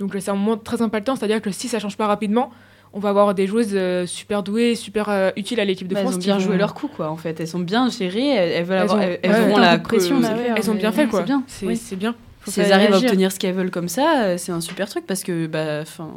Donc 0.00 0.16
c'est 0.18 0.30
un 0.30 0.34
moment 0.34 0.56
très 0.56 0.82
impactant, 0.82 1.14
c'est-à-dire 1.14 1.40
que 1.40 1.50
si 1.50 1.68
ça 1.68 1.78
change 1.78 1.96
pas 1.96 2.06
rapidement, 2.06 2.50
on 2.92 2.98
va 2.98 3.10
avoir 3.10 3.34
des 3.34 3.46
joueuses 3.46 3.70
euh, 3.74 4.06
super 4.06 4.42
douées, 4.42 4.74
super 4.74 5.08
euh, 5.08 5.30
utiles 5.36 5.60
à 5.60 5.64
l'équipe 5.64 5.86
de 5.88 5.94
Bah, 5.94 6.00
France. 6.00 6.14
elles 6.14 6.18
ont 6.18 6.22
bien 6.24 6.38
joué 6.38 6.56
leur 6.56 6.74
coup, 6.74 6.88
quoi, 6.88 7.08
en 7.10 7.16
fait. 7.16 7.38
Elles 7.40 7.48
sont 7.48 7.60
bien 7.60 7.88
gérées. 7.88 8.28
Elles, 8.30 8.50
elles 8.52 8.64
veulent 8.64 8.76
Elles 8.76 8.82
avoir, 8.82 8.98
ont- 8.98 9.02
elles, 9.02 9.20
elles 9.22 9.30
ouais, 9.32 9.40
auront 9.40 9.54
ouais. 9.54 9.60
la 9.60 9.78
pression, 9.78 10.20
bah 10.20 10.32
ouais. 10.34 10.52
Elles 10.56 10.70
ont 10.70 10.74
bien 10.74 10.92
fait 10.92 11.06
quoi. 11.06 11.20
c'est 11.20 11.26
bien. 11.26 11.42
C'est 11.46 11.66
Oui. 11.66 11.76
c'est 11.76 11.96
bien. 11.96 12.14
Faut 12.42 12.50
Si 12.50 12.60
elles 12.62 12.72
arrivent 12.72 12.94
à 12.94 12.98
obtenir 12.98 13.30
ce 13.32 13.38
qu'elles 13.38 13.54
veulent 13.54 13.70
comme 13.70 13.88
ça, 13.88 14.22
euh, 14.24 14.36
c'est 14.38 14.50
un 14.50 14.62
super 14.62 14.88
truc 14.88 15.06
parce 15.06 15.22
que 15.22 15.46
bah, 15.46 15.84
'fin, 15.84 16.08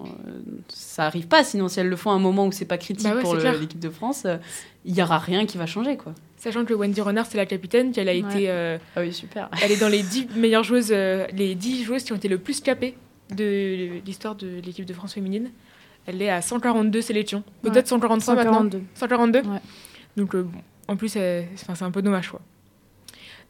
ça 0.69 1.05
arrive 1.05 1.27
pas. 1.27 1.43
Sinon, 1.43 1.67
si 1.67 1.79
elles 1.81 1.89
le 1.89 1.95
font 1.97 2.11
à 2.11 2.13
un 2.13 2.19
moment 2.19 2.45
où 2.47 2.51
c'est 2.53 2.63
pas 2.65 2.77
critique 2.77 3.05
Bah 3.09 3.15
ouais, 3.15 3.21
pour 3.21 3.35
l'équipe 3.35 3.79
de 3.79 3.89
France, 3.89 4.25
il 4.85 4.95
y 4.95 5.01
aura 5.03 5.17
rien 5.19 5.45
qui 5.45 5.57
va 5.57 5.65
changer, 5.65 5.97
quoi. 5.97 6.13
Sachant 6.37 6.63
que 6.65 6.73
Wendy 6.73 7.01
Renard, 7.01 7.25
c'est 7.25 7.37
la 7.37 7.45
capitaine, 7.45 7.91
qu'elle 7.91 8.07
a 8.09 8.13
Ouais. 8.13 8.19
été, 8.19 8.49
euh, 8.49 8.77
Ah 8.95 9.01
oui, 9.01 9.11
super. 9.13 9.49
elle 9.61 9.71
est 9.71 9.79
dans 9.79 9.89
les 9.89 10.01
10 10.01 10.27
meilleures 10.37 10.63
joueuses, 10.63 10.91
euh, 10.91 11.25
les 11.33 11.55
10 11.55 11.83
joueuses 11.83 12.03
qui 12.03 12.13
ont 12.13 12.17
été 12.17 12.27
le 12.29 12.37
plus 12.37 12.61
capées 12.61 12.95
de 13.35 13.99
l'histoire 14.05 14.35
de 14.35 14.47
l'équipe 14.65 14.85
de 14.85 14.93
France 14.93 15.13
féminine. 15.13 15.49
Elle 16.05 16.21
est 16.21 16.29
à 16.29 16.41
142 16.41 17.01
sélections, 17.01 17.43
peut-être 17.61 17.85
Ouais. 17.85 17.89
143 17.89 18.35
maintenant. 18.35 18.53
142. 18.53 18.81
142 18.95 19.39
Ouais. 19.41 19.59
Donc, 20.17 20.35
euh, 20.35 20.43
bon, 20.43 20.59
en 20.87 20.95
plus, 20.97 21.09
c'est 21.09 21.47
un 21.81 21.91
peu 21.91 22.01
dommage. 22.01 22.29
Quoi. 22.29 22.41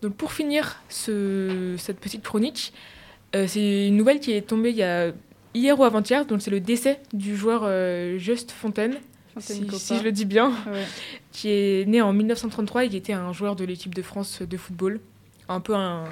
Donc, 0.01 0.13
pour 0.15 0.31
finir 0.33 0.81
ce- 0.89 1.75
cette 1.77 1.99
petite 1.99 2.23
chronique, 2.23 2.73
euh, 3.35 3.47
c'est 3.47 3.87
une 3.87 3.97
nouvelle 3.97 4.19
qui 4.19 4.31
est 4.33 4.41
tombée 4.41 4.69
il 4.69 4.75
y 4.75 4.83
a 4.83 5.11
hier 5.53 5.79
ou 5.79 5.83
avant-hier. 5.83 6.25
Donc, 6.25 6.41
c'est 6.41 6.51
le 6.51 6.59
décès 6.59 6.99
du 7.13 7.35
joueur 7.35 7.61
euh, 7.63 8.17
Just 8.19 8.51
Fontaine, 8.51 8.95
si, 9.39 9.65
je 9.97 10.03
le 10.03 10.11
dis 10.11 10.25
bien, 10.25 10.49
Ouais. 10.71 10.83
qui 11.31 11.49
est 11.49 11.87
né 11.87 12.01
en 12.01 12.13
1933 12.13 12.85
et 12.85 12.89
qui 12.89 12.97
était 12.97 13.13
un 13.13 13.33
joueur 13.33 13.55
de 13.55 13.65
l'équipe 13.65 13.95
de 13.95 14.01
France 14.03 14.41
de 14.41 14.57
football. 14.57 14.99
Un 15.49 15.59
peu 15.59 15.73
un. 15.75 16.03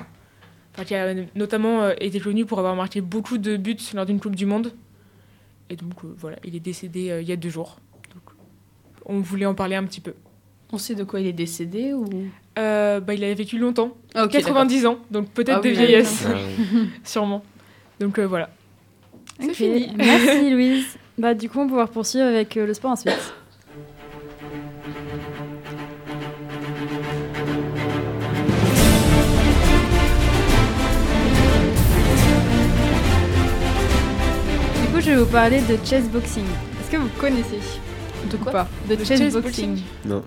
Enfin, 0.73 0.85
qui 0.85 0.95
a 0.95 1.13
notamment 1.35 1.89
été 1.99 2.19
connu 2.19 2.45
pour 2.45 2.57
avoir 2.59 2.75
marqué 2.75 3.01
beaucoup 3.01 3.37
de 3.37 3.57
buts 3.57 3.77
lors 3.93 4.05
d'une 4.05 4.19
Coupe 4.19 4.35
du 4.35 4.45
Monde. 4.45 4.73
Et 5.71 5.75
donc, 5.77 6.03
euh, 6.03 6.13
voilà, 6.17 6.37
il 6.43 6.55
est 6.55 6.59
décédé 6.59 7.09
euh, 7.09 7.21
il 7.21 7.27
y 7.27 7.31
a 7.31 7.35
deux 7.37 7.49
jours. 7.49 7.77
Donc, 8.13 8.23
on 9.05 9.19
voulait 9.21 9.45
en 9.45 9.55
parler 9.55 9.75
un 9.75 9.83
petit 9.85 10.01
peu. 10.01 10.13
On 10.73 10.77
sait 10.77 10.95
de 10.95 11.03
quoi 11.03 11.19
il 11.21 11.27
est 11.27 11.33
décédé 11.33 11.93
ou? 11.93 12.05
Euh, 12.59 12.99
bah, 12.99 13.13
il 13.13 13.23
avait 13.23 13.33
vécu 13.33 13.57
longtemps, 13.57 13.95
Ah, 14.13 14.25
ok, 14.25 14.31
90 14.31 14.85
ans, 14.85 14.97
donc 15.09 15.29
peut-être 15.29 15.57
Ah 15.59 15.61
de 15.61 15.69
oui, 15.69 15.75
vieillesse, 15.75 16.25
Ah 16.27 16.33
oui. 16.35 16.89
sûrement. 17.03 17.41
Donc 17.99 18.19
euh, 18.19 18.25
voilà. 18.27 18.49
C'est 19.39 19.53
fini. 19.53 19.89
Merci 19.95 20.49
Louise. 20.53 20.97
Bah 21.17 21.33
du 21.33 21.49
coup 21.49 21.59
on 21.59 21.63
va 21.63 21.67
pouvoir 21.69 21.89
poursuivre 21.89 22.25
avec 22.25 22.57
euh, 22.57 22.65
le 22.65 22.73
sport 22.73 22.91
ensuite. 22.91 23.33
Je 35.11 35.15
vais 35.17 35.23
vous 35.23 35.29
parler 35.31 35.59
de 35.61 35.77
chess 35.85 36.05
boxing. 36.05 36.43
Est-ce 36.79 36.89
que 36.91 36.95
vous 36.97 37.09
connaissez 37.19 37.59
De 38.29 38.37
ou 38.37 38.39
pas 38.45 38.65
De, 38.89 38.95
De 38.95 39.03
chess, 39.03 39.19
chess 39.19 39.33
boxing. 39.33 39.69
boxing 39.71 39.85
Non. 40.05 40.23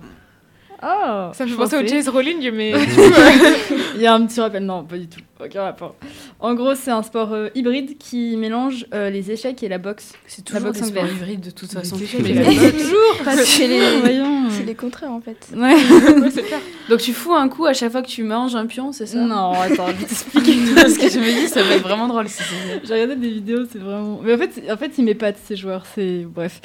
Oh 0.82 1.30
Ça 1.32 1.44
me 1.44 1.48
fait 1.48 1.54
je 1.54 1.56
penser 1.56 1.76
au 1.78 1.86
chase 1.88 2.08
rolling, 2.10 2.50
mais 2.52 2.72
Il 3.94 4.02
y 4.02 4.06
a 4.06 4.12
un 4.12 4.26
petit 4.26 4.38
rappel, 4.40 4.62
non, 4.66 4.84
pas 4.84 4.98
du 4.98 5.06
tout. 5.08 5.20
Aucun 5.42 5.62
rapport. 5.62 5.96
En 6.38 6.52
gros, 6.54 6.74
c'est 6.74 6.90
un 6.90 7.02
sport 7.02 7.32
euh, 7.32 7.48
hybride 7.54 7.96
qui 7.96 8.36
mélange 8.36 8.84
euh, 8.92 9.08
les 9.08 9.30
échecs 9.30 9.62
et 9.62 9.68
la 9.68 9.78
boxe. 9.78 10.12
C'est 10.26 10.46
La 10.50 10.58
toujours 10.58 10.72
boxe 10.72 10.80
des 10.82 10.88
sports 10.88 11.02
anglaise. 11.04 11.16
hybrides 11.16 11.40
de 11.40 11.50
toute 11.50 11.72
façon. 11.72 11.96
la 11.96 12.34
la 12.34 12.70
toujours 12.72 13.16
parce 13.24 13.56
que 13.56 13.62
les- 13.62 14.00
voyons. 14.00 14.43
C'est 14.64 14.68
les 14.70 14.74
contraires 14.74 15.10
en 15.12 15.20
fait. 15.20 15.36
Ouais. 15.54 15.74
Ouais, 15.74 16.30
c'est 16.30 16.42
clair. 16.42 16.60
Donc 16.88 17.00
tu 17.00 17.12
fous 17.12 17.34
un 17.34 17.48
coup 17.48 17.66
à 17.66 17.72
chaque 17.72 17.92
fois 17.92 18.02
que 18.02 18.08
tu 18.08 18.22
manges 18.24 18.54
un 18.56 18.66
pion, 18.66 18.92
c'est 18.92 19.06
ça? 19.06 19.18
Non, 19.18 19.52
attends, 19.52 19.86
je 19.88 19.92
vais 19.92 20.04
t'expliquer. 20.06 20.54
Parce 20.74 20.98
que 20.98 21.08
je 21.08 21.18
me 21.18 21.24
dis, 21.40 21.48
ça 21.48 21.62
va 21.62 21.74
être 21.76 21.82
vraiment 21.82 22.08
drôle 22.08 22.28
si 22.28 22.42
J'ai 22.84 22.92
regardé 22.94 23.16
des 23.16 23.30
vidéos, 23.30 23.64
c'est 23.70 23.78
vraiment. 23.78 24.20
Mais 24.22 24.34
en 24.34 24.38
fait, 24.38 24.62
en 24.70 24.76
fait, 24.76 24.92
ils 24.98 25.04
m'épatent 25.04 25.38
ces 25.44 25.56
joueurs. 25.56 25.84
C'est 25.94 26.24
bref. 26.28 26.60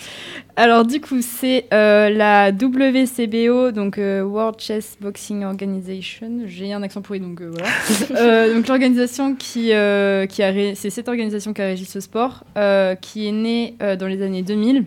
Alors 0.56 0.86
du 0.86 1.00
coup, 1.00 1.22
c'est 1.22 1.65
euh, 1.74 2.10
la 2.10 2.51
WCBO, 2.51 3.72
donc 3.72 3.98
euh, 3.98 4.22
World 4.24 4.60
Chess 4.60 4.98
Boxing 5.00 5.44
Organization. 5.46 6.41
J'ai 6.46 6.74
un 6.74 6.84
accent 6.84 7.01
pourri, 7.01 7.20
donc 7.20 7.41
euh, 7.41 7.51
voilà. 7.51 7.68
Euh, 8.20 8.56
donc 8.56 8.68
l'organisation 8.68 9.36
qui 9.36 9.72
euh, 9.72 10.25
qui 10.25 10.41
a 10.44 10.48
ré- 10.51 10.74
c'est 10.75 10.89
cette 10.89 11.08
organisation 11.08 11.53
qui 11.53 11.62
a 11.62 11.65
régi 11.65 11.86
ce 11.86 12.00
sport, 12.00 12.44
euh, 12.58 12.96
qui 12.96 13.27
est 13.27 13.32
née 13.32 13.75
euh, 13.82 13.96
dans 13.96 14.08
les 14.08 14.22
années 14.22 14.41
2000 14.41 14.86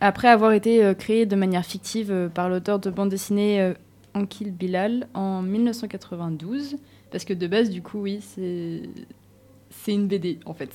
après 0.00 0.28
avoir 0.28 0.52
été 0.52 0.84
euh, 0.84 0.94
créée 0.94 1.26
de 1.26 1.36
manière 1.36 1.64
fictive 1.64 2.10
euh, 2.10 2.28
par 2.28 2.48
l'auteur 2.48 2.78
de 2.78 2.90
bande 2.90 3.10
dessinée 3.10 3.60
euh, 3.60 3.74
Ankil 4.14 4.52
Bilal 4.52 5.08
en 5.14 5.42
1992. 5.42 6.76
Parce 7.10 7.24
que 7.24 7.34
de 7.34 7.46
base, 7.46 7.70
du 7.70 7.82
coup, 7.82 8.00
oui, 8.00 8.20
c'est 8.22 8.82
c'est 9.70 9.92
une 9.92 10.08
BD 10.08 10.38
en 10.46 10.54
fait. 10.54 10.70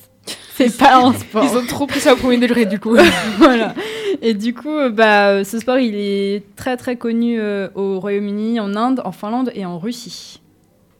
C'est 0.54 0.76
pas 0.78 0.96
un 0.96 1.12
sport. 1.12 1.44
Ils 1.44 1.56
ont 1.56 1.66
trop 1.66 1.86
pris 1.86 2.00
ça 2.00 2.14
au 2.14 2.16
premier 2.16 2.38
degré, 2.38 2.66
du 2.66 2.78
coup. 2.78 2.96
voilà. 3.38 3.74
Et 4.22 4.34
du 4.34 4.54
coup, 4.54 4.76
bah, 4.90 5.44
ce 5.44 5.58
sport, 5.58 5.78
il 5.78 5.94
est 5.94 6.44
très 6.56 6.76
très 6.76 6.96
connu 6.96 7.38
euh, 7.38 7.68
au 7.74 8.00
Royaume-Uni, 8.00 8.60
en 8.60 8.74
Inde, 8.74 9.02
en 9.04 9.12
Finlande 9.12 9.50
et 9.54 9.66
en 9.66 9.78
Russie. 9.78 10.40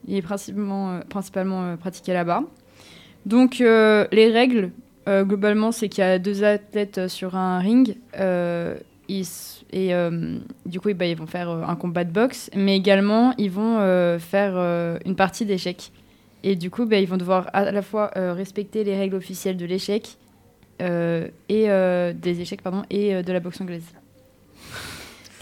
Il 0.06 0.16
est 0.16 0.23
principalement, 0.23 0.92
euh, 0.92 1.00
principalement 1.09 1.64
euh, 1.64 1.76
pratiqué 1.76 2.12
là-bas. 2.12 2.42
Donc, 3.25 3.59
les 3.59 4.30
règles, 4.30 4.71
euh, 5.08 5.25
globalement, 5.25 5.72
c'est 5.72 5.88
qu'il 5.88 6.02
y 6.02 6.06
a 6.06 6.18
deux 6.18 6.42
athlètes 6.44 6.98
euh, 6.98 7.08
sur 7.08 7.36
un 7.36 7.58
ring. 7.58 7.96
euh, 8.18 8.76
et 9.72 9.92
du 10.64 10.80
coup, 10.80 10.92
bah, 10.94 11.06
ils 11.06 11.16
vont 11.16 11.26
faire 11.26 11.50
un 11.50 11.76
combat 11.76 12.04
de 12.04 12.10
boxe, 12.10 12.50
mais 12.54 12.76
également, 12.76 13.34
ils 13.36 13.50
vont 13.50 13.78
faire 14.18 14.56
une 15.04 15.16
partie 15.16 15.44
d'échecs. 15.44 15.92
Et 16.42 16.56
du 16.56 16.70
coup, 16.70 16.86
bah, 16.86 16.98
ils 16.98 17.06
vont 17.06 17.18
devoir 17.18 17.50
à 17.52 17.70
la 17.70 17.82
fois 17.82 18.10
respecter 18.14 18.84
les 18.84 18.96
règles 18.96 19.16
officielles 19.16 19.56
de 19.56 19.66
l'échec 19.66 20.16
et 20.80 21.68
des 21.68 22.40
échecs 22.40 22.62
pardon 22.62 22.84
et 22.88 23.22
de 23.22 23.32
la 23.32 23.40
boxe 23.40 23.60
anglaise. 23.60 23.84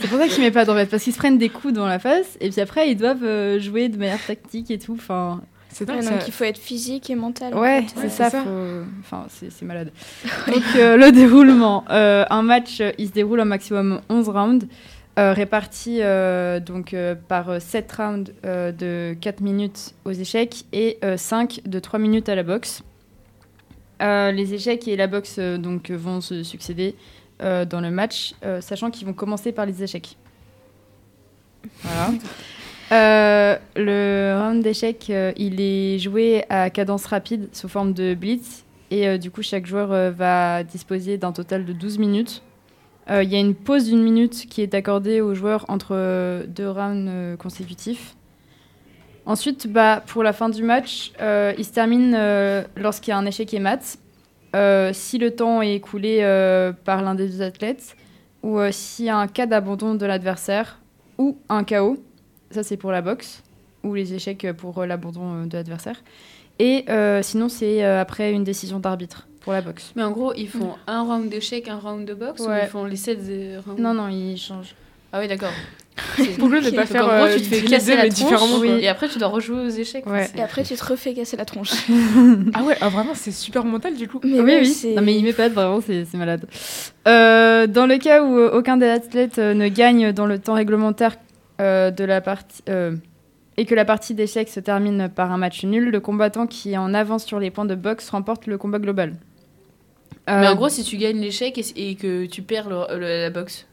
C'est 0.00 0.09
pour 0.09 0.18
ça 0.18 0.26
qu'ils 0.26 0.42
mettent 0.42 0.54
pas 0.54 0.66
fait 0.66 0.87
parce 0.87 1.04
qu'ils 1.04 1.12
se 1.12 1.18
prennent 1.18 1.38
des 1.38 1.49
coups 1.50 1.75
dans 1.75 1.87
la 1.87 2.00
face 2.00 2.37
et 2.40 2.50
puis 2.50 2.61
après 2.61 2.90
ils 2.90 2.97
doivent 2.97 3.59
jouer 3.61 3.88
de 3.88 3.99
manière 3.99 4.25
tactique 4.26 4.71
et 4.71 4.78
tout. 4.78 4.94
Enfin, 4.94 5.42
C'est 5.76 5.88
Ouais, 5.90 5.97
dingue, 5.97 6.09
donc 6.11 6.21
ça. 6.21 6.26
il 6.28 6.33
faut 6.33 6.45
être 6.45 6.59
physique 6.59 7.11
et 7.11 7.16
mental. 7.16 7.52
en 7.52 7.59
ouais, 7.61 7.83
fait. 7.83 7.88
c'est 7.97 8.00
Ouais, 8.04 8.09
ça. 8.09 8.25
c'est 8.31 8.37
ça. 8.37 8.45
faut- 8.45 8.85
Enfin, 9.00 9.26
c'est 9.28 9.50
c'est 9.50 9.64
malade. 9.64 9.90
Donc 10.47 10.62
euh, 10.76 10.97
le 10.97 11.11
déroulement, 11.11 11.85
euh, 11.90 12.25
un 12.31 12.43
match, 12.43 12.81
euh, 12.81 12.93
il 12.97 13.09
se 13.09 13.12
déroule 13.12 13.40
en 13.40 13.45
maximum 13.45 14.00
11 14.09 14.28
rounds. 14.28 14.66
euh, 15.19 15.33
répartis 15.33 15.99
euh, 16.02 16.59
donc 16.59 16.93
euh, 16.93 17.14
par 17.14 17.61
7 17.61 17.93
rounds 17.93 18.33
de 18.45 19.14
4 19.21 19.40
minutes 19.43 19.95
aux 20.04 20.11
échecs 20.12 20.64
et 20.73 20.99
5 21.16 21.61
de 21.66 21.78
3 21.81 21.99
minutes 21.99 22.28
à 22.28 22.35
la 22.37 22.43
boxe. 22.45 22.83
Les 24.00 24.54
échecs 24.54 24.87
et 24.88 24.97
la 24.97 25.07
boxe 25.09 25.38
donc, 25.38 25.90
vont 25.90 26.20
se 26.20 26.42
succéder 26.42 26.94
dans 27.40 27.81
le 27.81 27.90
match, 27.90 28.35
sachant 28.61 28.90
qu'ils 28.90 29.07
vont 29.07 29.12
commencer 29.12 29.51
par 29.53 29.66
les 29.66 29.83
échecs. 29.83 30.16
Voilà. 31.83 32.11
Euh, 32.94 33.57
le 33.74 34.38
round 34.40 34.62
d'échecs, 34.62 35.07
euh, 35.11 35.33
il 35.37 35.61
est 35.61 35.98
joué 35.98 36.44
à 36.48 36.70
cadence 36.70 37.07
rapide 37.07 37.48
sous 37.52 37.68
forme 37.68 37.92
de 37.92 38.14
blitz. 38.14 38.64
Et 38.92 39.09
euh, 39.09 39.18
du 39.18 39.33
coup, 39.33 39.42
chaque 39.42 39.66
joueur 39.66 40.12
va 40.12 40.62
disposer 40.62 41.18
d'un 41.18 41.33
total 41.33 41.64
de 41.64 41.72
12 41.72 41.98
minutes. 41.98 42.42
Il 43.11 43.28
y 43.28 43.37
a 43.37 43.38
une 43.38 43.54
pause 43.54 43.85
d'une 43.85 44.02
minute 44.02 44.46
qui 44.48 44.62
est 44.62 44.72
accordée 44.72 45.20
aux 45.20 45.35
joueurs 45.35 45.66
entre 45.68 46.46
deux 46.46 46.70
rounds 46.70 47.37
consécutifs. 47.37 48.16
Ensuite, 49.26 49.70
bah, 49.70 50.02
pour 50.07 50.22
la 50.22 50.33
fin 50.33 50.48
du 50.48 50.62
match, 50.62 51.12
il 51.20 51.64
se 51.66 51.70
termine 51.70 52.12
lorsqu'il 52.76 53.11
y 53.11 53.12
a 53.12 53.18
un 53.18 53.26
échec 53.26 53.52
et 53.52 53.59
mat. 53.59 53.98
Si 54.94 55.18
le 55.18 55.33
temps 55.33 55.61
est 55.61 55.74
écoulé 55.74 56.20
par 56.87 57.02
l'un 57.02 57.14
des 57.14 57.28
deux 57.28 57.42
athlètes, 57.42 57.94
ou 58.42 58.59
s'il 58.70 59.04
y 59.04 59.11
a 59.11 59.18
un 59.18 59.26
cas 59.26 59.44
d'abandon 59.44 59.96
de 59.96 60.07
l'adversaire, 60.07 60.80
ou 61.18 61.37
un 61.50 61.62
KO. 61.62 61.98
Ça, 62.55 62.62
c'est 62.62 62.77
pour 62.77 62.93
la 62.93 63.03
boxe, 63.03 63.43
ou 63.83 63.95
les 63.95 64.14
échecs 64.14 64.47
pour 64.57 64.79
euh, 64.79 64.87
l'abandon 64.87 65.43
euh, 65.43 65.47
de 65.47 65.57
l'adversaire. 65.57 65.97
Et 66.61 66.85
euh, 66.88 67.21
sinon, 67.21 67.49
c'est 67.49 67.85
euh, 67.85 68.01
après 68.01 68.31
une 68.33 68.45
décision 68.45 68.79
d'arbitre 68.79 69.27
pour 69.40 69.53
la 69.53 69.61
boxe. 69.61 69.93
Mais 69.97 70.05
en 70.05 70.12
gros, 70.12 70.33
ils 70.35 70.49
font 70.49 70.75
un 70.87 71.03
round 71.03 71.29
d'échecs, 71.29 71.67
un 71.69 71.79
round 71.79 72.07
de 72.07 72.14
boxe 72.14 72.40
ou 72.43 72.47
Ouais. 72.49 72.61
ils 72.64 72.69
font 72.69 72.85
les 72.85 72.95
7 72.97 73.19
rounds? 73.67 73.81
Non, 73.83 73.93
non, 73.93 74.07
il 74.09 74.37
change. 74.38 74.75
Ah 75.12 75.19
oui, 75.19 75.27
d'accord. 75.27 75.51
Pour 76.38 76.49
le 76.49 76.61
ne 76.61 76.71
pas 76.71 76.87
faire 76.87 77.05
en 77.09 77.19
gros, 77.27 77.29
tu 77.37 77.40
te 77.43 77.55
fais 77.55 77.62
casser 77.62 77.95
la 77.97 78.09
tronche 78.09 78.40
quoi. 78.59 78.67
et 78.67 78.88
après 78.88 79.09
tu 79.09 79.19
dois 79.19 79.29
rejouer 79.29 79.67
aux 79.67 79.69
échecs. 79.69 80.05
Ouais. 80.07 80.29
Et 80.37 80.43
après, 80.43 80.64
tu 80.64 80.75
te 80.75 80.85
refais 80.85 81.14
casser 81.14 81.37
la 81.37 81.45
tronche. 81.45 81.71
Ah 82.55 82.62
ouais, 82.64 82.77
ah, 82.81 82.88
vraiment, 82.88 83.14
c'est 83.14 83.31
super 83.31 83.64
mental, 83.64 83.95
du 83.95 84.09
coup. 84.09 84.21
Mais 84.25 84.40
oui, 84.40 84.45
ouais, 84.45 84.59
oui. 84.61 84.67
c'est- 84.67 84.95
Non, 84.95 85.03
mais 85.03 85.14
il 85.17 85.23
m'épate, 85.25 85.53
vraiment, 85.53 85.81
c'est 85.81 86.05
malade. 86.14 86.47
Euh, 87.07 87.67
dans 87.69 87.87
le 87.87 87.99
cas 87.99 88.23
où 88.25 88.38
aucun 88.38 88.77
des 88.77 88.88
athlètes 88.88 89.38
ne 89.38 89.69
gagne 89.69 90.12
dans 90.12 90.27
le 90.27 90.38
temps 90.40 90.55
réglementaire 90.55 91.17
de 91.59 92.05
la 92.05 92.21
partie 92.21 92.62
euh, 92.69 92.97
et 93.57 93.64
que 93.67 93.75
la 93.75 93.85
partie 93.85 94.14
d'échecs 94.14 94.49
se 94.49 94.59
termine 94.61 95.09
par 95.09 95.31
un 95.31 95.37
match 95.38 95.64
nul, 95.64 95.90
le 95.90 96.01
combattant 96.01 96.47
qui 96.47 96.73
est 96.73 96.77
en 96.77 96.93
avance 96.95 97.25
sur 97.25 97.38
les 97.38 97.51
points 97.51 97.64
de 97.67 97.75
boxe 97.77 98.11
remporte 98.11 98.47
le 98.47 98.59
combat 98.59 98.79
global. 98.81 99.14
Mais 100.27 100.33
Euh, 100.33 100.53
en 100.53 100.55
gros, 100.57 100.69
si 100.69 100.83
tu 100.83 100.97
gagnes 100.97 101.21
l'échec 101.21 101.57
et, 101.59 101.90
et 101.90 101.95
que 101.97 102.25
tu 102.27 102.43
perds 102.43 102.69
le- 102.69 102.99
le- 102.99 103.21
la 103.23 103.31
boxe. 103.31 103.67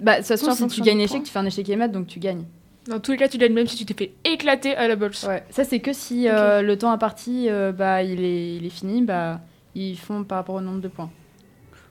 bah, 0.00 0.12
de 0.14 0.18
toute 0.18 0.28
façon, 0.28 0.54
si 0.68 0.76
tu 0.76 0.80
gagnes 0.82 0.98
l'échec, 0.98 1.22
tu 1.24 1.30
fais 1.32 1.38
un 1.38 1.44
échec 1.46 1.68
et 1.68 1.76
mat, 1.76 1.88
donc 1.88 2.06
tu 2.06 2.18
gagnes. 2.20 2.44
Dans 2.88 3.00
tous 3.00 3.10
les 3.10 3.16
cas, 3.18 3.26
tu 3.28 3.36
gagnes 3.38 3.52
même 3.54 3.66
si 3.66 3.76
tu 3.76 3.84
t'es 3.84 3.94
fait 3.94 4.12
éclater 4.24 4.76
à 4.76 4.86
la 4.88 4.94
boxe. 4.96 5.24
Ouais. 5.24 5.42
Ça, 5.50 5.64
c'est 5.64 5.80
que 5.80 5.92
si 5.92 6.28
euh, 6.28 6.62
le 6.62 6.78
temps 6.78 6.92
imparti, 6.92 7.46
euh, 7.50 7.72
bah, 7.72 8.02
il, 8.04 8.22
est, 8.24 8.54
il 8.56 8.64
est 8.64 8.70
fini, 8.70 9.02
bah, 9.02 9.40
ils 9.74 9.98
font 9.98 10.22
par 10.22 10.38
rapport 10.38 10.54
au 10.54 10.60
nombre 10.60 10.80
de 10.80 10.88
points. 10.88 11.10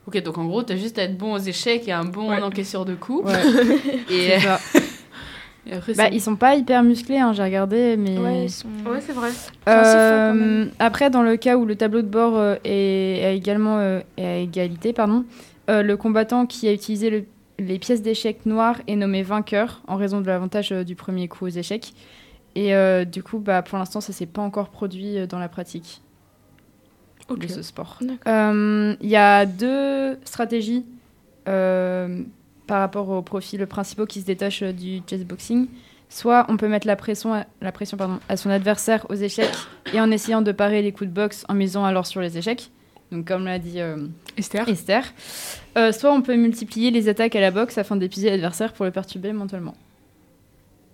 Ok, 0.08 0.22
donc 0.24 0.38
en 0.38 0.46
gros, 0.46 0.64
t'as 0.64 0.78
juste 0.78 0.98
à 0.98 1.04
être 1.04 1.18
bon 1.18 1.34
aux 1.34 1.40
échecs 1.40 1.88
et 1.88 1.92
un 1.92 2.06
bon 2.06 2.30
Ouais. 2.30 2.42
encaisseur 2.42 2.86
de 2.86 2.96
coups. 2.96 3.30
Ouais, 3.30 3.42
Et. 4.10 4.38
et 5.68 5.74
après, 5.74 5.94
Bah, 5.94 6.04
c'est- 6.10 6.16
ils 6.16 6.22
sont 6.22 6.36
pas 6.36 6.56
hyper 6.56 6.84
musclés, 6.84 7.18
hein, 7.20 7.34
j'ai 7.34 7.44
regardé, 7.44 7.98
mais. 7.98 8.18
Ouais, 8.18 8.44
ils 8.46 8.50
sont... 8.50 8.68
Ouais, 8.86 9.02
c'est 9.02 9.14
vrai. 9.14 9.30
Euh, 9.68 10.30
quand 10.30 10.36
même. 10.36 10.72
après, 10.80 11.10
dans 11.10 11.24
le 11.24 11.38
cas 11.38 11.58
où 11.58 11.66
le 11.66 11.76
tableau 11.76 12.02
de 12.02 12.08
bord 12.08 12.38
euh, 12.38 12.56
est, 12.64 13.20
est 13.24 13.38
également 13.38 13.78
euh, 13.80 14.00
est 14.18 14.26
à 14.26 14.38
égalité, 14.38 14.94
pardon, 14.94 15.26
euh, 15.70 15.82
le 15.82 15.98
combattant 15.98 16.46
qui 16.46 16.68
a 16.68 16.74
utilisé 16.74 17.10
le- 17.10 17.26
les 17.58 17.80
pièces 17.80 18.02
d'échecs 18.02 18.46
noires 18.46 18.80
est 18.88 18.96
nommé 18.98 19.24
vainqueur 19.24 19.82
en 19.88 19.96
raison 19.96 20.20
de 20.22 20.28
l'avantage 20.28 20.72
euh, 20.72 20.84
du 20.84 20.96
premier 20.96 21.28
coup 21.28 21.46
aux 21.46 21.50
échecs. 21.50 21.94
Et 22.56 22.76
euh, 22.76 23.04
du 23.06 23.24
coup, 23.24 23.40
bah, 23.40 23.62
pour 23.62 23.78
l'instant, 23.78 24.02
ça 24.02 24.14
s'est 24.14 24.26
pas 24.26 24.42
encore 24.42 24.70
produit 24.70 25.18
euh, 25.18 25.26
dans 25.28 25.40
la 25.40 25.50
pratique 25.50 26.02
de 27.30 27.48
ce 27.48 27.62
sport. 27.64 28.00
Euh, 28.28 28.96
Il 29.02 29.10
y 29.10 29.16
a 29.16 29.46
deux 29.46 30.18
stratégies 30.26 30.86
euh, 31.48 32.22
par 32.68 32.80
rapport 32.80 33.10
aux 33.10 33.22
profils 33.22 33.66
principaux 33.68 34.06
qui 34.06 34.22
se 34.22 34.26
détachent 34.26 34.64
euh, 34.64 34.72
du 34.74 35.02
chessboxing. 35.10 35.68
Soit 36.10 36.46
on 36.50 36.58
peut 36.58 36.68
mettre 36.68 36.88
la 36.88 36.96
pression, 36.96 37.34
à, 37.34 37.46
la 37.62 37.72
pression 37.72 37.98
pardon, 37.98 38.20
à 38.30 38.38
son 38.38 38.50
adversaire 38.50 39.06
aux 39.10 39.16
échecs 39.16 39.56
et 39.94 40.00
en 40.00 40.12
essayant 40.12 40.42
de 40.42 40.52
parer 40.52 40.82
les 40.82 40.92
coups 40.92 41.10
de 41.10 41.14
boxe 41.16 41.46
en 41.50 41.56
misant 41.56 41.84
alors 41.84 42.06
sur 42.06 42.22
les 42.22 42.38
échecs. 42.38 42.70
Donc 43.12 43.28
comme 43.28 43.46
l'a 43.46 43.60
dit 43.60 43.82
euh, 43.82 43.98
Esther. 44.38 44.68
Esther. 44.70 45.04
Euh, 45.78 45.92
soit 45.92 46.12
on 46.14 46.22
peut 46.22 46.36
multiplier 46.36 46.92
les 46.92 47.10
attaques 47.10 47.36
à 47.36 47.42
la 47.42 47.52
boxe 47.52 47.78
afin 47.78 47.96
d'épuiser 47.96 48.30
l'adversaire 48.30 48.74
pour 48.74 48.86
le 48.86 48.92
perturber 48.92 49.34
mentalement. 49.34 49.76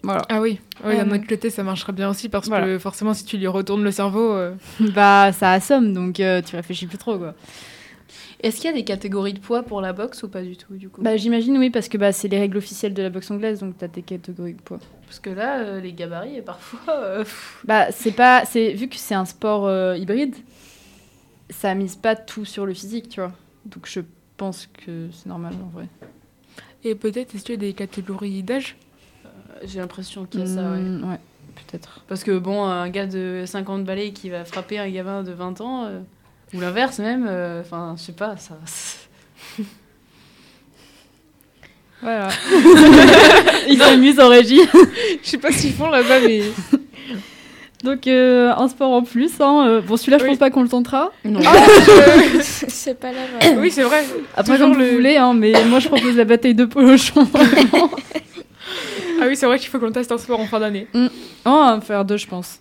Voilà. 0.04 0.24
Ah 0.30 0.42
oui, 0.42 0.60
ouais, 0.84 0.98
d'un 0.98 1.12
Euh, 1.12 1.16
autre 1.16 1.28
côté, 1.28 1.50
ça 1.52 1.62
marcherait 1.64 1.94
bien 1.94 2.10
aussi 2.10 2.28
parce 2.28 2.48
voilà. 2.48 2.66
que 2.66 2.80
forcément, 2.80 3.14
si 3.14 3.24
tu 3.24 3.38
lui 3.38 3.48
retournes 3.48 3.84
le 3.84 3.92
cerveau. 3.92 4.36
bah 4.80 5.32
ça 5.34 5.52
assomme 5.52 5.94
donc 5.94 6.16
tu 6.16 6.56
réfléchis 6.56 6.88
plus 6.88 6.98
trop 6.98 7.18
quoi. 7.18 7.36
Est-ce 8.42 8.58
qu'il 8.58 8.66
y 8.66 8.74
a 8.74 8.76
des 8.76 8.84
catégories 8.84 9.34
de 9.34 9.40
poids 9.40 9.64
pour 9.64 9.82
la 9.82 9.94
boxe 9.94 10.24
ou 10.24 10.30
pas 10.30 10.42
du 10.42 10.58
tout 10.58 10.74
du 10.76 10.90
coup? 10.90 11.02
Bah 11.02 11.16
j'imagine 11.18 11.58
oui 11.58 11.70
parce 11.70 11.88
que 11.90 11.98
bah, 11.98 12.12
c'est 12.12 12.28
les 12.28 12.40
règles 12.40 12.58
officielles 12.58 12.94
de 12.94 13.02
la 13.04 13.10
boxe 13.10 13.30
anglaise 13.32 13.60
donc 13.60 13.78
t'as 13.78 13.88
des 13.88 14.02
catégories 14.02 14.54
de 14.56 14.62
poids. 14.62 14.80
Parce 15.06 15.20
que 15.20 15.30
là, 15.30 15.60
euh, 15.60 15.82
les 15.82 15.94
gabarits, 15.94 16.42
parfois. 16.42 16.94
euh, 16.94 17.24
Bah, 17.66 17.92
c'est 17.92 18.14
pas. 18.14 18.44
c'est 18.46 18.74
Vu 18.74 18.88
que 18.88 18.96
c'est 18.96 19.14
un 19.16 19.26
sport 19.26 19.68
euh, 19.68 19.98
hybride, 19.98 20.36
ça 21.50 21.76
mise 21.76 21.96
pas 21.96 22.16
tout 22.16 22.46
sur 22.46 22.66
le 22.66 22.74
physique, 22.74 23.10
tu 23.10 23.20
vois. 23.20 23.34
Donc 23.66 23.86
je 23.88 24.00
pense 24.38 24.68
que 24.86 25.10
c'est 25.12 25.28
normal 25.28 25.54
en 25.64 25.68
vrai. 25.70 25.88
Et 26.84 26.96
peut-être, 26.96 27.36
est-ce 27.36 27.44
qu'il 27.44 27.56
y 27.56 27.58
a 27.58 27.60
des 27.62 27.74
catégories 27.74 28.42
d'âge? 28.42 28.76
J'ai 29.64 29.80
l'impression 29.80 30.26
qu'il 30.26 30.40
y 30.40 30.44
a 30.44 30.48
ça, 30.48 30.72
ouais. 30.72 30.80
Mm, 30.80 31.10
ouais, 31.12 31.20
peut-être. 31.56 32.02
Parce 32.08 32.24
que 32.24 32.40
bon, 32.40 32.64
un 32.64 32.90
gars 32.90 33.06
de 33.06 33.44
50 33.46 33.84
balais 33.84 34.12
qui 34.14 34.30
va 34.32 34.46
frapper 34.46 34.80
un 34.80 34.90
gamin 34.90 35.22
de 35.22 35.32
20 35.32 35.62
ans, 35.62 35.86
euh, 35.86 36.00
Ou 36.54 36.60
l'inverse 36.60 37.00
même, 37.00 37.26
euh, 37.30 37.62
enfin, 37.62 37.96
je 37.98 38.04
sais 38.04 38.12
pas, 38.12 38.36
ça. 38.38 38.56
Voilà. 42.02 42.30
Ils 43.70 43.78
s'amusent 43.78 44.20
en 44.20 44.28
régie. 44.30 44.60
Je 45.24 45.30
sais 45.30 45.38
pas 45.38 45.52
ce 45.52 45.62
qu'ils 45.62 45.74
font 45.74 45.90
là-bas, 45.90 46.20
mais. 46.20 46.42
Donc, 47.84 48.08
euh, 48.08 48.52
un 48.58 48.68
sport 48.68 48.92
en 48.92 49.04
plus. 49.04 49.32
Hein. 49.40 49.66
euh, 49.68 49.82
Bon, 49.82 49.98
celui-là, 49.98 50.18
je 50.18 50.24
Oui. 50.24 50.30
pense 50.32 50.40
pas 50.40 50.50
qu'on 50.50 50.64
le 50.64 50.70
tentera. 50.70 51.12
Non. 51.24 51.40
C'est 52.42 53.00
pas 53.00 53.12
là. 53.12 53.20
ouais. 53.42 53.56
oui, 53.60 53.72
c'est 53.72 53.84
vrai. 53.84 54.04
Après, 54.36 54.54
Toujours 54.54 54.72
comme 54.72 54.80
le- 54.80 54.90
vous 54.90 54.96
voulez, 54.96 55.18
hein, 55.18 55.34
mais 55.36 55.54
moi, 55.66 55.80
je 55.80 55.88
propose 55.88 56.16
la 56.16 56.26
bataille 56.26 56.56
de 56.56 56.66
polochon. 56.66 57.28
Ah 59.24 59.26
oui, 59.28 59.36
c'est 59.36 59.46
vrai 59.46 59.60
qu'il 59.60 59.70
faut 59.70 59.78
qu'on 59.80 59.92
teste 59.92 60.12
un 60.12 60.18
sport 60.18 60.40
en 60.40 60.48
fin 60.48 60.60
d'année. 60.60 60.88
oh, 60.96 61.08
on 61.46 61.52
va 61.52 61.76
en 61.76 61.82
faire 61.82 62.04
deux, 62.04 62.18
je 62.18 62.26
pense. 62.28 62.60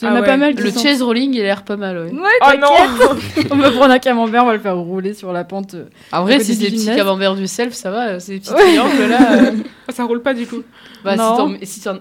Il 0.00 0.04
y 0.04 0.08
en 0.08 0.14
Ah 0.14 0.18
a 0.18 0.20
ouais. 0.20 0.26
pas 0.26 0.36
mal 0.36 0.54
qui 0.54 0.62
Le 0.62 0.70
sont- 0.70 0.82
chase 0.82 1.02
rolling, 1.02 1.34
il 1.34 1.40
a 1.40 1.44
l'air 1.44 1.64
pas 1.64 1.76
mal, 1.76 1.96
ouais. 1.98 2.10
Ouais, 2.12 2.28
Oh 2.42 2.58
non 2.60 2.68
on 3.50 3.56
va 3.56 3.70
prendre 3.70 3.90
un 3.92 3.98
camembert, 3.98 4.44
on 4.44 4.46
va 4.46 4.52
le 4.54 4.60
faire 4.60 4.76
rouler 4.76 5.14
sur 5.14 5.32
la 5.32 5.44
pente. 5.44 5.74
euh. 5.74 5.84
En 6.12 6.22
vrai, 6.22 6.38
si 6.40 6.54
c'est 6.54 6.70
des 6.70 6.76
petits 6.76 6.86
camemberts 6.86 7.34
du 7.36 7.46
self, 7.46 7.74
ça 7.74 7.90
va, 7.90 8.08
euh, 8.08 8.18
c'est 8.20 8.32
des 8.34 8.38
petits 8.40 8.52
Ouais. 8.52 8.76
triangles 8.76 9.08
là. 9.10 9.32
euh, 9.32 9.50
Ah, 9.88 9.92
Ça 9.92 10.04
roule 10.04 10.22
pas 10.22 10.34
du 10.34 10.46
coup. 10.46 10.62
Bah, 11.04 11.12
si 11.12 11.18
Non. 11.18 11.36
t'en- 11.36 11.54
si 11.62 11.80
t'en- 11.80 11.98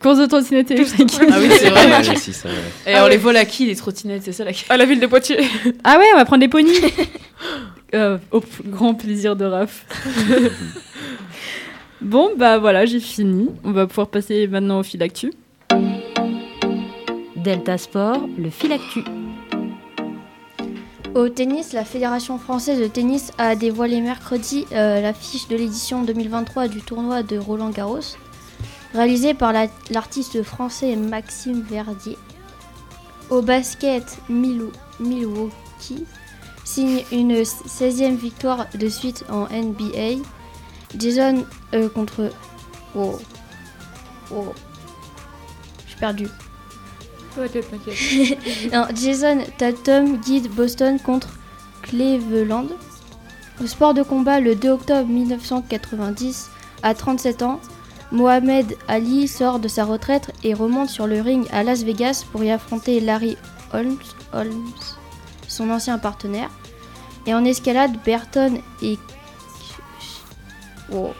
Course 0.00 0.18
de 0.20 0.26
trottinette 0.26 0.70
électrique. 0.70 1.12
Ah 1.20 1.34
oui, 1.40 1.48
c'est 1.58 1.70
vrai. 1.70 1.86
Ouais, 1.86 2.14
si, 2.16 2.32
ça, 2.32 2.48
ouais. 2.48 2.54
Et 2.86 2.94
Ah 2.94 3.00
on 3.00 3.04
ouais. 3.06 3.10
les 3.10 3.16
vole 3.16 3.36
à 3.36 3.44
qui, 3.44 3.66
les 3.66 3.74
trottinettes, 3.74 4.22
c'est 4.24 4.32
ça 4.32 4.44
la 4.44 4.52
À 4.68 4.76
la 4.76 4.84
ville 4.84 5.00
de 5.00 5.06
Poitiers. 5.08 5.40
Ah 5.82 5.98
ouais, 5.98 6.04
on 6.14 6.16
va 6.18 6.24
prendre 6.24 6.40
des 6.40 6.46
ponies. 6.48 6.72
Euh, 7.94 8.16
au 8.30 8.40
grand 8.66 8.94
plaisir 8.94 9.34
de 9.34 9.44
Raph. 9.44 9.86
bon, 12.00 12.30
bah 12.36 12.58
voilà, 12.58 12.84
j'ai 12.86 13.00
fini. 13.00 13.48
On 13.64 13.72
va 13.72 13.86
pouvoir 13.86 14.08
passer 14.08 14.46
maintenant 14.46 14.80
au 14.80 14.82
fil 14.82 15.02
actu. 15.02 15.32
Delta 17.48 17.78
Sport, 17.78 18.28
le 18.36 18.50
fil 18.50 18.70
actu. 18.72 19.02
Au 21.14 21.30
tennis, 21.30 21.72
la 21.72 21.86
Fédération 21.86 22.38
française 22.38 22.78
de 22.78 22.86
tennis 22.88 23.32
a 23.38 23.56
dévoilé 23.56 24.02
mercredi 24.02 24.66
euh, 24.72 25.00
l'affiche 25.00 25.48
de 25.48 25.56
l'édition 25.56 26.02
2023 26.02 26.68
du 26.68 26.82
tournoi 26.82 27.22
de 27.22 27.38
Roland 27.38 27.70
Garros, 27.70 28.00
réalisé 28.92 29.32
par 29.32 29.54
la- 29.54 29.68
l'artiste 29.88 30.42
français 30.42 30.94
Maxime 30.94 31.62
Verdier. 31.62 32.18
Au 33.30 33.40
basket, 33.40 34.18
Milwaukee 34.28 36.04
signe 36.66 37.02
une 37.12 37.32
16e 37.32 38.14
victoire 38.16 38.66
de 38.74 38.90
suite 38.90 39.24
en 39.30 39.46
NBA. 39.50 40.22
Jason 40.98 41.46
euh, 41.72 41.88
contre... 41.88 42.30
Oh. 42.94 43.18
Oh. 44.34 44.52
Suis 45.86 45.96
perdu. 45.98 46.28
T'inquiète. 47.34 48.38
Jason 48.96 49.38
Tatum 49.56 50.18
guide 50.18 50.50
Boston 50.50 50.98
contre 51.00 51.28
Cleveland. 51.82 52.66
Au 53.62 53.66
sport 53.66 53.94
de 53.94 54.02
combat, 54.02 54.40
le 54.40 54.54
2 54.54 54.70
octobre 54.70 55.08
1990, 55.08 56.50
à 56.82 56.94
37 56.94 57.42
ans, 57.42 57.60
Mohamed 58.12 58.76
Ali 58.86 59.28
sort 59.28 59.58
de 59.58 59.68
sa 59.68 59.84
retraite 59.84 60.32
et 60.44 60.54
remonte 60.54 60.88
sur 60.88 61.06
le 61.06 61.20
ring 61.20 61.46
à 61.52 61.62
Las 61.62 61.82
Vegas 61.82 62.24
pour 62.30 62.42
y 62.44 62.50
affronter 62.50 63.00
Larry 63.00 63.36
Holmes, 63.72 63.98
Holmes, 64.32 64.72
son 65.48 65.70
ancien 65.70 65.98
partenaire. 65.98 66.50
Et 67.26 67.34
en 67.34 67.44
escalade, 67.44 67.92
Burton 68.04 68.60
et 68.82 68.98
Oh. 70.90 71.12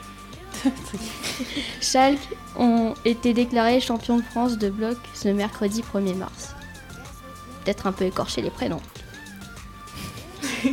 Schalke 1.81 2.21
ont 2.57 2.95
été 3.05 3.33
déclarés 3.35 3.81
champions 3.81 4.17
de 4.19 4.23
France 4.23 4.59
de 4.59 4.69
bloc 4.69 4.97
ce 5.15 5.29
mercredi 5.29 5.83
1er 5.95 6.15
mars. 6.15 6.55
Peut-être 7.65 7.87
un 7.87 7.93
peu 7.93 8.05
écorché 8.05 8.43
les 8.43 8.51
prénoms. 8.51 8.83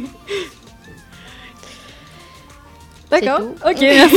D'accord. 3.11 3.41
Ok, 3.65 3.77
merci. 3.81 4.15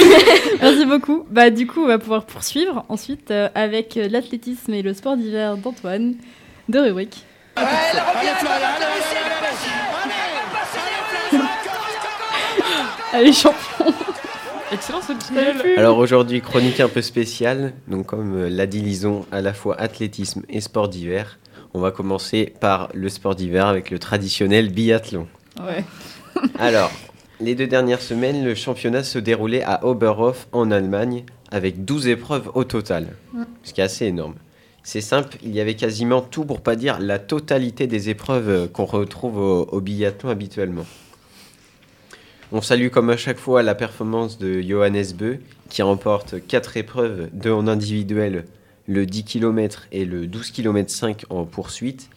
merci 0.61 0.87
beaucoup. 0.87 1.27
Bah 1.31 1.51
du 1.51 1.67
coup, 1.67 1.83
on 1.83 1.87
va 1.87 1.99
pouvoir 1.99 2.25
poursuivre 2.25 2.85
ensuite 2.89 3.31
euh, 3.31 3.49
avec 3.55 3.97
euh, 3.97 4.09
l'athlétisme 4.09 4.73
et 4.75 4.83
le 4.83 4.95
sport 4.95 5.17
d'hiver 5.17 5.57
d'Antoine 5.57 6.15
de 6.69 6.79
Rubrique. 6.79 7.25
Allez, 13.13 13.33
champion. 13.33 13.95
Excellent 14.70 15.00
ce 15.00 15.12
tunnel. 15.12 15.78
Alors 15.78 15.98
aujourd'hui, 15.98 16.40
chronique 16.40 16.81
un 16.81 16.88
peu 16.88 17.00
spéciale. 17.00 17.72
Donc 17.87 18.07
comme 18.07 18.37
euh, 18.37 18.48
l'a 18.50 18.66
dit 18.66 18.81
Lison, 18.81 19.24
à 19.33 19.40
la 19.40 19.54
fois 19.54 19.81
athlétisme 19.81 20.42
et 20.48 20.61
sport 20.61 20.88
d'hiver. 20.88 21.38
On 21.74 21.81
va 21.81 21.90
commencer 21.90 22.52
par 22.61 22.88
le 22.94 23.09
sport 23.09 23.35
d'hiver 23.35 23.66
avec 23.66 23.90
le 23.90 23.98
traditionnel 23.98 24.70
biathlon. 24.70 25.26
Ouais. 25.61 25.85
Alors, 26.59 26.90
les 27.40 27.54
deux 27.54 27.66
dernières 27.66 28.00
semaines, 28.00 28.44
le 28.44 28.54
championnat 28.54 29.04
se 29.04 29.18
déroulait 29.18 29.62
à 29.62 29.85
Oberhof 29.87 30.48
en 30.52 30.70
Allemagne 30.70 31.24
avec 31.50 31.85
12 31.85 32.09
épreuves 32.09 32.50
au 32.54 32.64
total, 32.64 33.09
ce 33.62 33.72
qui 33.72 33.81
est 33.81 33.85
assez 33.85 34.07
énorme. 34.07 34.35
C'est 34.83 35.00
simple, 35.00 35.37
il 35.42 35.54
y 35.54 35.61
avait 35.61 35.74
quasiment 35.74 36.20
tout 36.20 36.44
pour 36.44 36.62
pas 36.62 36.76
dire 36.76 36.98
la 37.00 37.18
totalité 37.18 37.87
des 37.87 38.09
épreuves 38.09 38.48
euh, 38.48 38.66
qu'on 38.68 38.87
retrouve 38.87 39.38
au, 39.38 39.64
au 39.70 39.81
biathlon 39.81 40.31
habituellement. 40.31 40.87
On 42.51 42.63
salue 42.63 42.89
comme 42.89 43.11
à 43.11 43.19
chaque 43.19 43.39
fois 43.39 43.63
la 43.63 43.75
performance 43.75 44.39
de 44.39 44.63
Johannes 44.63 45.13
Beu 45.15 45.41
qui 45.69 45.83
remporte 45.83 46.47
4 46.47 46.79
épreuves, 46.79 47.29
2 47.35 47.53
en 47.53 47.67
individuel, 47.67 48.47
le 48.87 49.05
10 49.05 49.25
km 49.25 49.87
et 49.93 50.07
le 50.07 50.27
12 50.27 50.51
km 50.53 50.91
5 50.91 51.25
en 51.29 51.45
poursuite, 51.45 52.09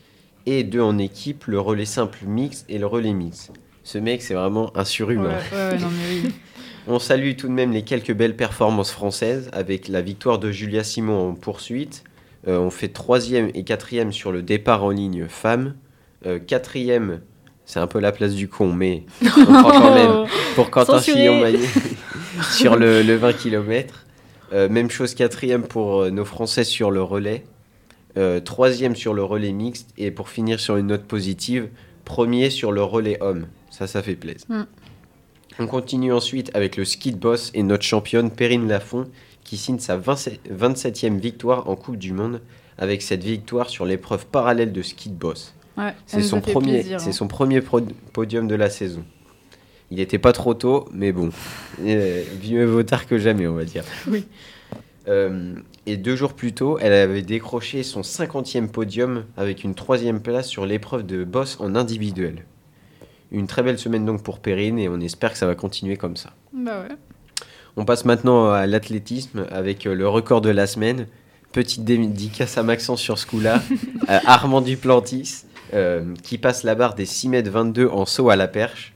et 0.45 0.63
2 0.63 0.79
en 0.79 0.97
équipe, 0.97 1.45
le 1.47 1.59
relais 1.59 1.85
simple 1.85 2.19
mix 2.25 2.65
et 2.69 2.77
le 2.77 2.85
relais 2.85 3.11
mix. 3.11 3.51
Ce 3.83 3.97
mec, 3.97 4.21
c'est 4.21 4.33
vraiment 4.33 4.75
un 4.77 4.85
surhumain. 4.85 5.37
ouais, 5.51 5.57
ouais, 5.57 5.77
non 5.77 5.89
mais 5.89 6.21
oui. 6.23 6.33
On 6.87 6.97
salue 6.97 7.35
tout 7.35 7.47
de 7.47 7.53
même 7.53 7.71
les 7.71 7.83
quelques 7.83 8.13
belles 8.13 8.35
performances 8.35 8.91
françaises 8.91 9.49
avec 9.53 9.87
la 9.87 10.01
victoire 10.01 10.39
de 10.39 10.49
Julia 10.49 10.83
Simon 10.83 11.29
en 11.29 11.33
poursuite. 11.35 12.03
Euh, 12.47 12.57
on 12.57 12.71
fait 12.71 12.87
troisième 12.87 13.51
et 13.53 13.63
quatrième 13.63 14.11
sur 14.11 14.31
le 14.31 14.41
départ 14.41 14.83
en 14.83 14.89
ligne 14.89 15.27
femme. 15.27 15.75
Euh, 16.25 16.39
quatrième, 16.39 17.21
c'est 17.65 17.79
un 17.79 17.87
peu 17.87 17.99
la 17.99 18.11
place 18.11 18.33
du 18.33 18.47
con, 18.47 18.73
mais 18.73 19.03
on 19.21 19.45
prend 19.45 19.71
quand 19.71 19.95
même 19.95 20.27
pour 20.55 20.69
Quentin. 20.69 20.99
Fillon-Maillet 20.99 21.67
sur 22.51 22.75
le, 22.75 23.01
le 23.01 23.15
20 23.15 23.33
km. 23.33 24.05
même 24.51 24.89
chose 24.89 25.13
quatrième 25.15 25.63
pour 25.63 26.01
euh, 26.01 26.09
nos 26.09 26.25
Français 26.25 26.63
sur 26.63 26.91
le 26.91 27.01
relais. 27.01 27.43
Euh, 28.17 28.41
troisième 28.41 28.95
sur 28.95 29.13
le 29.13 29.23
relais 29.23 29.51
mixte. 29.51 29.89
Et 29.97 30.11
pour 30.11 30.29
finir 30.29 30.59
sur 30.59 30.77
une 30.77 30.87
note 30.87 31.03
positive, 31.03 31.69
premier 32.05 32.49
sur 32.49 32.71
le 32.71 32.83
relais 32.83 33.17
homme. 33.21 33.47
Ça, 33.69 33.87
ça 33.87 34.01
fait 34.01 34.15
plaisir. 34.15 34.45
Mm. 34.49 34.63
On 35.59 35.67
continue 35.67 36.13
ensuite 36.13 36.51
avec 36.55 36.77
le 36.77 36.85
ski 36.85 37.11
de 37.11 37.17
boss 37.17 37.51
et 37.53 37.63
notre 37.63 37.83
championne 37.83 38.31
Perrine 38.31 38.67
Lafont 38.67 39.05
qui 39.43 39.57
signe 39.57 39.79
sa 39.79 39.97
27 39.97 40.39
27e 40.51 41.19
victoire 41.19 41.69
en 41.69 41.75
Coupe 41.75 41.97
du 41.97 42.13
Monde 42.13 42.41
avec 42.77 43.01
cette 43.01 43.23
victoire 43.23 43.69
sur 43.69 43.85
l'épreuve 43.85 44.25
parallèle 44.25 44.71
de 44.71 44.81
ski 44.81 45.09
de 45.09 45.15
boss. 45.15 45.53
Ouais, 45.77 45.93
C'est 46.05 46.17
nous 46.17 46.23
son, 46.23 46.41
premier, 46.41 46.79
plaisir, 46.79 46.99
hein. 47.01 47.11
son 47.11 47.27
premier 47.27 47.61
podium 48.13 48.47
de 48.47 48.55
la 48.55 48.69
saison. 48.69 49.03
Il 49.89 49.97
n'était 49.97 50.19
pas 50.19 50.31
trop 50.31 50.53
tôt, 50.53 50.87
mais 50.93 51.11
bon, 51.11 51.29
euh, 51.81 52.23
mieux 52.49 52.65
vaut 52.65 52.83
tard 52.83 53.07
que 53.07 53.17
jamais, 53.17 53.47
on 53.47 53.55
va 53.55 53.65
dire. 53.65 53.83
Oui. 54.07 54.25
Euh, 55.07 55.55
et 55.85 55.97
deux 55.97 56.15
jours 56.15 56.33
plus 56.33 56.53
tôt, 56.53 56.77
elle 56.79 56.93
avait 56.93 57.23
décroché 57.23 57.83
son 57.83 58.01
50e 58.01 58.67
podium 58.67 59.25
avec 59.35 59.63
une 59.63 59.73
troisième 59.73 60.21
place 60.21 60.47
sur 60.47 60.65
l'épreuve 60.65 61.05
de 61.05 61.23
boss 61.23 61.57
en 61.59 61.75
individuel. 61.75 62.45
Une 63.31 63.47
très 63.47 63.63
belle 63.63 63.79
semaine 63.79 64.05
donc 64.05 64.23
pour 64.23 64.39
Perrine 64.39 64.77
et 64.77 64.89
on 64.89 64.99
espère 64.99 65.31
que 65.31 65.37
ça 65.37 65.47
va 65.47 65.55
continuer 65.55 65.97
comme 65.97 66.17
ça. 66.17 66.31
Bah 66.53 66.83
ouais. 66.83 66.95
On 67.77 67.85
passe 67.85 68.05
maintenant 68.05 68.51
à 68.51 68.67
l'athlétisme 68.67 69.45
avec 69.49 69.87
euh, 69.87 69.95
le 69.95 70.07
record 70.07 70.41
de 70.41 70.49
la 70.49 70.67
semaine. 70.67 71.07
Petite 71.51 71.83
dédicace 71.83 72.57
à 72.57 72.63
Maxence 72.63 73.01
sur 73.01 73.17
ce 73.17 73.25
coup-là. 73.25 73.61
Euh, 74.09 74.19
Armand 74.25 74.61
Duplantis, 74.61 75.43
euh, 75.73 76.13
qui 76.23 76.37
passe 76.37 76.63
la 76.63 76.75
barre 76.75 76.95
des 76.95 77.05
6 77.05 77.29
mètres 77.29 77.51
22 77.51 77.87
en 77.87 78.05
saut 78.05 78.29
à 78.29 78.35
la 78.35 78.47
perche. 78.47 78.93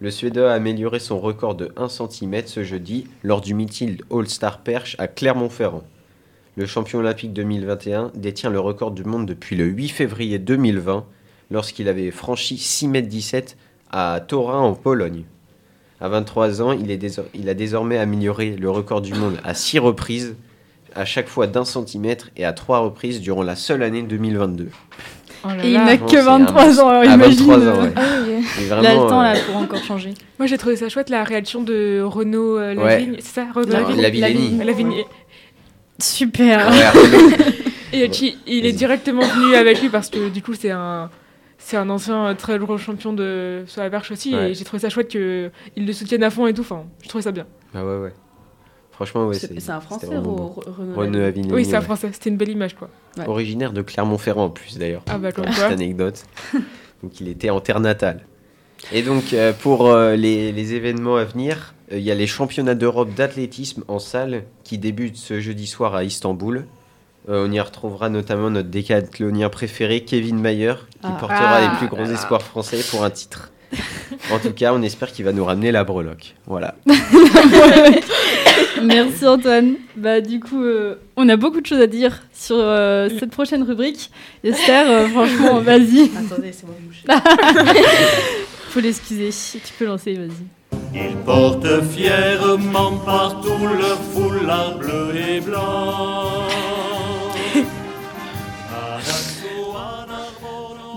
Le 0.00 0.10
Suédois 0.10 0.52
a 0.52 0.54
amélioré 0.54 1.00
son 1.00 1.18
record 1.18 1.54
de 1.54 1.72
1 1.76 1.88
cm 1.88 2.42
ce 2.46 2.62
jeudi 2.62 3.06
lors 3.22 3.40
du 3.40 3.54
meeting 3.54 3.96
All-Star 4.12 4.60
Perche 4.60 4.94
à 4.98 5.08
Clermont-Ferrand. 5.08 5.82
Le 6.56 6.66
champion 6.66 6.98
olympique 6.98 7.32
2021 7.32 8.12
détient 8.14 8.50
le 8.50 8.60
record 8.60 8.90
du 8.90 9.04
monde 9.04 9.26
depuis 9.26 9.56
le 9.56 9.64
8 9.64 9.88
février 9.88 10.38
2020 10.38 11.04
lorsqu'il 11.50 11.88
avait 11.88 12.10
franchi 12.10 12.58
6 12.58 12.88
mètres 12.88 13.08
17 13.08 13.56
à 13.90 14.20
Torin 14.26 14.60
en 14.60 14.74
Pologne. 14.74 15.24
À 16.00 16.08
23 16.08 16.62
ans, 16.62 16.72
il 16.72 17.48
a 17.48 17.54
désormais 17.54 17.98
amélioré 17.98 18.54
le 18.56 18.70
record 18.70 19.00
du 19.00 19.14
monde 19.14 19.38
à 19.44 19.54
6 19.54 19.80
reprises, 19.80 20.36
à 20.94 21.04
chaque 21.04 21.28
fois 21.28 21.46
d'un 21.46 21.64
centimètre 21.64 22.30
et 22.36 22.44
à 22.44 22.52
3 22.52 22.80
reprises 22.80 23.20
durant 23.20 23.42
la 23.42 23.56
seule 23.56 23.82
année 23.82 24.02
2022. 24.02 24.68
Oh 25.50 25.56
là 25.56 25.64
Et 25.64 25.70
il 25.70 25.74
n'a 25.78 25.96
que 25.96 26.10
c'est 26.10 26.20
23 26.20 26.80
ans, 26.80 26.88
alors 26.88 27.02
à 27.02 27.06
imagine. 27.14 27.46
23 27.46 27.56
ans, 27.68 27.82
ouais. 27.82 27.92
Ah 27.96 28.00
oui. 28.26 28.44
Il 28.60 28.72
a 28.72 28.80
le 28.80 28.98
temps 29.08 29.20
euh, 29.22 29.32
là 29.32 29.40
pour 29.46 29.56
encore 29.56 29.82
changer. 29.82 30.14
Moi 30.38 30.46
j'ai 30.46 30.58
trouvé 30.58 30.76
ça 30.76 30.88
chouette 30.88 31.08
la 31.10 31.24
réaction 31.24 31.62
de 31.62 32.00
Renaud 32.04 32.58
euh, 32.58 32.74
Ouais. 32.74 32.84
Lavigne. 32.84 33.16
C'est 33.20 33.34
ça 33.40 33.46
Renaud 33.54 33.72
Non, 33.72 33.96
Lavigne. 34.64 35.04
Super. 36.00 36.68
ouais, 36.70 36.88
Renaud. 36.90 37.36
Et 37.92 38.08
qui, 38.10 38.36
il 38.46 38.66
est 38.66 38.72
directement 38.72 39.22
venu 39.22 39.54
avec 39.54 39.80
lui 39.80 39.88
parce 39.88 40.10
que 40.10 40.28
du 40.28 40.42
coup 40.42 40.52
c'est 40.54 40.70
un 40.70 41.08
c'est 41.56 41.76
un 41.78 41.88
ancien 41.90 42.26
euh, 42.26 42.34
très 42.34 42.58
gros 42.58 42.76
champion 42.78 43.12
de 43.14 43.64
sur 43.66 43.82
la 43.82 43.88
perche 43.90 44.10
aussi, 44.10 44.34
Ouais. 44.34 44.50
et 44.50 44.54
j'ai 44.54 44.64
trouvé 44.64 44.80
ça 44.80 44.90
chouette 44.90 45.08
qu'ils 45.08 45.50
le 45.86 45.92
soutiennent 45.92 46.22
à 46.22 46.30
fond 46.30 46.46
et 46.46 46.54
tout. 46.54 46.60
Enfin, 46.60 46.84
je 47.02 47.08
trouvais 47.08 47.22
ça 47.22 47.32
bien. 47.32 47.46
Ah 47.74 47.84
ouais, 47.84 47.96
ouais. 47.98 48.12
Franchement, 48.98 49.28
ouais. 49.28 49.34
C'est 49.38 49.60
c'est 49.60 49.70
un 49.70 49.80
Français, 49.80 50.08
bon. 50.08 50.52
Renaud 50.96 51.20
Laville. 51.20 51.22
Avignon. 51.22 51.54
Oui, 51.54 51.64
c'est 51.64 51.76
un 51.76 51.80
français. 51.80 52.10
C'était 52.12 52.30
une 52.30 52.36
belle 52.36 52.48
image, 52.48 52.74
quoi. 52.74 52.88
Ouais. 53.16 53.28
Originaire 53.28 53.72
de 53.72 53.80
Clermont-Ferrand 53.80 54.46
en 54.46 54.50
plus 54.50 54.76
d'ailleurs. 54.76 55.02
Ah 55.08 55.18
bah, 55.18 55.30
comme 55.30 55.44
Petite 55.44 55.58
quoi. 55.60 55.66
anecdote. 55.68 56.24
donc 57.04 57.20
il 57.20 57.28
était 57.28 57.50
en 57.50 57.60
terre 57.60 57.78
natale. 57.78 58.24
Et 58.92 59.02
donc 59.02 59.32
euh, 59.34 59.52
pour 59.52 59.86
euh, 59.86 60.16
les, 60.16 60.50
les 60.50 60.74
événements 60.74 61.14
à 61.14 61.22
venir, 61.22 61.74
euh, 61.92 61.98
il 61.98 62.02
y 62.02 62.10
a 62.10 62.16
les 62.16 62.26
championnats 62.26 62.74
d'Europe 62.74 63.14
d'athlétisme 63.14 63.84
en 63.86 64.00
salle 64.00 64.42
qui 64.64 64.78
débutent 64.78 65.16
ce 65.16 65.38
jeudi 65.38 65.68
soir 65.68 65.94
à 65.94 66.02
Istanbul. 66.02 66.66
Euh, 67.28 67.46
on 67.48 67.52
y 67.52 67.60
retrouvera 67.60 68.08
notamment 68.08 68.50
notre 68.50 68.68
décathlonien 68.68 69.48
préféré, 69.48 70.00
Kevin 70.04 70.40
Mayer, 70.40 70.74
qui 70.90 70.98
Ah. 71.04 71.16
portera 71.20 71.38
Ah. 71.56 71.60
les 71.70 71.78
plus 71.78 71.86
grands 71.94 72.10
espoirs 72.10 72.42
français 72.42 72.80
pour 72.90 73.04
un 73.04 73.10
titre. 73.10 73.52
en 74.32 74.40
tout 74.40 74.52
cas, 74.52 74.72
on 74.74 74.82
espère 74.82 75.12
qu'il 75.12 75.24
va 75.24 75.32
nous 75.32 75.44
ramener 75.44 75.70
la 75.70 75.84
breloque. 75.84 76.34
Voilà. 76.46 76.74
Merci 78.82 79.26
Antoine. 79.26 79.74
Bah 79.96 80.20
du 80.20 80.40
coup, 80.40 80.62
euh, 80.62 80.96
on 81.16 81.28
a 81.28 81.36
beaucoup 81.36 81.60
de 81.60 81.66
choses 81.66 81.80
à 81.80 81.86
dire 81.86 82.22
sur 82.32 82.56
euh, 82.58 83.08
cette 83.18 83.30
prochaine 83.30 83.62
rubrique. 83.62 84.10
Esther, 84.44 84.88
euh, 84.88 85.08
franchement, 85.08 85.60
vas-y. 85.60 86.10
Attendez, 86.16 86.52
c'est 86.52 86.66
moi 86.66 86.76
boucher. 86.80 87.04
Faut 88.70 88.80
l'excuser. 88.80 89.30
Tu 89.52 89.72
peux 89.78 89.86
lancer, 89.86 90.14
vas-y. 90.14 90.46
Ils 90.94 91.16
portent 91.24 91.82
fièrement 91.92 92.92
partout 93.04 93.66
leur 93.78 93.98
foulard 94.12 94.78
bleu 94.78 95.14
et 95.16 95.40
blanc. 95.40 96.48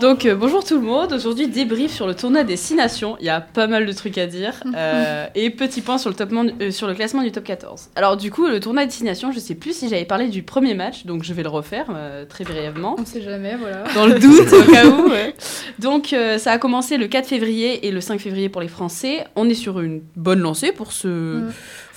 Donc 0.02 0.26
euh, 0.26 0.34
bonjour 0.36 0.64
tout 0.64 0.76
le 0.76 0.82
monde, 0.82 1.14
aujourd'hui 1.14 1.48
débrief 1.48 1.92
sur 1.92 2.08
le 2.08 2.16
tournoi 2.16 2.44
des 2.44 2.58
6 2.58 2.74
nations, 2.74 3.18
il 3.20 3.26
y 3.28 3.30
a 3.30 3.40
pas 3.40 3.68
mal 3.68 3.86
de 3.86 3.92
trucs 3.94 4.18
à 4.18 4.26
dire, 4.26 4.54
euh, 4.76 5.28
et 5.36 5.52
petit 5.52 5.82
point 5.82 6.00
sur 6.00 6.10
le, 6.10 6.16
top 6.16 6.32
man- 6.32 6.54
euh, 6.60 6.72
sur 6.72 6.88
le 6.88 6.96
classement 6.96 7.22
du 7.22 7.32
top 7.32 7.44
14. 7.44 7.92
Alors 7.96 8.18
du 8.18 8.32
coup 8.32 8.48
le 8.48 8.60
tournoi 8.60 8.86
des 8.86 8.92
6 8.92 9.04
nations, 9.04 9.32
je 9.32 9.40
sais 9.40 9.54
plus 9.54 9.74
si 9.78 9.90
j'avais 9.90 10.06
parlé 10.06 10.30
du 10.30 10.42
premier 10.42 10.74
match, 10.74 11.06
donc 11.06 11.24
je 11.24 11.34
vais 11.34 11.44
le 11.44 11.50
refaire 11.50 11.86
très 12.30 12.44
brièvement. 12.44 12.96
On 12.98 13.06
sait 13.06 13.22
jamais, 13.22 13.56
voilà. 13.56 13.84
Dans 13.94 14.08
le 14.08 14.18
doute, 14.18 14.52
au 14.68 14.72
cas 14.72 14.88
où. 14.88 15.10
ouais. 15.10 15.36
Donc, 15.80 16.16
ça 16.38 16.52
a 16.52 16.58
commencé 16.58 16.98
le 16.98 17.08
4 17.08 17.28
février 17.28 17.86
et 17.88 17.92
le 17.92 18.02
5 18.02 18.20
février 18.20 18.50
pour 18.50 18.62
les 18.62 18.68
Français. 18.68 19.26
On 19.36 19.48
est 19.50 19.54
sur 19.54 19.80
une 19.82 20.02
bonne 20.16 20.40
lancée 20.40 20.72
pour 20.72 20.92
ce. 20.94 21.42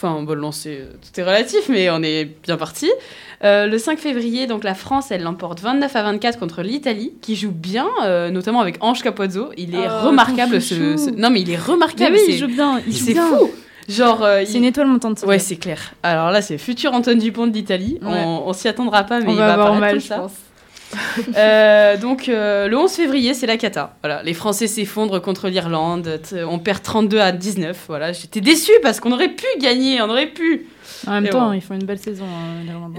Enfin, 0.05 0.23
bonne 0.23 0.41
lancée, 0.41 0.81
euh, 0.83 0.93
tout 1.01 1.19
est 1.19 1.23
relatif, 1.25 1.69
mais 1.71 1.89
on 1.89 2.03
est 2.03 2.27
bien 2.43 2.59
parti. 2.59 2.91
Euh, 3.43 3.67
le 3.67 3.79
5 3.79 3.99
février, 3.99 4.47
donc 4.47 4.63
la 4.63 4.75
France, 4.75 5.11
elle 5.11 5.23
l'emporte 5.23 5.61
29 5.61 5.97
à 5.97 6.03
24 6.03 6.39
contre 6.39 6.61
l'Italie, 6.63 7.15
qui 7.23 7.37
joue 7.37 7.51
bien, 7.51 7.87
euh, 8.05 8.31
notamment 8.31 8.61
avec 8.61 8.77
Ange 8.83 9.03
Capozzo. 9.03 9.49
Il 9.57 9.75
est 9.75 9.87
Oh, 9.89 10.09
remarquable 10.09 10.61
ce, 10.61 11.11
Non, 11.19 11.31
mais 11.31 11.41
il 11.41 11.51
est 11.51 11.57
remarquable. 11.59 12.17
oui, 12.17 12.21
c'est- 12.27 12.33
il 12.33 12.39
joue 12.39 12.49
bien. 12.49 12.81
Il 12.87 12.93
joue 12.95 13.05
c'est 13.07 13.15
fou. 13.15 13.51
Genre, 13.89 14.23
euh, 14.23 14.43
C'est 14.45 14.53
il- 14.53 14.57
une 14.59 14.65
étoile 14.65 14.87
montante. 14.89 15.23
Ouais, 15.27 15.39
c'est 15.39 15.57
clair. 15.57 15.95
Alors 16.03 16.31
là, 16.31 16.43
c'est 16.43 16.59
futur 16.59 16.93
Antoine 16.93 17.19
Dupont 17.19 17.47
de 17.47 17.53
l'Italie. 17.53 17.99
Ouais. 18.03 18.09
On, 18.27 18.49
on 18.49 18.53
s'y 18.53 18.69
attendra 18.69 19.05
pas, 19.05 19.21
mais 19.21 19.27
On 19.29 19.33
il 19.33 19.37
va 19.39 19.55
avoir 19.55 19.75
mal, 19.75 19.93
comme 19.93 20.01
je 20.01 20.07
ça. 20.07 20.17
pense. 20.19 20.33
Euh, 21.37 21.97
donc 21.97 22.29
euh, 22.29 22.69
le 22.69 22.77
11 22.77 22.91
février, 22.93 23.35
c'est 23.35 23.47
la 23.47 23.57
cata. 23.57 23.95
Voilà, 24.03 24.23
les 24.23 24.35
Français 24.35 24.67
s'effondrent 24.67 25.21
contre 25.23 25.49
l'Irlande. 25.49 26.21
On 26.49 26.59
perd 26.59 26.83
32 26.83 27.19
à 27.19 27.33
19. 27.33 27.85
Voilà, 27.89 28.13
j'étais 28.13 28.41
déçue 28.41 28.73
parce 28.83 29.01
qu'on 29.01 29.13
aurait 29.13 29.29
pu 29.31 29.45
gagner, 29.61 30.01
on 30.03 30.09
aurait 30.11 30.27
pu. 30.29 30.67
En 31.07 31.13
même 31.13 31.27
Et 31.27 31.31
temps, 31.31 31.47
bon. 31.49 31.53
ils 31.53 31.61
font 31.61 31.75
une 31.75 31.85
belle 31.85 31.99
saison. 31.99 32.25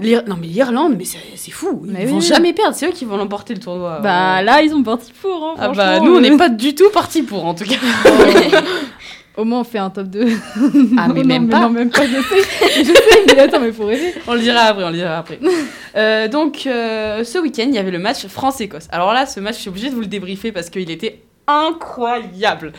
L'Ir- 0.00 0.24
non 0.26 0.36
mais 0.40 0.46
l'Irlande, 0.46 0.94
mais 0.98 1.04
c'est 1.04 1.50
fou. 1.50 1.82
Ils 1.86 1.92
Mais 1.92 2.04
vont 2.06 2.16
oui. 2.18 2.22
jamais 2.24 2.52
perdre. 2.52 2.74
C'est 2.74 2.86
eux 2.88 2.92
qui 2.92 3.04
vont 3.04 3.16
l'emporter 3.16 3.54
le 3.54 3.60
tournoi. 3.60 4.00
Bah 4.02 4.42
là, 4.42 4.62
ils 4.62 4.74
ont 4.74 4.82
parti 4.82 5.12
pour. 5.20 5.44
Hein, 5.44 5.54
Ah 5.58 5.68
bah 5.68 6.00
nous, 6.00 6.14
on 6.14 6.16
euh, 6.16 6.20
n'est 6.20 6.36
pas 6.36 6.48
du 6.48 6.74
tout 6.74 6.90
parti 6.92 7.22
pour 7.22 7.44
en 7.46 7.54
tout 7.54 7.64
cas. 7.64 7.76
Au 9.36 9.44
moins, 9.44 9.60
on 9.60 9.64
fait 9.64 9.78
un 9.78 9.90
top 9.90 10.06
2. 10.08 10.26
Ah, 10.96 11.08
mais 11.08 11.20
Non, 11.22 11.26
même 11.26 11.48
pas. 11.48 11.60
Non, 11.60 11.70
même 11.70 11.90
pas, 11.90 12.06
je 12.06 12.12
sais. 12.22 12.82
Je 12.84 12.92
sais, 12.92 13.34
mais 13.34 13.40
attends, 13.40 13.60
mais 13.60 13.72
faut 13.72 13.86
rêver. 13.86 14.14
On 14.26 14.34
le 14.34 14.40
dira 14.40 14.60
après, 14.62 14.84
on 14.84 14.88
le 14.90 14.96
dira 14.96 15.18
après. 15.18 15.38
Euh, 15.96 16.28
donc, 16.28 16.66
euh, 16.66 17.24
ce 17.24 17.38
week-end, 17.38 17.66
il 17.68 17.74
y 17.74 17.78
avait 17.78 17.90
le 17.90 17.98
match 17.98 18.26
France-Écosse. 18.26 18.88
Alors 18.90 19.12
là, 19.12 19.26
ce 19.26 19.40
match, 19.40 19.56
je 19.56 19.60
suis 19.60 19.68
obligée 19.68 19.90
de 19.90 19.94
vous 19.94 20.00
le 20.00 20.06
débriefer 20.06 20.52
parce 20.52 20.70
qu'il 20.70 20.90
était 20.90 21.20
incroyable. 21.46 22.72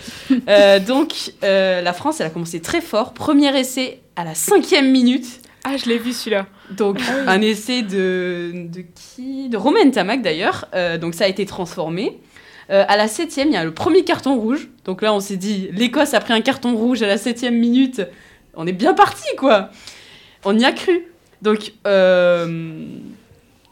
Euh, 0.50 0.80
donc, 0.80 1.14
la 1.42 1.94
France, 1.94 2.20
elle 2.22 2.28
a 2.28 2.32
commencé 2.32 2.60
très 2.62 2.82
fort. 2.82 3.14
Premier 3.14 3.56
essai 3.58 4.00
à 4.16 4.24
la 4.24 4.34
cinquième 4.36 4.92
minute. 4.92 5.26
Ah, 5.64 5.76
je 5.76 5.90
l'ai 5.90 5.98
vu 5.98 6.14
celui-là. 6.14 6.46
Donc, 6.72 7.00
un 7.28 7.42
essai 7.42 7.82
de, 7.82 8.52
de 8.70 8.86
qui? 8.96 9.50
De 9.50 9.58
Romain 9.58 9.90
Tamac 9.90 10.22
d'ailleurs. 10.22 10.66
Euh, 10.74 10.98
donc, 10.98 11.14
ça 11.14 11.26
a 11.26 11.28
été 11.28 11.46
transformé. 11.46 12.20
Euh, 12.70 12.84
à 12.88 12.98
la 12.98 13.08
septième, 13.08 13.48
il 13.48 13.54
y 13.54 13.58
a 13.58 13.64
le 13.64 13.74
premier 13.74 14.04
carton 14.04 14.36
rouge. 14.38 14.68
Donc 14.86 15.02
là, 15.02 15.14
on 15.14 15.20
s'est 15.20 15.38
dit, 15.38 15.70
l'Écosse 15.72 16.14
a 16.14 16.20
pris 16.20 16.34
un 16.34 16.42
carton 16.42 16.76
rouge 16.76 17.02
à 17.02 17.08
la 17.08 17.18
septième 17.18 17.56
minute. 17.56 18.02
On 18.56 18.68
est 18.68 18.74
bien 18.74 18.94
parti, 18.94 19.24
quoi. 19.38 19.70
On 20.44 20.58
y 20.58 20.66
a 20.66 20.72
cru. 20.72 21.06
Donc, 21.42 21.74
euh, 21.86 22.76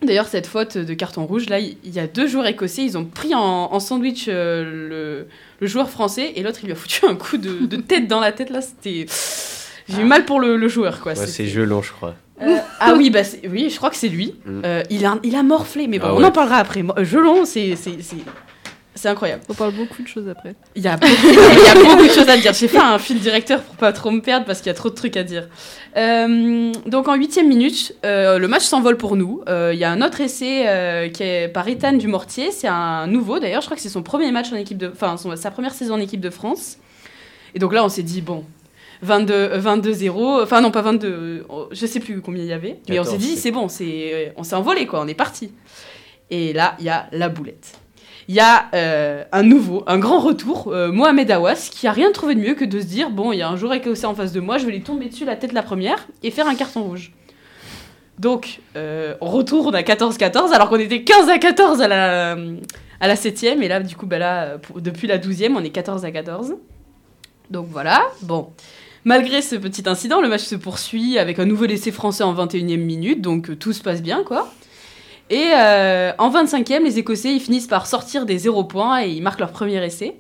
d'ailleurs, 0.02 0.28
cette 0.28 0.48
faute 0.48 0.78
de 0.78 0.94
carton 0.94 1.26
rouge, 1.26 1.50
là, 1.50 1.60
il 1.60 1.76
y 1.86 2.00
a 2.00 2.08
deux 2.08 2.28
joueurs 2.28 2.46
écossais. 2.48 2.84
Ils 2.84 2.98
ont 2.98 3.06
pris 3.06 3.34
en, 3.36 3.42
en 3.42 3.80
sandwich 3.80 4.26
euh, 4.28 4.64
le, 4.90 5.28
le 5.60 5.68
joueur 5.68 5.90
français 5.90 6.34
et 6.36 6.44
l'autre, 6.44 6.60
il 6.64 6.68
lui 6.68 6.74
a 6.74 6.76
foutu 6.76 7.06
un 7.06 7.16
coup 7.16 7.38
de, 7.38 7.66
de 7.66 7.78
tête 7.78 8.08
dans 8.08 8.20
la 8.20 8.32
tête. 8.32 8.50
Là, 8.50 8.62
c'était. 8.62 9.06
J'ai 9.88 10.02
eu 10.02 10.06
mal 10.06 10.26
pour 10.26 10.40
le, 10.40 10.58
le 10.58 10.68
joueur, 10.68 11.00
quoi. 11.02 11.14
Ouais, 11.14 11.26
c'est 11.28 11.46
Gelon, 11.46 11.82
je 11.82 11.92
crois. 11.92 12.16
euh, 12.42 12.58
ah 12.80 12.94
oui, 12.98 13.10
bah 13.12 13.22
oui, 13.50 13.70
je 13.70 13.78
crois 13.78 13.90
que 13.92 13.96
c'est 13.96 14.10
lui. 14.10 14.36
Mm. 14.46 14.62
Euh, 14.66 14.84
il, 14.90 15.06
a, 15.06 15.18
il 15.24 15.36
a 15.36 15.44
morflé, 15.44 15.88
mais 15.88 16.00
bon, 16.00 16.08
Ah 16.10 16.14
on 16.16 16.24
en 16.24 16.32
parlera 16.32 16.58
après. 16.58 16.84
Gelon, 17.04 17.46
c'est 17.46 17.76
c'est- 18.96 19.08
incroyable. 19.10 19.44
On 19.50 19.54
parle 19.54 19.74
beaucoup 19.74 20.02
de 20.02 20.08
choses 20.08 20.28
après. 20.28 20.56
Il 20.76 20.82
y, 20.84 20.88
a 20.88 20.98
beaucoup, 20.98 21.12
il 21.24 21.64
y 21.66 21.70
a 21.70 21.76
beaucoup 21.76 22.04
de 22.08 22.12
choses 22.12 22.28
à 22.30 22.38
dire. 22.38 22.54
J'ai 22.54 22.68
fait 22.68 22.78
un 22.80 22.98
fil 22.98 23.20
directeur 23.20 23.62
pour 23.62 23.76
pas 23.76 23.94
trop 23.94 24.10
me 24.12 24.22
perdre 24.22 24.46
parce 24.46 24.60
qu'il 24.60 24.68
y 24.68 24.72
a 24.72 24.74
trop 24.74 24.90
de 24.90 24.96
trucs 24.96 25.18
à 25.18 25.24
dire. 25.24 25.48
Euh, 25.98 26.72
donc 26.88 27.08
en 27.08 27.16
huitième 27.16 27.48
minute, 27.48 27.96
euh, 28.06 28.38
le 28.40 28.48
match 28.48 28.64
s'envole 28.64 28.98
pour 28.98 29.16
nous. 29.16 29.42
Euh, 29.48 29.72
Il 29.74 29.80
y 29.80 29.84
a 29.84 29.92
un 29.92 30.02
autre 30.02 30.22
essai 30.22 30.64
euh, 30.68 31.10
qui 31.10 31.24
est 31.24 31.48
par 31.48 31.68
Ethan 31.68 31.94
Dumortier. 31.94 32.52
C'est 32.52 32.68
un 32.68 33.08
nouveau 33.08 33.40
d'ailleurs. 33.40 33.62
Je 33.62 33.68
crois 33.68 33.76
que 33.78 33.82
c'est 33.84 33.90
son 33.90 34.04
premier 34.04 34.32
match 34.32 34.52
en 34.52 34.56
équipe 34.56 34.78
de, 34.78 34.90
enfin 34.92 35.18
son- 35.18 35.36
sa 35.36 35.52
première 35.52 35.74
saison 35.74 35.96
en 35.96 36.00
équipe 36.00 36.22
de 36.22 36.30
France. 36.30 36.78
Et 37.54 37.60
donc 37.60 37.74
là, 37.74 37.84
on 37.86 37.90
s'est 37.90 38.04
dit 38.04 38.22
bon. 38.22 38.44
22 39.02 39.34
euh, 39.34 39.60
22-0, 39.60 40.42
enfin 40.42 40.62
non 40.62 40.72
pas 40.72 40.82
22, 40.82 41.08
euh, 41.08 41.44
je 41.72 41.86
sais 41.86 42.00
plus 42.00 42.22
combien 42.22 42.42
il 42.44 42.48
y 42.50 42.54
avait, 42.54 42.80
mais 42.88 42.98
on 42.98 43.04
14, 43.04 43.10
s'est 43.12 43.18
dit 43.18 43.36
c'est- 43.36 43.52
bon, 43.52 43.68
c'est, 43.68 44.34
on 44.38 44.44
s'est 44.44 44.56
envolé 44.56 44.88
quoi, 44.88 45.02
on 45.02 45.08
est 45.08 45.14
parti. 45.14 45.52
Et 46.32 46.54
là, 46.54 46.76
il 46.80 46.86
y 46.86 46.90
a 46.90 47.08
la 47.12 47.28
boulette. 47.28 47.74
Il 48.28 48.36
y 48.36 48.40
a 48.40 48.70
euh, 48.74 49.24
un 49.32 49.44
nouveau, 49.44 49.84
un 49.86 50.00
grand 50.00 50.20
retour, 50.20 50.70
euh, 50.70 50.92
Mohamed 50.92 51.30
Awas, 51.30 51.70
qui 51.72 51.88
a 51.88 51.92
rien 51.92 52.12
trouvé 52.12 52.34
de 52.34 52.40
mieux 52.40 52.56
que 52.56 52.66
de 52.66 52.80
se 52.80 52.86
dire 52.86 53.12
bon, 53.12 53.32
il 53.32 53.38
y 53.38 53.42
a 53.42 53.50
un 53.50 53.56
joueur 53.56 53.74
écossais 53.74 54.08
en 54.08 54.16
face 54.16 54.32
de 54.32 54.40
moi, 54.40 54.58
je 54.58 54.66
vais 54.66 54.72
lui 54.72 54.82
tomber 54.82 55.10
dessus 55.10 55.26
la 55.26 55.36
tête 55.36 55.54
la 55.54 55.62
première 55.62 56.08
et 56.24 56.32
faire 56.32 56.48
un 56.48 56.56
carton 56.56 56.84
rouge. 56.84 57.12
Donc, 58.18 58.62
euh, 58.76 59.16
on 59.22 59.28
retourne 59.28 59.76
à 59.76 59.82
14-14, 59.82 60.54
alors 60.54 60.70
qu'on 60.70 60.80
était 60.80 61.04
15 61.04 61.30
à 61.30 61.38
14 61.38 61.82
à 61.82 61.88
la, 61.88 62.38
à 63.00 63.08
la 63.08 63.16
7ème, 63.16 63.62
et 63.62 63.68
là, 63.68 63.82
du 63.82 63.96
coup, 63.96 64.06
bah 64.06 64.18
là, 64.18 64.58
depuis 64.78 65.08
la 65.08 65.18
12ème, 65.18 65.54
on 65.56 65.64
est 65.64 65.70
14 65.70 66.06
à 66.06 66.12
14. 66.12 66.56
Donc 67.52 67.68
voilà, 67.70 68.02
bon. 68.22 68.50
Malgré 69.04 69.44
ce 69.44 69.56
petit 69.56 69.88
incident, 69.88 70.20
le 70.20 70.28
match 70.28 70.42
se 70.42 70.56
poursuit 70.56 71.20
avec 71.20 71.38
un 71.38 71.46
nouvel 71.46 71.70
essai 71.70 71.92
français 71.92 72.24
en 72.24 72.34
21e 72.34 72.78
minute, 72.78 73.22
donc 73.22 73.52
euh, 73.52 73.56
tout 73.56 73.72
se 73.72 73.84
passe 73.84 74.02
bien, 74.02 74.24
quoi. 74.24 74.52
Et 75.30 75.52
euh, 75.56 76.12
en 76.18 76.30
25e, 76.30 76.84
les 76.84 77.00
Écossais, 77.00 77.34
ils 77.34 77.40
finissent 77.40 77.68
par 77.68 77.88
sortir 77.88 78.26
des 78.26 78.38
0 78.38 78.64
points 78.66 79.04
et 79.04 79.10
ils 79.10 79.22
marquent 79.22 79.40
leur 79.40 79.52
premier 79.52 79.84
essai. 79.84 80.16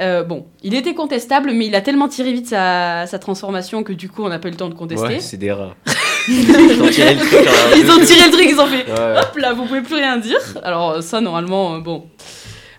Euh, 0.00 0.22
bon, 0.22 0.46
il 0.62 0.74
était 0.74 0.94
contestable, 0.94 1.50
mais 1.52 1.66
il 1.66 1.74
a 1.74 1.80
tellement 1.80 2.08
tiré 2.08 2.32
vite 2.32 2.46
sa, 2.46 3.06
sa 3.06 3.18
transformation 3.18 3.82
que 3.82 3.92
du 3.92 4.08
coup, 4.08 4.24
on 4.24 4.28
n'a 4.28 4.38
pas 4.38 4.48
eu 4.48 4.52
le 4.52 4.56
temps 4.56 4.68
de 4.68 4.74
contester. 4.74 5.06
Ouais, 5.06 5.20
c'est 5.20 5.36
des 5.36 5.52
rats. 5.52 5.74
ils 6.28 6.82
ont 6.82 6.88
tiré 6.88 7.14
le 7.14 7.20
truc. 7.20 7.48
Ils 7.76 7.90
ont 7.90 7.98
deux 7.98 8.06
tiré 8.06 8.26
le 8.26 8.32
truc, 8.32 8.46
ils 8.48 8.60
ont 8.60 8.66
fait. 8.66 8.90
Ouais. 8.90 9.18
hop 9.18 9.36
là, 9.36 9.52
vous 9.52 9.66
pouvez 9.66 9.82
plus 9.82 9.96
rien 9.96 10.16
dire. 10.16 10.40
Alors 10.62 11.02
ça, 11.02 11.20
normalement, 11.20 11.74
euh, 11.74 11.80
bon, 11.80 12.06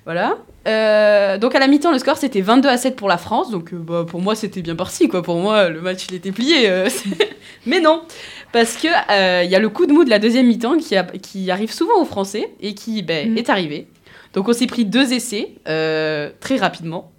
voilà. 0.06 0.38
Euh, 0.66 1.38
donc 1.38 1.56
à 1.56 1.60
la 1.60 1.68
mi-temps, 1.68 1.92
le 1.92 2.00
score 2.00 2.16
c'était 2.16 2.40
22 2.40 2.70
à 2.70 2.78
7 2.78 2.96
pour 2.96 3.10
la 3.10 3.18
France. 3.18 3.52
Donc 3.52 3.74
euh, 3.74 3.78
bah, 3.78 4.06
pour 4.08 4.22
moi, 4.22 4.36
c'était 4.36 4.62
bien 4.62 4.76
parti, 4.76 5.08
quoi. 5.08 5.22
Pour 5.22 5.38
moi, 5.38 5.70
le 5.70 5.82
match 5.82 6.06
il 6.10 6.16
était 6.16 6.32
plié. 6.32 6.70
euh, 6.70 6.90
Mais 7.66 7.80
non, 7.80 8.02
parce 8.54 8.78
que 8.78 8.88
euh, 9.12 9.44
il 9.44 9.52
y 9.52 9.56
a 9.56 9.60
le 9.60 9.68
coup 9.68 9.86
de 9.86 9.92
mou 9.92 10.06
de 10.06 10.10
la 10.10 10.20
deuxième 10.20 10.48
mi-temps 10.48 10.78
qui, 10.78 11.52
arrive 11.52 11.74
souvent 11.74 12.00
aux 12.02 12.06
Français 12.06 12.50
et 12.62 12.74
qui 12.74 13.02
ben, 13.02 13.32
Mm. 13.34 13.38
est 13.38 13.50
arrivé. 13.50 13.88
Donc 14.34 14.48
on 14.48 14.54
s'est 14.54 14.66
pris 14.68 14.86
deux 14.86 15.12
essais 15.12 15.50
euh, 15.68 16.30
très 16.40 16.56
rapidement. 16.56 17.12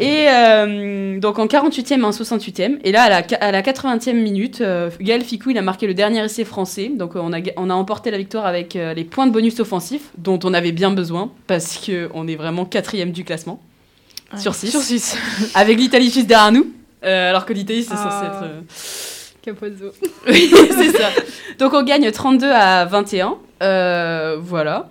Et 0.00 0.26
euh, 0.28 1.20
donc 1.20 1.38
en 1.38 1.46
48e 1.46 2.00
et 2.00 2.04
en 2.04 2.10
68e. 2.10 2.78
Et 2.82 2.90
là, 2.90 3.02
à 3.04 3.08
la, 3.08 3.22
à 3.40 3.52
la 3.52 3.62
80e 3.62 4.14
minute, 4.14 4.60
euh, 4.60 4.90
Gaël 5.00 5.22
Ficou, 5.22 5.50
il 5.50 5.58
a 5.58 5.62
marqué 5.62 5.86
le 5.86 5.94
dernier 5.94 6.24
essai 6.24 6.44
français. 6.44 6.90
Donc 6.92 7.14
euh, 7.14 7.20
on 7.22 7.32
a, 7.32 7.40
ga- 7.40 7.52
on 7.56 7.70
a 7.70 7.74
emporté 7.74 8.10
la 8.10 8.18
victoire 8.18 8.46
avec 8.46 8.74
euh, 8.74 8.94
les 8.94 9.04
points 9.04 9.28
de 9.28 9.32
bonus 9.32 9.60
offensifs, 9.60 10.10
dont 10.18 10.40
on 10.42 10.54
avait 10.54 10.72
bien 10.72 10.90
besoin, 10.90 11.30
parce 11.46 11.78
qu'on 11.78 12.26
est 12.26 12.34
vraiment 12.34 12.64
quatrième 12.64 13.12
du 13.12 13.22
classement. 13.22 13.60
Ouais. 14.32 14.40
Sur 14.40 14.56
6. 14.56 14.70
Sur 14.72 14.80
6. 14.80 15.16
Avec 15.54 15.78
l'Italie 15.78 16.10
juste 16.10 16.26
derrière 16.26 16.50
nous. 16.50 16.66
Euh, 17.04 17.30
alors 17.30 17.46
que 17.46 17.52
l'Italie, 17.52 17.84
c'est 17.84 17.94
Ah. 17.94 18.10
censé 18.10 18.26
être... 18.26 19.15
Capozzo. 19.46 19.92
oui, 20.28 20.50
c'est 20.70 20.90
ça. 20.96 21.08
Donc 21.58 21.72
on 21.72 21.82
gagne 21.82 22.10
32 22.10 22.46
à 22.50 22.84
21. 22.84 23.36
Euh, 23.62 24.36
voilà. 24.40 24.90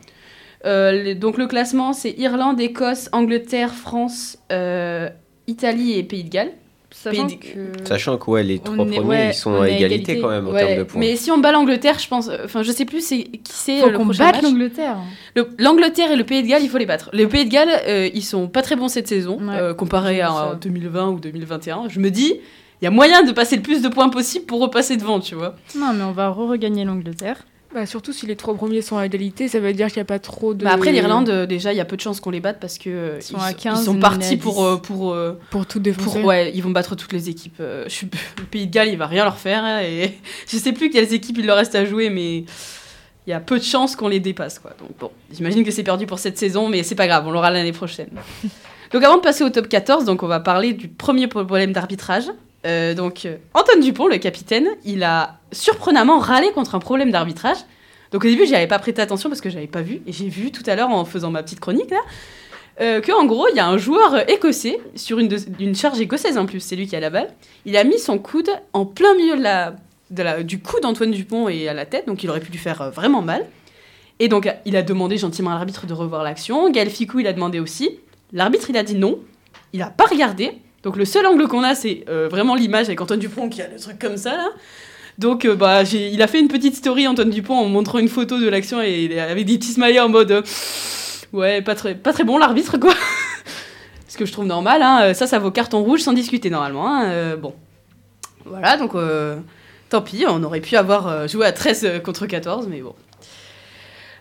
Euh, 0.66 0.92
les- 0.92 1.14
donc 1.16 1.38
le 1.38 1.46
classement, 1.46 1.94
c'est 1.94 2.12
Irlande, 2.18 2.60
Écosse, 2.60 3.10
Angleterre, 3.12 3.74
France, 3.76 4.38
euh, 4.52 5.10
Italie 5.48 5.94
et 6.00 6.04
Pays 6.04 6.24
de 6.24 6.30
Galles. 6.30 6.52
Sachant 6.90 7.28
Pays 7.28 7.36
de- 7.38 7.42
que- 7.82 7.88
Sachant 7.88 8.18
que 8.18 8.32
ouais, 8.32 8.42
les 8.42 8.58
trois 8.60 8.74
est- 8.74 8.78
premiers, 8.96 9.00
ouais, 9.02 9.28
ils 9.28 9.34
sont 9.34 9.52
on 9.52 9.62
à 9.62 9.68
égalité, 9.70 10.14
égalité. 10.14 10.22
quand 10.22 10.30
même 10.30 10.48
en 10.48 10.52
Ouais, 10.52 10.66
termes 10.66 10.78
de 10.80 10.84
points. 10.84 11.00
mais 11.02 11.16
si 11.18 11.30
on 11.30 11.38
bat 11.40 11.52
l'Angleterre, 11.52 12.00
je 12.00 12.08
pense. 12.08 12.30
Enfin, 12.46 12.64
je 12.64 12.72
sais 12.72 12.86
plus 12.86 13.06
qui 13.06 13.30
c'est 13.44 13.82
Faut 13.82 13.90
le 13.90 13.98
qu'on 13.98 14.06
prochain 14.06 14.32
batte 14.32 14.42
l'Angleterre. 14.42 14.96
Le- 15.36 15.50
L'Angleterre 15.60 16.12
et 16.12 16.16
le 16.16 16.24
Pays 16.24 16.42
de 16.42 16.48
Galles, 16.48 16.64
il 16.64 16.70
faut 16.70 16.78
les 16.78 16.86
battre. 16.86 17.10
Le 17.12 17.28
Pays 17.28 17.44
de 17.46 17.52
Galles, 17.52 17.70
euh, 17.88 18.10
ils 18.14 18.24
sont 18.24 18.48
pas 18.48 18.62
très 18.62 18.78
bons 18.78 18.88
cette 18.88 19.10
saison, 19.10 19.38
Ouais, 19.42 19.56
euh, 19.60 19.74
comparé 19.74 20.22
à 20.22 20.30
ça. 20.30 20.50
euh, 20.52 20.56
2020 20.56 21.10
ou 21.10 21.20
2021. 21.20 21.90
Je 21.90 22.00
me 22.00 22.10
dis, 22.10 22.36
il 22.82 22.86
y 22.86 22.88
a 22.88 22.92
moyen 22.92 23.24
de 23.24 23.32
passer 23.32 23.56
le 23.56 23.62
plus 23.62 23.82
de 23.82 23.88
points 23.90 24.10
possible 24.10 24.46
pour 24.46 24.60
repasser 24.62 24.98
devant, 24.98 25.20
tu 25.20 25.36
vois. 25.36 25.56
Non, 25.78 25.94
mais 25.94 26.04
on 26.04 26.12
va 26.12 26.30
re-regagner 26.30 26.84
l'Angleterre. 26.86 27.38
Bah, 27.74 27.86
surtout 27.86 28.14
si 28.14 28.26
les 28.26 28.38
trois 28.38 28.56
premiers 28.56 28.82
sont 28.82 28.98
à 28.98 29.06
égalité, 29.06 29.50
ça 29.50 29.60
veut 29.60 29.74
dire 29.74 29.88
qu'il 29.88 29.98
n'y 29.98 30.02
a 30.04 30.06
pas 30.06 30.20
trop 30.20 30.54
de. 30.54 30.64
Bah 30.64 30.72
après, 30.74 30.94
l'Irlande, 30.94 31.28
euh, 31.30 31.46
déjà, 31.46 31.74
il 31.74 31.76
y 31.76 31.82
a 31.82 31.86
peu 31.86 31.98
de 31.98 32.02
chances 32.02 32.22
qu'on 32.22 32.30
les 32.30 32.40
batte 32.40 32.58
parce 32.62 32.78
que 32.78 32.90
euh, 32.90 33.18
Ils 33.20 33.24
sont 33.24 33.38
à 33.38 33.52
ils 33.52 33.56
15, 33.58 33.84
sont 33.84 33.94
nous, 33.96 34.00
partis 34.00 34.38
pour, 34.38 34.54
10. 34.56 34.62
euh, 34.62 34.76
pour, 34.78 35.12
euh, 35.14 35.38
Pour 35.52 35.66
tout 35.66 35.74
pour- 35.80 35.82
défoncer. 35.84 36.22
ouais, 36.24 36.52
ils 36.56 36.64
vont 36.64 36.70
battre 36.72 36.96
toutes 36.96 37.12
les 37.12 37.28
équipes. 37.30 37.58
Euh, 37.60 37.84
je 37.88 37.90
suis- 37.94 38.08
le 38.38 38.44
Pays 38.46 38.68
de 38.68 38.72
Galles, 38.72 38.88
il 38.90 38.98
va 38.98 39.08
rien 39.08 39.26
leur 39.26 39.38
faire 39.38 39.62
hein, 39.66 39.82
et 39.82 40.14
je 40.48 40.56
sais 40.58 40.72
plus 40.72 40.90
quelles 40.90 41.14
équipes 41.14 41.38
il 41.40 41.46
leur 41.46 41.58
reste 41.58 41.76
à 41.76 41.84
jouer, 41.84 42.10
mais 42.10 42.46
il 43.28 43.32
y 43.32 43.34
a 43.34 43.42
peu 43.42 43.60
de 43.60 43.64
chances 43.66 43.98
qu'on 43.98 44.08
les 44.08 44.22
dépasse, 44.22 44.58
quoi. 44.60 44.72
Donc 44.80 44.92
bon, 44.98 45.12
j'imagine 45.34 45.66
que 45.66 45.72
c'est 45.72 45.84
perdu 45.84 46.06
pour 46.06 46.20
cette 46.20 46.38
saison, 46.38 46.70
mais 46.70 46.82
c'est 46.84 46.96
pas 46.96 47.08
grave, 47.08 47.28
on 47.28 47.32
l'aura 47.32 47.52
l'année 47.52 47.74
prochaine. 47.74 48.10
donc 48.94 49.04
avant 49.04 49.18
de 49.18 49.22
passer 49.22 49.44
au 49.44 49.50
top 49.50 49.68
14, 49.68 50.06
donc 50.06 50.24
on 50.24 50.28
va 50.28 50.40
parler 50.40 50.72
du 50.72 50.88
premier 50.88 51.28
problème 51.28 51.74
d'arbitrage. 51.74 52.26
Euh, 52.66 52.94
donc 52.94 53.28
Antoine 53.54 53.80
Dupont, 53.80 54.08
le 54.08 54.18
capitaine, 54.18 54.68
il 54.84 55.04
a 55.04 55.40
surprenamment 55.52 56.20
râlé 56.20 56.52
contre 56.52 56.76
un 56.76 56.80
problème 56.80 57.12
d'arbitrage. 57.12 57.58
Donc 58.12 58.24
au 58.24 58.28
début, 58.28 58.46
j'y 58.46 58.56
avais 58.56 58.68
pas 58.68 58.80
prêté 58.80 59.02
attention 59.02 59.30
parce 59.30 59.42
que 59.42 59.50
j'avais 59.50 59.68
pas 59.68 59.82
vu, 59.82 60.02
et 60.08 60.12
j'ai 60.12 60.30
vu 60.30 60.52
tout 60.52 60.64
à 60.66 60.76
l'heure 60.76 60.90
en 60.90 61.06
faisant 61.06 61.32
ma 61.32 61.44
petite 61.44 61.60
chronique 61.60 61.92
là. 61.92 62.00
Euh, 62.82 63.00
que 63.00 63.12
en 63.12 63.26
gros, 63.26 63.48
il 63.50 63.56
y 63.56 63.60
a 63.60 63.68
un 63.68 63.78
joueur 63.78 64.30
écossais 64.30 64.80
sur 64.96 65.20
une, 65.20 65.76
charge 65.76 66.00
écossaise 66.02 66.38
en 66.38 66.46
plus, 66.46 66.60
c'est 66.60 66.76
lui 66.76 66.88
qui 66.88 66.96
a 66.96 67.00
la 67.00 67.10
balle. 67.10 67.30
Il 67.66 67.78
a 67.78 67.84
mis 67.84 68.00
son 68.00 68.18
coude 68.18 68.50
en 68.74 68.86
plein 68.86 69.16
milieu 69.16 69.36
du 70.44 70.60
cou 70.60 70.80
d'Antoine 70.82 71.12
Dupont 71.12 71.48
et 71.48 71.70
à 71.70 71.74
la 71.74 71.86
tête, 71.86 72.06
donc 72.08 72.24
il 72.24 72.30
aurait 72.30 72.42
pu 72.42 72.52
lui 72.52 72.58
faire 72.58 72.82
euh, 72.82 72.90
vraiment 72.90 73.22
mal. 73.22 73.46
Et 74.20 74.28
donc 74.28 74.50
il 74.66 74.76
a 74.76 74.82
demandé 74.82 75.18
gentiment 75.18 75.52
à 75.52 75.56
l'arbitre 75.56 75.88
de 75.88 75.94
revoir 75.94 76.24
l'action. 76.24 76.70
Gaël 76.70 76.90
Ficou, 76.90 77.20
il 77.20 77.28
a 77.28 77.34
demandé 77.34 77.60
aussi. 77.60 78.00
L'arbitre, 78.32 78.70
il 78.70 78.78
a 78.78 78.84
dit 78.84 78.96
non. 78.96 79.20
Il 79.74 79.82
a 79.82 79.90
pas 79.90 80.06
regardé. 80.06 80.54
Donc 80.86 80.98
le 80.98 81.06
seul 81.06 81.26
angle 81.26 81.48
qu'on 81.48 81.64
a, 81.64 81.74
c'est 81.74 82.06
euh, 82.10 82.30
vraiment 82.30 82.54
l'image 82.54 82.86
avec 82.86 83.02
Antoine 83.02 83.20
Dupont 83.20 83.50
qui 83.50 83.60
a 83.64 83.68
le 83.68 83.80
truc 83.80 83.98
comme 83.98 84.18
ça 84.18 84.38
là. 84.38 84.50
Donc 85.18 85.44
euh, 85.44 85.56
bah, 85.56 85.82
il 85.82 86.22
a 86.22 86.28
fait 86.28 86.40
une 86.40 86.48
petite 86.48 86.76
story 86.76 87.08
Antoine 87.08 87.32
Dupont 87.32 87.56
en 87.56 87.66
montrant 87.66 87.98
une 87.98 88.08
photo 88.08 88.40
de 88.40 88.48
l'action 88.48 88.80
et 88.84 89.20
avec 89.20 89.46
des 89.46 89.58
petits 89.58 89.74
smileys 89.74 90.00
en 90.00 90.10
mode 90.10 90.32
euh, 90.32 90.42
ouais 91.34 91.64
pas 91.64 91.74
très 91.74 91.96
pas 91.96 92.14
très 92.14 92.24
bon 92.24 92.38
l'arbitre 92.38 92.78
quoi. 92.78 92.94
Ce 94.08 94.16
que 94.16 94.28
je 94.28 94.32
trouve 94.32 94.46
normal 94.46 94.84
hein. 94.84 95.16
Ça 95.16 95.26
ça 95.26 95.40
vaut 95.40 95.50
carton 95.50 95.82
rouge 95.82 96.02
sans 96.02 96.14
discuter 96.14 96.52
normalement 96.52 96.88
hein. 96.88 97.36
Bon 97.36 97.56
voilà 98.46 98.78
donc 98.78 98.92
tant 99.90 100.02
pis 100.04 100.26
on 100.28 100.44
aurait 100.44 100.62
pu 100.62 100.76
avoir 100.76 101.28
joué 101.28 101.48
à 101.48 101.52
13 101.52 102.04
contre 102.04 102.28
14 102.28 102.68
mais 102.70 102.82
bon. 102.82 102.94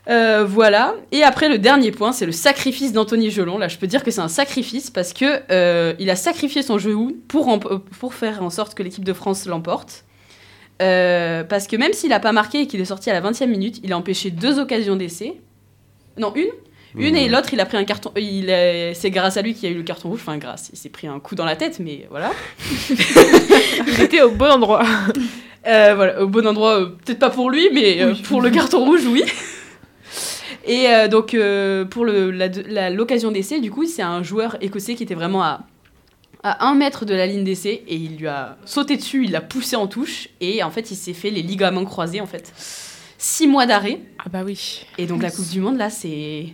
Euh, 0.09 0.45
voilà. 0.47 0.95
Et 1.13 1.23
après, 1.23 1.49
le 1.49 1.59
dernier 1.59 1.91
point, 1.91 2.13
c'est 2.13 2.27
le 2.27 2.33
sacrifice 2.33 2.93
d'Anthony 2.93 3.31
Gelon. 3.31 3.57
Là, 3.59 3.69
je 3.69 3.79
peux 3.79 3.87
dire 3.87 4.03
que 4.05 4.11
c'est 4.11 4.21
un 4.21 4.29
sacrifice 4.29 4.91
parce 4.91 5.13
que 5.15 5.41
euh, 5.51 5.95
il 5.99 6.11
a 6.11 6.17
sacrifié 6.17 6.63
son 6.63 6.77
jeu 6.79 6.95
pour, 7.29 7.49
en- 7.49 7.59
pour 7.59 8.13
faire 8.15 8.43
en 8.43 8.51
sorte 8.51 8.75
que 8.75 8.83
l'équipe 8.83 9.05
de 9.05 9.13
France 9.15 9.47
l'emporte. 9.47 10.05
Euh, 10.83 11.45
parce 11.45 11.67
que 11.67 11.77
même 11.77 11.93
s'il 11.93 12.11
n'a 12.11 12.21
pas 12.21 12.33
marqué 12.33 12.63
et 12.63 12.67
qu'il 12.67 12.81
est 12.81 12.85
sorti 12.85 13.09
à 13.09 13.19
la 13.19 13.21
20e 13.31 13.47
minute, 13.47 13.81
il 13.83 13.93
a 13.93 13.97
empêché 13.97 14.31
deux 14.31 14.59
occasions 14.59 14.97
d'essai. 14.97 15.41
Non, 16.19 16.33
une 16.35 16.49
Une 16.97 17.17
et 17.17 17.29
l'autre, 17.29 17.49
il 17.55 17.61
a 17.61 17.65
pris 17.65 17.77
un 17.79 17.85
carton. 17.85 18.13
Il 18.17 18.51
a- 18.51 18.93
C'est 18.95 19.11
grâce 19.11 19.37
à 19.39 19.43
lui 19.43 19.55
qu'il 19.55 19.69
y 19.69 19.73
a 19.73 19.75
eu 19.75 19.79
le 19.79 19.85
carton 19.85 20.11
rouge. 20.11 20.21
Enfin, 20.21 20.37
grâce. 20.37 20.69
Il 20.73 20.79
s'est 20.79 20.91
pris 20.91 21.07
un 21.07 21.19
coup 21.19 21.35
dans 21.35 21.45
la 21.47 21.57
tête, 21.57 21.79
mais 21.81 22.07
voilà. 22.11 22.31
Il 23.89 24.01
était 24.03 24.21
au 24.23 24.31
bon 24.33 24.51
endroit. 24.51 24.85
Euh, 25.67 25.95
voilà, 25.97 26.23
au 26.23 26.27
bon 26.29 26.47
endroit, 26.47 26.81
euh, 26.81 26.87
peut-être 27.05 27.19
pas 27.19 27.31
pour 27.31 27.51
lui, 27.51 27.71
mais 27.73 28.03
euh, 28.03 28.15
pour 28.29 28.43
le 28.43 28.51
carton 28.51 28.85
rouge, 28.85 29.07
oui. 29.07 29.23
Et 30.67 30.89
euh, 30.89 31.09
donc, 31.09 31.35
euh, 31.35 31.85
pour 31.85 32.05
l'occasion 32.07 33.31
d'essai, 33.31 33.61
du 33.61 33.71
coup, 33.71 33.85
c'est 33.87 34.03
un 34.03 34.23
joueur 34.23 34.57
écossais 34.63 34.95
qui 34.95 35.03
était 35.03 35.15
vraiment 35.15 35.43
à, 35.43 35.61
à 36.43 36.67
un 36.67 36.75
mètre 36.75 37.05
de 37.05 37.15
la 37.15 37.27
ligne 37.27 37.45
d'essai 37.45 37.83
et 37.87 37.97
il 37.97 38.17
lui 38.17 38.27
a 38.29 38.57
sauté 38.65 38.97
dessus, 38.97 39.25
il 39.25 39.33
l'a 39.33 39.41
poussé 39.43 39.77
en 39.77 39.87
touche 39.87 40.29
et 40.41 40.63
en 40.63 40.71
fait, 40.71 40.91
il 40.91 40.97
s'est 40.97 41.13
fait 41.13 41.31
les 41.31 41.43
ligaments 41.43 41.85
croisés 41.85 42.21
en 42.21 42.27
fait. 42.27 42.53
Six 43.19 43.47
mois 43.47 43.67
d'arrêt. 43.67 44.01
Ah 44.19 44.29
bah 44.31 44.43
oui. 44.45 44.85
Et 44.99 45.07
donc, 45.07 45.23
la 45.23 45.31
Coupe 45.31 45.49
du 45.49 45.61
Monde, 45.61 45.77
là, 45.79 45.89
c'est. 45.91 46.47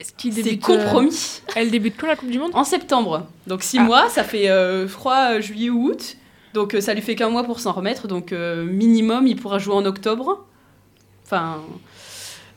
Est-ce 0.00 0.12
qu'il 0.16 0.32
C'est 0.32 0.58
compromis. 0.58 1.40
euh, 1.48 1.52
Elle 1.54 1.70
débute 1.70 1.94
quand 1.96 2.08
la 2.08 2.16
Coupe 2.16 2.30
du 2.30 2.38
Monde? 2.38 2.50
En 2.54 2.64
septembre. 2.64 3.26
Donc 3.46 3.62
six 3.62 3.78
Ah. 3.78 3.84
mois, 3.84 4.08
ça 4.10 4.24
fait, 4.24 4.48
euh, 4.50 4.88
je 4.88 4.94
crois, 4.94 5.34
euh, 5.34 5.40
juillet 5.40 5.70
ou 5.70 5.86
août. 5.90 6.16
Donc 6.52 6.74
euh, 6.74 6.80
ça 6.80 6.94
lui 6.94 7.02
fait 7.02 7.14
qu'un 7.14 7.30
mois 7.30 7.44
pour 7.44 7.60
s'en 7.60 7.72
remettre. 7.72 8.08
Donc 8.08 8.32
minimum, 8.32 9.26
il 9.28 9.36
pourra 9.36 9.58
jouer 9.58 9.74
en 9.74 9.84
octobre. 9.86 10.44
Enfin, 11.24 11.62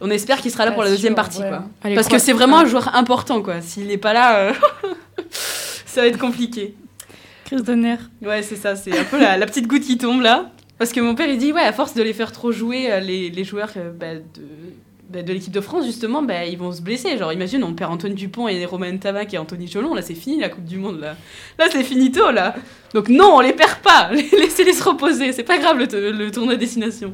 on 0.02 0.10
espère 0.10 0.42
qu'il 0.42 0.52
sera 0.52 0.66
là 0.66 0.72
pour 0.72 0.84
la 0.84 0.90
deuxième 0.90 1.16
partie. 1.16 1.42
ouais. 1.42 1.50
Quoi. 1.50 1.64
Allez, 1.84 1.96
Parce 1.96 2.08
que 2.08 2.18
c'est 2.20 2.34
vraiment 2.34 2.60
un 2.60 2.66
joueur 2.66 2.96
important. 2.96 3.42
quoi. 3.42 3.62
S'il 3.62 3.88
n'est 3.88 3.98
pas 3.98 4.14
là, 4.14 4.38
euh, 4.38 4.54
ça 5.86 6.02
va 6.02 6.08
être 6.08 6.20
compliqué. 6.20 6.76
Crise 7.46 7.64
de 7.64 7.74
nerfs. 7.76 8.10
Ouais, 8.22 8.44
c'est 8.44 8.56
ça. 8.58 8.76
C'est 8.76 8.98
un 8.98 9.04
peu 9.06 9.20
la, 9.20 9.38
la 9.38 9.46
petite 9.46 9.68
goutte 9.68 9.84
qui 9.84 9.98
tombe 9.98 10.22
là. 10.22 10.52
Parce 10.78 10.92
que 10.92 11.00
mon 11.00 11.16
père, 11.16 11.28
il 11.28 11.38
dit, 11.38 11.52
ouais, 11.54 11.62
à 11.62 11.74
force 11.74 11.94
de 11.96 12.04
les 12.04 12.14
faire 12.14 12.32
trop 12.32 12.52
jouer, 12.52 12.92
euh, 12.92 13.00
les, 13.00 13.30
les 13.32 13.44
joueurs 13.44 13.72
euh, 13.78 13.92
bah, 13.92 14.14
de, 14.16 14.22
bah, 15.10 15.24
de 15.24 15.34
l'équipe 15.34 15.52
de 15.54 15.62
France, 15.62 15.86
justement, 15.86 16.22
bah, 16.22 16.46
ils 16.46 16.58
vont 16.58 16.72
se 16.72 16.82
blesser. 16.84 17.18
Genre, 17.18 17.34
imagine, 17.34 17.64
on 17.64 17.74
perd 17.74 17.92
Antoine 17.92 18.14
Dupont 18.14 18.48
et 18.48 18.64
Romain 18.66 18.96
Tavac 18.98 19.34
et 19.34 19.40
Anthony 19.40 19.68
Jolon. 19.68 19.96
Là, 19.96 20.04
c'est 20.04 20.14
fini 20.14 20.40
la 20.40 20.50
Coupe 20.50 20.66
du 20.66 20.78
Monde. 20.78 21.00
Là, 21.00 21.16
là 21.58 21.66
c'est 21.72 21.84
finito, 21.84 22.30
là. 22.30 22.54
Donc, 22.94 23.10
non, 23.10 23.32
on 23.38 23.40
les 23.40 23.54
perd 23.54 23.80
pas. 23.80 24.12
Laissez-les 24.14 24.74
se 24.74 24.84
reposer. 24.84 25.32
C'est 25.32 25.44
pas 25.44 25.58
grave 25.58 25.80
le, 25.80 26.12
le 26.12 26.30
tournoi 26.32 26.58
destination. 26.58 27.14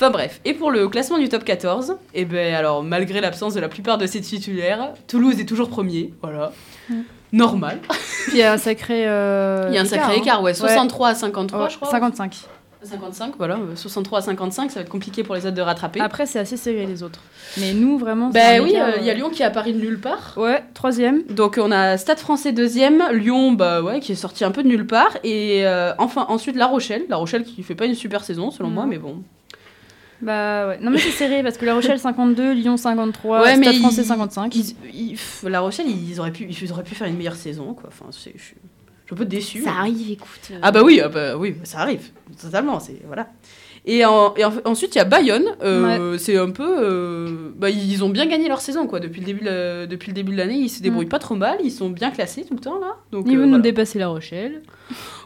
Enfin 0.00 0.10
bref, 0.10 0.40
et 0.44 0.54
pour 0.54 0.70
le 0.70 0.86
classement 0.88 1.18
du 1.18 1.28
top 1.28 1.42
14, 1.42 1.96
et 2.14 2.24
ben 2.24 2.54
alors 2.54 2.84
malgré 2.84 3.20
l'absence 3.20 3.54
de 3.54 3.58
la 3.60 3.68
plupart 3.68 3.98
de 3.98 4.06
ses 4.06 4.20
titulaires, 4.20 4.92
Toulouse 5.08 5.40
est 5.40 5.44
toujours 5.44 5.68
premier, 5.68 6.14
voilà. 6.22 6.52
Normal. 7.32 7.80
Puis 8.28 8.34
il 8.34 8.38
y 8.38 8.42
a 8.44 8.52
un 8.52 8.58
sacré. 8.58 9.08
euh, 9.08 9.66
Il 9.70 9.74
y 9.74 9.78
a 9.78 9.80
un 9.80 9.84
sacré 9.84 10.12
hein. 10.12 10.18
écart, 10.20 10.40
ouais, 10.42 10.54
63 10.54 11.08
à 11.08 11.14
53 11.16 11.64
Ouais, 11.64 11.70
je 11.70 11.76
crois. 11.78 11.90
55. 11.90 12.36
55, 12.80 13.34
voilà, 13.38 13.56
euh, 13.56 13.74
63 13.74 14.20
à 14.20 14.22
55, 14.22 14.70
ça 14.70 14.76
va 14.76 14.82
être 14.82 14.88
compliqué 14.88 15.24
pour 15.24 15.34
les 15.34 15.44
autres 15.44 15.56
de 15.56 15.62
rattraper. 15.62 15.98
Après, 15.98 16.26
c'est 16.26 16.38
assez 16.38 16.56
serré 16.56 16.86
les 16.86 17.02
autres. 17.02 17.18
Mais 17.56 17.74
nous, 17.74 17.98
vraiment. 17.98 18.30
c'est 18.32 18.38
Ben 18.38 18.60
un 18.60 18.64
oui, 18.64 18.70
écart, 18.70 18.88
euh, 18.90 18.92
il 19.00 19.04
y 19.04 19.10
a 19.10 19.14
euh, 19.14 19.16
Lyon 19.16 19.30
qui 19.30 19.42
apparu 19.42 19.72
de 19.72 19.78
nulle 19.80 19.98
part. 20.00 20.34
Ouais, 20.36 20.62
troisième. 20.74 21.24
Donc 21.24 21.58
on 21.60 21.72
a 21.72 21.96
Stade 21.98 22.20
français 22.20 22.52
deuxième, 22.52 23.02
Lyon 23.10 23.50
bah 23.50 23.82
ouais 23.82 23.98
qui 23.98 24.12
est 24.12 24.14
sorti 24.14 24.44
un 24.44 24.52
peu 24.52 24.62
de 24.62 24.68
nulle 24.68 24.86
part 24.86 25.10
et 25.24 25.66
euh, 25.66 25.92
enfin 25.98 26.24
ensuite 26.28 26.54
La 26.54 26.68
Rochelle, 26.68 27.02
La 27.08 27.16
Rochelle 27.16 27.42
qui 27.42 27.64
fait 27.64 27.74
pas 27.74 27.86
une 27.86 27.96
super 27.96 28.22
saison 28.22 28.52
selon 28.52 28.68
moi 28.70 28.86
mais 28.86 28.98
bon. 28.98 29.24
Bah 30.20 30.68
ouais. 30.68 30.78
Non, 30.80 30.90
mais 30.90 30.98
c'est 30.98 31.10
serré 31.10 31.42
parce 31.42 31.56
que 31.58 31.64
La 31.64 31.74
Rochelle 31.74 31.98
52, 31.98 32.52
Lyon 32.52 32.76
53, 32.76 33.40
Ouais, 33.42 33.56
mais 33.56 33.66
Stade 33.66 33.76
français 33.80 34.02
ils- 34.02 34.06
55. 34.06 34.54
Ils- 34.56 34.76
ils- 34.92 35.10
pff, 35.12 35.44
la 35.48 35.60
Rochelle 35.60 35.86
ils 35.88 36.18
auraient 36.18 36.32
pu 36.32 36.46
ils 36.48 36.72
auraient 36.72 36.82
pu 36.82 36.94
faire 36.94 37.06
une 37.06 37.16
meilleure 37.16 37.36
saison 37.36 37.72
quoi. 37.74 37.88
Enfin 37.88 38.06
c'est 38.10 38.32
je 38.36 38.42
suis 38.42 38.54
je 39.04 39.14
suis 39.14 39.14
un 39.14 39.16
peu 39.16 39.24
déçu. 39.24 39.62
Ça 39.62 39.70
arrive, 39.78 40.10
écoute. 40.10 40.28
euh, 40.50 40.58
Ah 40.60 40.70
bah 40.72 40.82
oui, 40.84 41.00
ah 41.02 41.08
bah 41.08 41.36
oui, 41.36 41.54
ça 41.64 41.78
arrive, 41.78 42.10
totalement, 42.40 42.78
c'est 42.80 43.00
voilà. 43.06 43.28
Et, 43.90 44.04
en- 44.04 44.34
et 44.36 44.44
en- 44.44 44.52
ensuite 44.66 44.94
il 44.94 44.98
y 44.98 45.00
a 45.00 45.04
Bayonne, 45.06 45.46
euh, 45.64 46.18
c'est 46.18 46.36
un 46.36 46.50
peu, 46.50 46.62
euh, 46.78 47.26
bah, 47.56 47.70
ils 47.70 48.04
ont 48.04 48.10
bien 48.10 48.26
gagné 48.26 48.46
leur 48.46 48.60
saison 48.60 48.86
quoi 48.86 49.00
depuis 49.00 49.20
le 49.20 49.26
début 49.26 49.44
de- 49.46 49.86
depuis 49.86 50.08
le 50.10 50.14
début 50.14 50.32
de 50.32 50.36
l'année, 50.36 50.56
ils 50.56 50.68
se 50.68 50.82
débrouillent 50.82 51.06
Mm. 51.06 51.08
pas 51.08 51.18
trop 51.18 51.34
mal, 51.36 51.56
ils 51.64 51.70
sont 51.72 51.88
bien 51.88 52.10
classés 52.10 52.44
tout 52.46 52.52
le 52.52 52.60
temps 52.60 52.78
là. 52.78 52.96
Donc 53.12 53.24
Ils 53.26 53.36
euh, 53.36 53.40
veulent 53.40 53.48
nous 53.48 53.60
dépasser 53.60 53.98
La 53.98 54.08
Rochelle. 54.08 54.60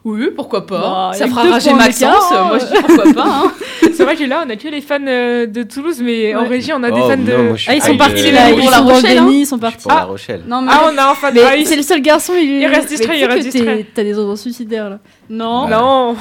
Oui, 0.05 0.29
pourquoi 0.35 0.65
pas. 0.67 1.11
Bah, 1.11 1.11
ça 1.15 1.27
fera 1.27 1.43
rager 1.43 1.73
Maxence, 1.75 2.33
euh, 2.33 2.45
moi 2.45 2.59
je 2.59 2.65
hein. 2.65 2.69
dis 2.73 2.83
pourquoi 2.95 3.13
pas. 3.15 3.27
hein. 3.27 3.53
C'est 3.95 4.05
vrai 4.05 4.15
que 4.17 4.25
là, 4.25 4.45
on 4.47 4.51
a 4.51 4.57
que 4.57 4.69
les 4.69 4.81
fans 4.81 4.99
de 5.01 5.63
Toulouse, 5.65 6.01
mais 6.03 6.35
en 6.37 6.47
régie, 6.47 6.73
on 6.73 6.83
a 6.85 6.91
des 6.93 7.01
Oh, 7.03 7.09
fans 7.09 7.17
de. 7.17 7.37
moi, 7.37 7.57
Ah, 7.67 7.75
ils 7.75 7.83
sont 7.83 7.97
partis 7.97 8.29
euh, 8.29 8.33
là, 8.33 8.49
pour 8.51 8.59
ils 8.61 8.65
La 8.71 8.77
sont 8.79 8.85
dans 8.85 8.95
Rochelle, 8.95 9.17
le 9.17 9.23
hein. 9.23 9.29
ils 9.33 9.47
sont 9.47 9.59
partis. 9.59 9.83
pour 9.83 9.93
La 9.93 10.05
Rochelle. 10.05 10.43
Non, 10.47 10.63
mais. 10.63 10.71
Ah, 10.73 10.91
on 10.93 10.99
a 10.99 11.11
un 11.11 11.15
fan. 11.15 11.35
Ah, 11.45 11.53
c'est 11.65 11.77
le 11.77 11.83
seul 11.83 12.01
garçon, 12.01 12.33
il, 12.37 12.61
Il 12.63 12.67
reste 12.67 12.89
distrait, 12.89 13.19
il 13.19 13.25
reste 13.25 13.49
distrait. 13.49 13.87
T'as 13.95 14.05
des 14.05 14.17
ordres 14.19 14.37
suicidaires 14.37 14.89
là. 14.91 14.99
Non, 15.29 15.69
Non. 15.69 16.17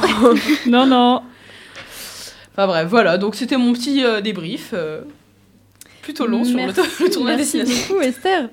non, 0.68 0.86
non. 0.88 1.22
Enfin 2.54 2.68
bref, 2.68 2.88
voilà, 2.89 3.18
donc 3.18 3.36
c'était 3.36 3.58
mon 3.58 3.74
petit 3.74 4.04
euh, 4.04 4.22
débrief. 4.22 4.72
euh, 4.74 5.02
plutôt 6.02 6.26
long 6.28 6.43
sur 6.43 6.58
le, 6.58 6.66
Merci, 6.66 6.82
le 7.04 7.10
tournoi 7.10 7.36
Merci 7.36 7.60
destination. 7.60 7.93
beaucoup, 7.93 8.02
Esther. 8.02 8.49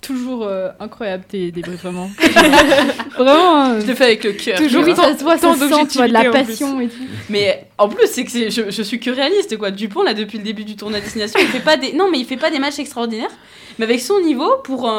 Toujours 0.00 0.44
euh, 0.46 0.70
incroyable 0.80 1.24
tes 1.28 1.52
débriefs, 1.52 1.82
vraiment. 1.82 2.10
vraiment. 3.16 3.66
euh, 3.72 3.80
Je 3.80 3.86
l'ai 3.86 3.94
fait 3.94 4.04
avec 4.04 4.24
le 4.24 4.32
cœur. 4.32 4.58
Toujours 4.58 4.84
tu 4.84 4.92
vois. 4.92 5.04
ça 5.12 5.18
se 5.18 5.22
voit, 5.22 5.36
tant 5.38 5.54
ça 5.54 5.68
se 5.68 5.74
sent, 5.74 5.86
tu 5.90 5.98
vois, 5.98 6.08
de 6.08 6.12
la 6.14 6.30
passion 6.30 6.80
et 6.80 6.88
tout. 6.88 6.94
Mais 7.28 7.66
en 7.76 7.88
plus, 7.88 8.06
c'est 8.06 8.24
que 8.24 8.30
je, 8.30 8.70
je 8.70 8.82
suis 8.82 8.98
que 8.98 9.10
réaliste 9.10 9.58
quoi. 9.58 9.70
Dupont 9.70 10.02
là 10.02 10.14
depuis 10.14 10.38
le 10.38 10.44
début 10.44 10.64
du 10.64 10.74
tournoi 10.76 11.00
destination, 11.00 11.38
il 11.40 11.48
fait 11.48 11.60
pas 11.60 11.76
des 11.76 11.92
non 11.92 12.08
mais 12.10 12.18
il 12.18 12.24
fait 12.24 12.38
pas 12.38 12.50
des 12.50 12.58
matchs 12.58 12.78
extraordinaires. 12.78 13.30
Mais 13.78 13.84
avec 13.84 14.00
son 14.00 14.20
niveau, 14.20 14.50
pour 14.64 14.90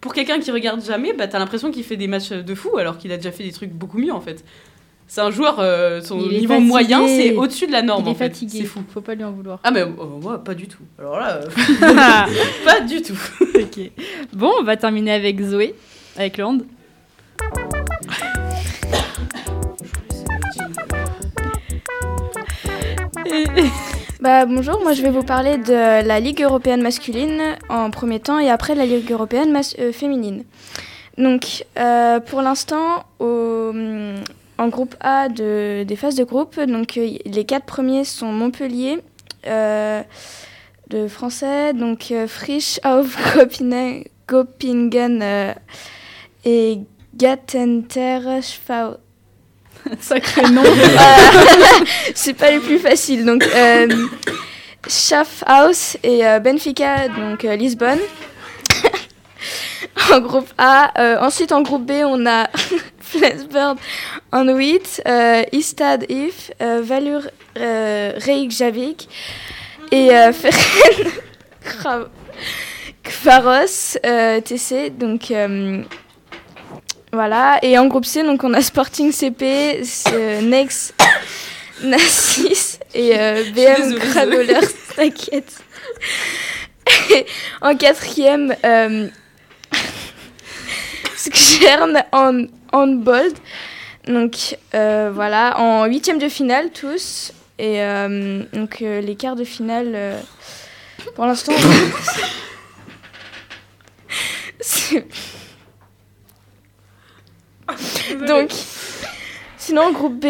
pour 0.00 0.12
quelqu'un 0.14 0.40
qui 0.40 0.50
regarde 0.50 0.84
jamais, 0.84 1.12
bah 1.12 1.28
t'as 1.28 1.38
l'impression 1.38 1.70
qu'il 1.70 1.84
fait 1.84 1.96
des 1.96 2.08
matchs 2.08 2.30
de 2.30 2.54
fou 2.56 2.76
alors 2.76 2.98
qu'il 2.98 3.12
a 3.12 3.16
déjà 3.16 3.30
fait 3.30 3.44
des 3.44 3.52
trucs 3.52 3.70
beaucoup 3.70 3.98
mieux 3.98 4.12
en 4.12 4.20
fait. 4.20 4.44
C'est 5.12 5.22
un 5.22 5.32
joueur, 5.32 5.56
euh, 5.58 6.00
son 6.02 6.18
niveau 6.18 6.46
fatigué. 6.54 6.68
moyen, 6.68 7.06
c'est 7.08 7.34
au-dessus 7.34 7.66
de 7.66 7.72
la 7.72 7.82
norme. 7.82 8.04
Il 8.04 8.08
est 8.10 8.12
en 8.12 8.14
fait. 8.14 8.28
fatigué. 8.28 8.58
C'est 8.60 8.64
fou. 8.64 8.78
Faut 8.94 9.00
pas 9.00 9.16
lui 9.16 9.24
en 9.24 9.32
vouloir. 9.32 9.58
Ah, 9.64 9.72
mais 9.72 9.80
euh, 9.80 9.88
moi, 10.22 10.38
pas 10.38 10.54
du 10.54 10.68
tout. 10.68 10.84
Alors 11.00 11.18
là, 11.18 11.40
euh, 11.42 11.48
pas 12.64 12.78
du 12.80 13.02
tout. 13.02 13.18
ok. 13.56 13.90
Bon, 14.34 14.52
on 14.60 14.62
va 14.62 14.76
terminer 14.76 15.10
avec 15.10 15.40
Zoé, 15.42 15.74
avec 16.16 16.38
le 16.38 16.44
hand. 16.44 16.62
Bah, 24.20 24.44
bonjour, 24.44 24.80
moi 24.82 24.92
je 24.92 25.02
vais 25.02 25.10
vous 25.10 25.22
parler 25.22 25.56
de 25.56 25.72
la 26.06 26.20
Ligue 26.20 26.42
européenne 26.42 26.82
masculine 26.82 27.40
en 27.68 27.90
premier 27.90 28.20
temps 28.20 28.38
et 28.38 28.50
après 28.50 28.74
la 28.74 28.84
Ligue 28.84 29.10
européenne 29.10 29.50
mas- 29.50 29.74
euh, 29.78 29.92
féminine. 29.92 30.44
Donc, 31.16 31.64
euh, 31.78 32.20
pour 32.20 32.42
l'instant, 32.42 33.04
au- 33.18 33.72
en 34.60 34.68
groupe 34.68 34.94
A 35.00 35.28
de, 35.28 35.84
des 35.84 35.96
phases 35.96 36.14
de 36.16 36.24
groupe, 36.24 36.60
donc, 36.60 36.96
euh, 36.98 37.16
les 37.24 37.44
quatre 37.44 37.64
premiers 37.64 38.04
sont 38.04 38.26
Montpellier, 38.32 38.98
euh, 39.46 40.02
de 40.88 41.08
français, 41.08 41.72
donc 41.72 42.10
euh, 42.10 42.26
Frisch, 42.28 42.78
auf 42.84 43.16
Gopine- 43.34 44.04
Gopingen 44.28 45.54
et 46.44 46.78
Gattenter 47.16 48.20
Schwau. 48.42 48.96
Sacré 50.00 50.42
nom. 50.50 50.62
C'est 52.14 52.34
pas 52.34 52.50
les 52.50 52.58
plus 52.58 52.78
faciles. 52.78 53.24
Donc, 53.24 53.42
euh, 53.54 53.88
Schaffhaus 54.86 55.96
et 56.02 56.26
euh, 56.26 56.38
Benfica, 56.38 57.08
donc 57.08 57.44
euh, 57.44 57.56
Lisbonne. 57.56 57.98
en 60.12 60.20
groupe 60.20 60.48
A. 60.58 60.92
Ensuite, 61.24 61.52
en 61.52 61.62
groupe 61.62 61.86
B, 61.86 61.92
on 62.04 62.26
a 62.26 62.48
Flensburg 63.10 63.76
en 64.32 64.44
8, 64.44 65.02
euh, 65.06 65.42
Istad 65.52 66.06
If, 66.08 66.50
euh, 66.62 66.80
Valur 66.82 67.22
euh, 67.58 68.12
Reykjavik 68.16 69.08
et 69.90 70.14
euh, 70.14 70.32
Kvaros 73.02 73.98
euh, 74.06 74.40
TC. 74.40 74.90
Donc. 74.96 75.32
voilà, 77.12 77.58
et 77.62 77.76
en 77.76 77.86
groupe 77.86 78.04
C, 78.04 78.22
donc 78.22 78.44
on 78.44 78.54
a 78.54 78.62
Sporting 78.62 79.10
CP, 79.10 79.82
Nex, 80.42 80.94
Nassis 81.82 82.78
et 82.94 83.16
BM 83.54 83.96
Gravelers, 83.96 84.68
t'inquiète. 84.96 85.64
En 87.60 87.76
quatrième, 87.76 88.54
Skjern 91.16 92.04
en 92.12 92.44
handball. 92.72 93.30
Donc 94.06 94.56
euh, 94.74 95.10
voilà, 95.14 95.58
en 95.60 95.84
huitième 95.86 96.18
de 96.18 96.28
finale 96.28 96.70
tous. 96.70 97.32
Et 97.58 97.82
euh, 97.82 98.42
donc 98.52 98.80
euh, 98.82 99.00
les 99.00 99.16
quarts 99.16 99.36
de 99.36 99.44
finale, 99.44 100.16
pour 101.14 101.26
l'instant, 101.26 101.52
c'est 104.60 105.04
Donc, 108.26 108.50
sinon, 109.56 109.82
en 109.82 109.92
groupe 109.92 110.18
B, 110.20 110.26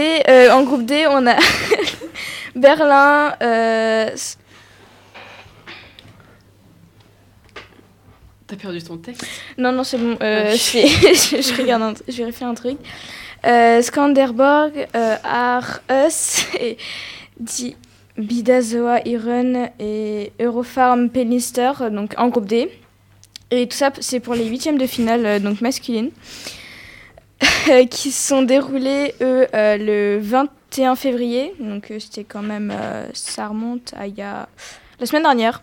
en 0.51 0.63
groupe 0.63 0.85
D, 0.85 1.07
on 1.09 1.27
a 1.27 1.37
Berlin. 2.55 3.35
s- 3.41 4.37
T'as 8.51 8.57
perdu 8.57 8.83
ton 8.83 8.97
texte 8.97 9.25
non, 9.57 9.71
non, 9.73 9.85
c'est 9.85 9.97
bon. 9.99 10.17
euh, 10.21 10.55
c'est- 10.57 10.87
je, 10.89 11.41
je 11.41 11.57
regarde, 11.61 11.83
un 11.83 11.95
je 12.09 12.17
vérifie 12.17 12.43
un 12.45 12.55
truc. 12.55 12.79
Euh, 13.47 13.81
Skanderborg, 13.81 14.89
euh, 14.97 15.17
Aarhus 15.25 16.47
et 16.61 16.77
Di 17.39 17.77
Bidazoa 18.19 19.07
Iron 19.07 19.71
et 19.79 20.33
Eurofarm 20.41 21.09
Pellister, 21.11 21.73
euh, 21.81 21.91
donc 21.91 22.13
en 22.19 22.29
groupe 22.29 22.47
D. 22.47 22.71
Et 23.53 23.67
tout 23.69 23.77
ça, 23.77 23.91
c'est 24.01 24.21
pour 24.21 24.35
les 24.35 24.45
huitièmes 24.47 24.79
de 24.79 24.87
finale, 24.87 25.25
euh, 25.27 25.39
donc 25.39 25.61
masculines, 25.61 26.11
qui 27.91 28.11
se 28.11 28.29
sont 28.29 28.43
déroulés, 28.43 29.15
eux, 29.23 29.47
euh, 29.55 29.77
le 29.79 30.19
21 30.21 30.97
février. 30.97 31.55
Donc 31.61 31.93
c'était 31.99 32.25
quand 32.25 32.43
même, 32.43 32.73
ça 33.15 33.47
remonte 33.49 33.95
à 33.97 34.07
il 34.07 34.15
y 34.17 34.23
a 34.23 34.49
la 34.99 35.07
semaine 35.07 35.23
dernière. 35.23 35.63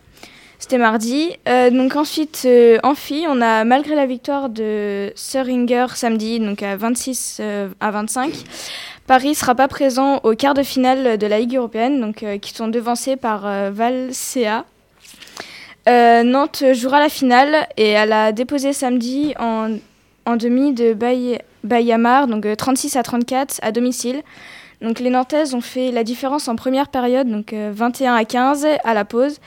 C'était 0.59 0.77
mardi. 0.79 1.29
Euh, 1.47 1.69
donc 1.69 1.95
ensuite, 1.95 2.43
euh, 2.45 2.79
en 2.83 2.93
on 3.29 3.41
a, 3.41 3.63
malgré 3.63 3.95
la 3.95 4.05
victoire 4.05 4.49
de 4.49 5.11
Söringer 5.15 5.87
samedi, 5.93 6.39
donc 6.39 6.63
à 6.63 6.75
26 6.75 7.37
euh, 7.39 7.69
à 7.79 7.91
25, 7.91 8.33
Paris 9.05 9.35
sera 9.35 9.53
pas 9.55 9.67
présent 9.67 10.19
au 10.23 10.33
quart 10.33 10.55
de 10.55 10.63
finale 10.63 11.17
de 11.17 11.27
la 11.27 11.39
Ligue 11.39 11.55
européenne, 11.55 12.01
donc 12.01 12.23
euh, 12.23 12.37
qui 12.39 12.53
sont 12.53 12.67
devancés 12.67 13.15
par. 13.15 13.43
Euh, 15.87 16.23
Nantes 16.23 16.63
jouera 16.73 16.99
la 16.99 17.07
finale 17.07 17.67
et 17.77 17.89
elle 17.89 18.11
a 18.11 18.31
déposé 18.33 18.73
samedi 18.73 19.33
en, 19.39 19.69
demi 20.35 20.73
de 20.73 20.93
Bay- 20.93 21.41
Bayamar, 21.63 22.27
donc 22.27 22.45
euh, 22.45 22.55
36 22.55 22.97
à 22.97 23.03
34 23.03 23.59
à 23.61 23.71
domicile. 23.71 24.21
Donc 24.81 24.99
les 24.99 25.09
Nantaises 25.09 25.53
ont 25.55 25.61
fait 25.61 25.91
la 25.91 26.03
différence 26.03 26.47
en 26.47 26.55
première 26.55 26.89
période, 26.89 27.29
donc 27.29 27.53
euh, 27.53 27.71
21 27.73 28.15
à 28.15 28.25
15 28.25 28.67
à 28.83 28.93
la 28.93 29.05
pause. 29.05 29.39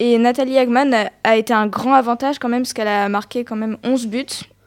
Et 0.00 0.18
Nathalie 0.18 0.58
Hagman 0.58 0.92
a, 0.92 1.10
a 1.22 1.36
été 1.36 1.52
un 1.52 1.66
grand 1.66 1.94
avantage 1.94 2.38
quand 2.38 2.48
même, 2.48 2.62
parce 2.62 2.72
qu'elle 2.72 2.88
a 2.88 3.08
marqué 3.08 3.44
quand 3.44 3.56
même 3.56 3.76
11 3.84 4.06
buts, 4.06 4.26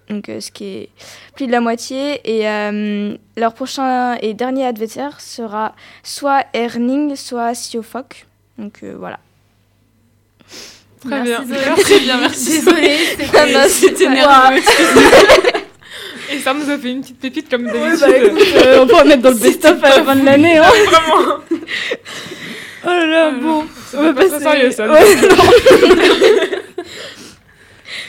donc 0.09 0.29
euh, 0.29 0.39
ce 0.39 0.51
qui 0.51 0.65
est 0.65 0.89
plus 1.35 1.47
de 1.47 1.51
la 1.51 1.59
moitié. 1.61 2.21
Et 2.23 2.47
euh, 2.47 3.15
leur 3.35 3.53
prochain 3.53 4.15
et 4.21 4.33
dernier 4.33 4.65
adversaire 4.65 5.19
sera 5.19 5.75
soit 6.03 6.45
Erning, 6.53 7.15
soit 7.15 7.53
Siofok. 7.53 8.25
Donc 8.57 8.79
euh, 8.83 8.95
voilà. 8.97 9.19
Très 11.05 11.21
bien. 11.21 11.43
Très 11.77 11.99
bien, 11.99 12.17
merci. 12.21 12.59
Désolée, 12.59 12.97
Ah 13.35 13.67
C'était 13.69 14.09
nerveux. 14.09 14.61
Et 16.29 16.39
ça 16.39 16.53
nous 16.53 16.69
a 16.69 16.77
fait 16.77 16.91
une 16.91 17.01
petite 17.01 17.19
pépite 17.19 17.49
comme 17.49 17.63
d'habitude. 17.63 17.99
bah, 18.01 18.17
écoute, 18.17 18.41
euh, 18.55 18.81
on 18.81 18.87
peut 18.87 18.95
en 18.95 19.05
mettre 19.05 19.21
dans 19.21 19.29
le 19.29 19.35
best-of 19.35 19.81
à 19.81 19.89
la 19.89 20.03
fin 20.03 20.15
de 20.15 20.25
l'année. 20.25 20.57
Hein. 20.57 20.65
Vraiment. 20.91 21.37
Oh 22.89 22.89
là 22.89 23.05
là, 23.05 23.31
bon. 23.31 23.65
C'est 23.89 23.97
On 23.97 24.03
va 24.03 24.13
passer- 24.13 24.39
sérieux, 24.39 24.71
ça. 24.71 24.87
Ouais, 24.87 25.15
non. 25.15 25.27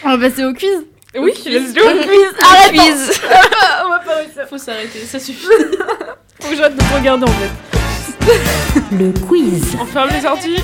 on 0.04 0.16
va 0.16 0.28
passer 0.28 0.44
au 0.44 0.52
quiz. 0.54 0.84
Oui, 1.18 1.32
let's 1.46 1.72
do. 1.74 1.80
Au 1.82 2.02
quiz. 2.02 2.28
Arrête. 2.42 2.72
Quiz. 2.72 3.20
on 3.84 3.88
va 3.88 3.98
pas 3.98 4.14
réussir. 4.16 4.46
Faut 4.48 4.58
s'arrêter, 4.58 5.00
ça 5.00 5.18
suffit. 5.18 5.46
Faut 6.40 6.50
que 6.50 6.56
j'arrête 6.56 6.76
de 6.76 6.80
te 6.80 6.94
regarder 6.94 7.24
en 7.24 7.26
fait. 7.26 7.50
Le 8.92 9.10
quiz. 9.26 9.76
On 9.80 9.86
ferme 9.86 10.10
les 10.10 10.20
sorties. 10.20 10.62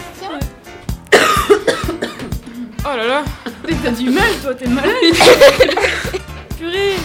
Oh 2.86 2.96
là 2.98 3.06
là. 3.06 3.24
T'as 3.82 3.90
du 3.92 4.10
mal, 4.10 4.30
toi, 4.42 4.54
t'es 4.54 4.66
malade. 4.66 4.92
Purée. 6.58 6.96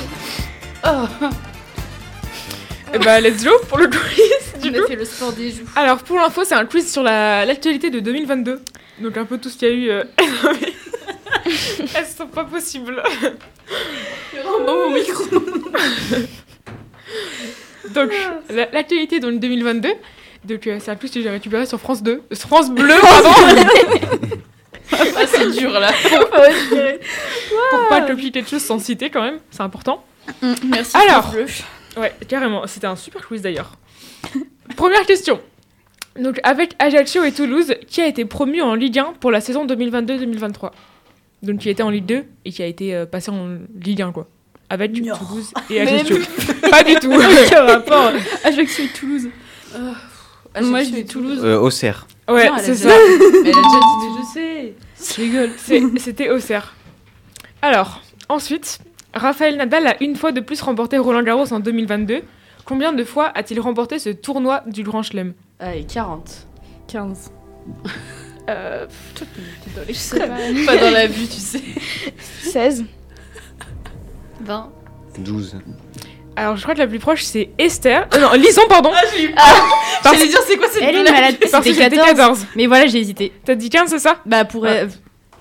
Et 2.93 2.99
bah, 2.99 3.19
let's 3.21 3.43
go 3.43 3.51
pour 3.67 3.77
le 3.77 3.87
quiz. 3.87 4.61
Du 4.61 4.69
On 4.69 4.73
coup. 4.73 4.83
a 4.83 4.87
fait 4.87 4.95
le 4.95 5.05
sport 5.05 5.31
des 5.33 5.51
joues. 5.51 5.65
Alors, 5.75 5.99
pour 5.99 6.17
l'info, 6.17 6.43
c'est 6.43 6.55
un 6.55 6.65
quiz 6.65 6.91
sur 6.91 7.03
la- 7.03 7.45
l'actualité 7.45 7.89
de 7.89 7.99
2022. 7.99 8.61
Donc, 8.99 9.17
un 9.17 9.25
peu 9.25 9.37
tout 9.37 9.49
ce 9.49 9.57
qu'il 9.57 9.67
y 9.69 9.71
a 9.71 9.73
eu. 9.75 9.89
euh, 9.89 10.03
Elles 11.95 12.05
sont 12.05 12.27
pas 12.27 12.43
possibles. 12.45 13.01
Oh, 14.45 14.59
mon 14.65 14.89
micro. 14.91 15.23
Donc, 17.93 18.11
la- 18.49 18.69
l'actualité 18.71 19.19
le 19.19 19.37
2022. 19.37 19.89
Donc, 20.45 20.67
euh, 20.67 20.77
c'est 20.79 20.91
un 20.91 20.95
quiz 20.95 21.11
que 21.11 21.21
j'ai 21.21 21.29
récupéré 21.29 21.65
sur 21.65 21.79
France 21.79 22.01
2. 22.03 22.11
euh, 22.31 22.35
France 22.35 22.69
Bleu, 22.71 22.95
pardon. 23.01 23.29
Ah, 24.91 25.25
c'est 25.27 25.51
dur 25.51 25.71
là. 25.79 25.91
pour 27.71 27.87
pas 27.89 28.01
copier 28.01 28.31
quelque 28.31 28.49
chose 28.49 28.63
sans 28.63 28.79
citer, 28.79 29.09
quand 29.09 29.21
même. 29.21 29.39
C'est 29.51 29.61
important. 29.61 30.03
Merci. 30.65 30.95
Alors. 30.97 31.33
Ouais, 31.97 32.13
carrément. 32.27 32.65
C'était 32.67 32.87
un 32.87 32.95
super 32.95 33.27
quiz 33.27 33.41
d'ailleurs. 33.41 33.71
Première 34.75 35.05
question. 35.05 35.39
Donc, 36.19 36.39
avec 36.43 36.75
Ajaccio 36.79 37.23
et 37.23 37.31
Toulouse, 37.31 37.75
qui 37.87 38.01
a 38.01 38.07
été 38.07 38.25
promu 38.25 38.61
en 38.61 38.75
Ligue 38.75 38.99
1 38.99 39.13
pour 39.19 39.31
la 39.31 39.39
saison 39.41 39.65
2022-2023 39.65 40.71
Donc, 41.43 41.59
qui 41.59 41.69
était 41.69 41.83
en 41.83 41.89
Ligue 41.89 42.05
2 42.05 42.23
et 42.45 42.51
qui 42.51 42.61
a 42.61 42.65
été 42.65 42.93
euh, 42.95 43.05
passé 43.05 43.31
en 43.31 43.57
Ligue 43.81 44.01
1, 44.01 44.11
quoi. 44.11 44.27
Avec 44.69 44.91
Non. 45.03 45.15
Toulouse 45.15 45.51
et 45.69 45.81
Ajaccio. 45.87 46.17
Pas 46.69 46.83
du 46.83 46.95
tout. 46.95 47.11
Rapport 47.11 48.11
Ajaccio 48.43 48.85
et 48.85 48.87
Toulouse. 48.89 49.29
Moi, 50.61 50.83
je 50.83 50.89
dis 50.89 51.05
Toulouse. 51.05 51.39
Euh, 51.43 51.57
Auxerre. 51.59 52.05
Ouais, 52.27 52.49
c'est 52.59 52.71
déjà- 52.73 52.89
ça. 52.89 52.95
Mais 53.43 53.49
elle 53.49 53.57
a 53.57 53.61
déjà 53.61 53.79
dit, 53.79 53.95
mais 54.01 54.19
je 54.19 54.33
sais. 54.33 54.73
Je 55.15 55.21
rigole. 55.21 55.51
C'est- 55.57 55.99
C'était 55.99 56.29
Auxerre. 56.29 56.75
Alors, 57.61 58.01
ensuite, 58.27 58.79
Raphaël 59.13 59.57
Nadal 59.57 59.87
a 59.87 59.95
une 60.03 60.15
fois 60.15 60.31
de 60.31 60.39
plus 60.39 60.61
remporté 60.61 60.97
Roland 60.97 61.23
Garros 61.23 61.51
en 61.51 61.59
2022. 61.59 62.21
Combien 62.65 62.93
de 62.93 63.03
fois 63.03 63.31
a-t-il 63.33 63.59
remporté 63.59 63.97
ce 63.99 64.09
tournoi 64.09 64.63
du 64.67 64.83
Grand 64.83 65.01
Chelem? 65.03 65.33
Allez, 65.59 65.83
40. 65.85 66.47
15. 66.87 67.31
Euh, 68.49 68.85
Je 69.87 69.93
sais 69.93 70.19
pas. 70.19 70.37
Pas 70.65 70.77
dans 70.77 70.91
la 70.91 71.07
vue, 71.07 71.25
tu 71.27 71.39
sais. 71.39 71.61
16. 72.41 72.85
20. 74.41 74.69
12. 75.19 75.59
Alors, 76.35 76.55
je 76.55 76.61
crois 76.61 76.73
que 76.73 76.79
la 76.79 76.87
plus 76.87 76.99
proche, 76.99 77.23
c'est 77.23 77.49
Esther. 77.57 78.07
Euh, 78.13 78.19
non, 78.19 78.31
Lison, 78.33 78.61
pardon. 78.69 78.91
Ah, 78.93 79.01
j'ai 79.15 79.25
eu 79.25 79.33
Parce- 79.33 80.15
J'allais 80.17 80.29
dire, 80.29 80.39
c'est 80.47 80.57
quoi 80.57 80.67
cette 80.71 80.81
Elle 80.83 80.95
est 80.95 81.03
malade. 81.11 81.35
Parce 81.39 81.63
que 81.63 81.73
C'était 81.73 81.83
c'était 81.83 81.95
14. 81.97 82.15
14. 82.17 82.47
Mais 82.55 82.67
voilà, 82.67 82.85
j'ai 82.87 82.99
hésité. 82.99 83.33
T'as 83.43 83.55
dit 83.55 83.69
15, 83.69 83.89
c'est 83.89 83.99
ça? 83.99 84.17
Bah, 84.25 84.45
pour. 84.45 84.61
Ouais. 84.63 84.83
euh, 84.83 84.87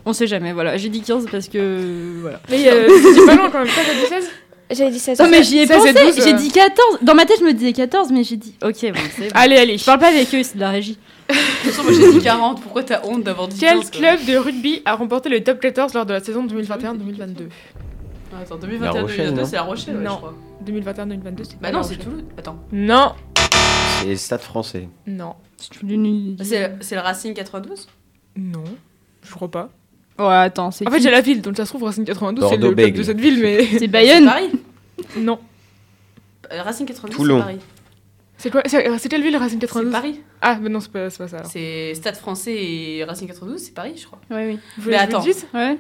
On 0.05 0.13
sait 0.13 0.27
jamais, 0.27 0.53
voilà. 0.53 0.77
J'ai 0.77 0.89
dit 0.89 1.03
15 1.03 1.27
parce 1.31 1.49
que. 1.49 2.21
Voilà. 2.21 2.41
Mais 2.51 2.69
euh, 2.69 2.89
c'est 3.15 3.27
pas 3.27 3.35
loin 3.35 3.51
quand 3.51 3.59
même. 3.59 3.69
Toi, 3.69 3.83
t'as 3.87 3.95
dit 3.95 4.07
16 4.09 4.31
J'avais 4.71 4.91
dit 4.91 4.99
16. 4.99 5.19
Non, 5.21 5.29
mais 5.31 5.43
j'y 5.43 5.59
ai 5.59 5.67
16 5.67 5.87
et 5.87 5.93
pensé. 5.93 6.13
12, 6.15 6.25
J'ai 6.25 6.35
euh. 6.35 6.37
dit 6.37 6.51
14. 6.51 6.99
Dans 7.03 7.15
ma 7.15 7.25
tête, 7.27 7.39
je 7.41 7.45
me 7.45 7.53
disais 7.53 7.73
14, 7.73 8.11
mais 8.13 8.25
j'ai 8.25 8.37
dit. 8.37 8.55
Ok, 8.63 8.75
bon, 8.83 9.01
c'est 9.17 9.23
bon. 9.25 9.31
Allez, 9.35 9.57
allez. 9.57 9.79
Je 9.79 9.85
parle 9.85 9.99
pas 9.99 10.09
avec 10.09 10.33
eux, 10.35 10.43
c'est 10.43 10.57
de 10.57 10.61
la 10.61 10.71
régie. 10.71 10.99
De 11.29 11.35
toute 11.35 11.73
façon, 11.73 11.83
moi 11.85 11.93
j'ai 11.93 12.13
dit 12.13 12.21
40. 12.21 12.63
Pourquoi 12.63 12.83
t'as 12.85 13.05
honte 13.05 13.23
d'avoir 13.23 13.49
dit 13.49 13.59
Quel 13.61 13.79
15, 13.81 13.91
quoi 13.91 14.01
club 14.01 14.25
de 14.27 14.37
rugby 14.37 14.83
a 14.87 14.95
remporté 14.95 15.29
le 15.29 15.43
top 15.45 15.61
14 15.61 15.93
lors 15.93 16.07
de 16.07 16.13
la 16.15 16.21
saison 16.21 16.47
2021-2022 16.47 17.49
Ah, 18.33 18.37
Attends, 18.43 18.59
La 18.81 18.91
Rochelle, 19.03 19.35
2021-2022, 19.35 19.35
non 19.35 19.45
c'est 19.45 19.57
La 19.57 19.63
Rochelle, 19.63 19.97
ouais, 19.97 20.03
Non. 20.05 20.11
je 20.13 20.17
crois. 20.17 20.35
2021-2022, 20.65 21.45
c'est 21.45 21.61
Bah 21.61 21.71
non, 21.71 21.83
c'est. 21.83 21.97
Toulouse. 21.97 22.25
Attends. 22.39 22.59
Non, 22.73 23.13
C'est 24.03 24.17
Stade 24.17 24.41
français. 24.41 24.89
non, 25.07 25.35
C'est 25.59 26.73
c'est 26.81 26.95
le 26.95 27.01
Racing 27.01 27.35
92 27.35 27.89
non. 28.37 28.65
Je 29.23 29.35
crois 29.35 29.51
pas. 29.51 29.69
Ouais, 30.19 30.35
attends, 30.35 30.71
c'est. 30.71 30.87
En 30.87 30.91
fait, 30.91 31.01
j'ai 31.01 31.11
la 31.11 31.21
ville, 31.21 31.41
donc 31.43 31.57
ça 31.57 31.65
se 31.65 31.71
trouve 31.71 31.85
Racing 31.85 32.05
92, 32.05 32.49
c'est 32.51 32.57
le 32.57 32.73
club 32.75 32.93
de 32.93 33.03
cette 33.03 33.21
ville, 33.21 33.41
mais 33.41 33.65
C'est 33.65 33.79
C'est 33.81 33.87
Bayonne. 33.89 34.25
Paris. 34.25 34.51
non. 35.17 35.39
Euh, 36.53 36.63
Racing 36.63 36.87
92, 36.87 37.17
Toulon. 37.17 37.37
c'est 37.39 37.43
Paris. 37.45 37.59
C'est 38.41 38.51
quoi 38.51 38.63
C'est 38.67 38.99
c'est 38.99 39.09
quelle 39.09 39.23
ville 39.23 39.37
Racing 39.37 39.59
C'est 39.61 39.67
92 39.67 39.93
Paris. 39.93 40.21
Ah, 40.41 40.59
mais 40.61 40.69
non, 40.69 40.81
c'est 40.81 40.91
pas, 40.93 41.11
c'est 41.11 41.19
pas 41.19 41.29
ça 41.29 41.39
alors. 41.39 41.51
C'est 41.51 41.93
Stade 41.95 42.17
français 42.17 42.55
et 42.55 43.05
Racing 43.05 43.27
92, 43.29 43.61
c'est 43.61 43.75
Paris, 43.75 43.95
je 43.97 44.07
crois. 44.07 44.21
Ouais, 44.31 44.47
oui. 44.49 44.59
Vous 44.77 44.85
voulez 44.85 44.97
Mais 44.97 45.03
attends. 45.03 45.25
Ouais. 45.55 45.79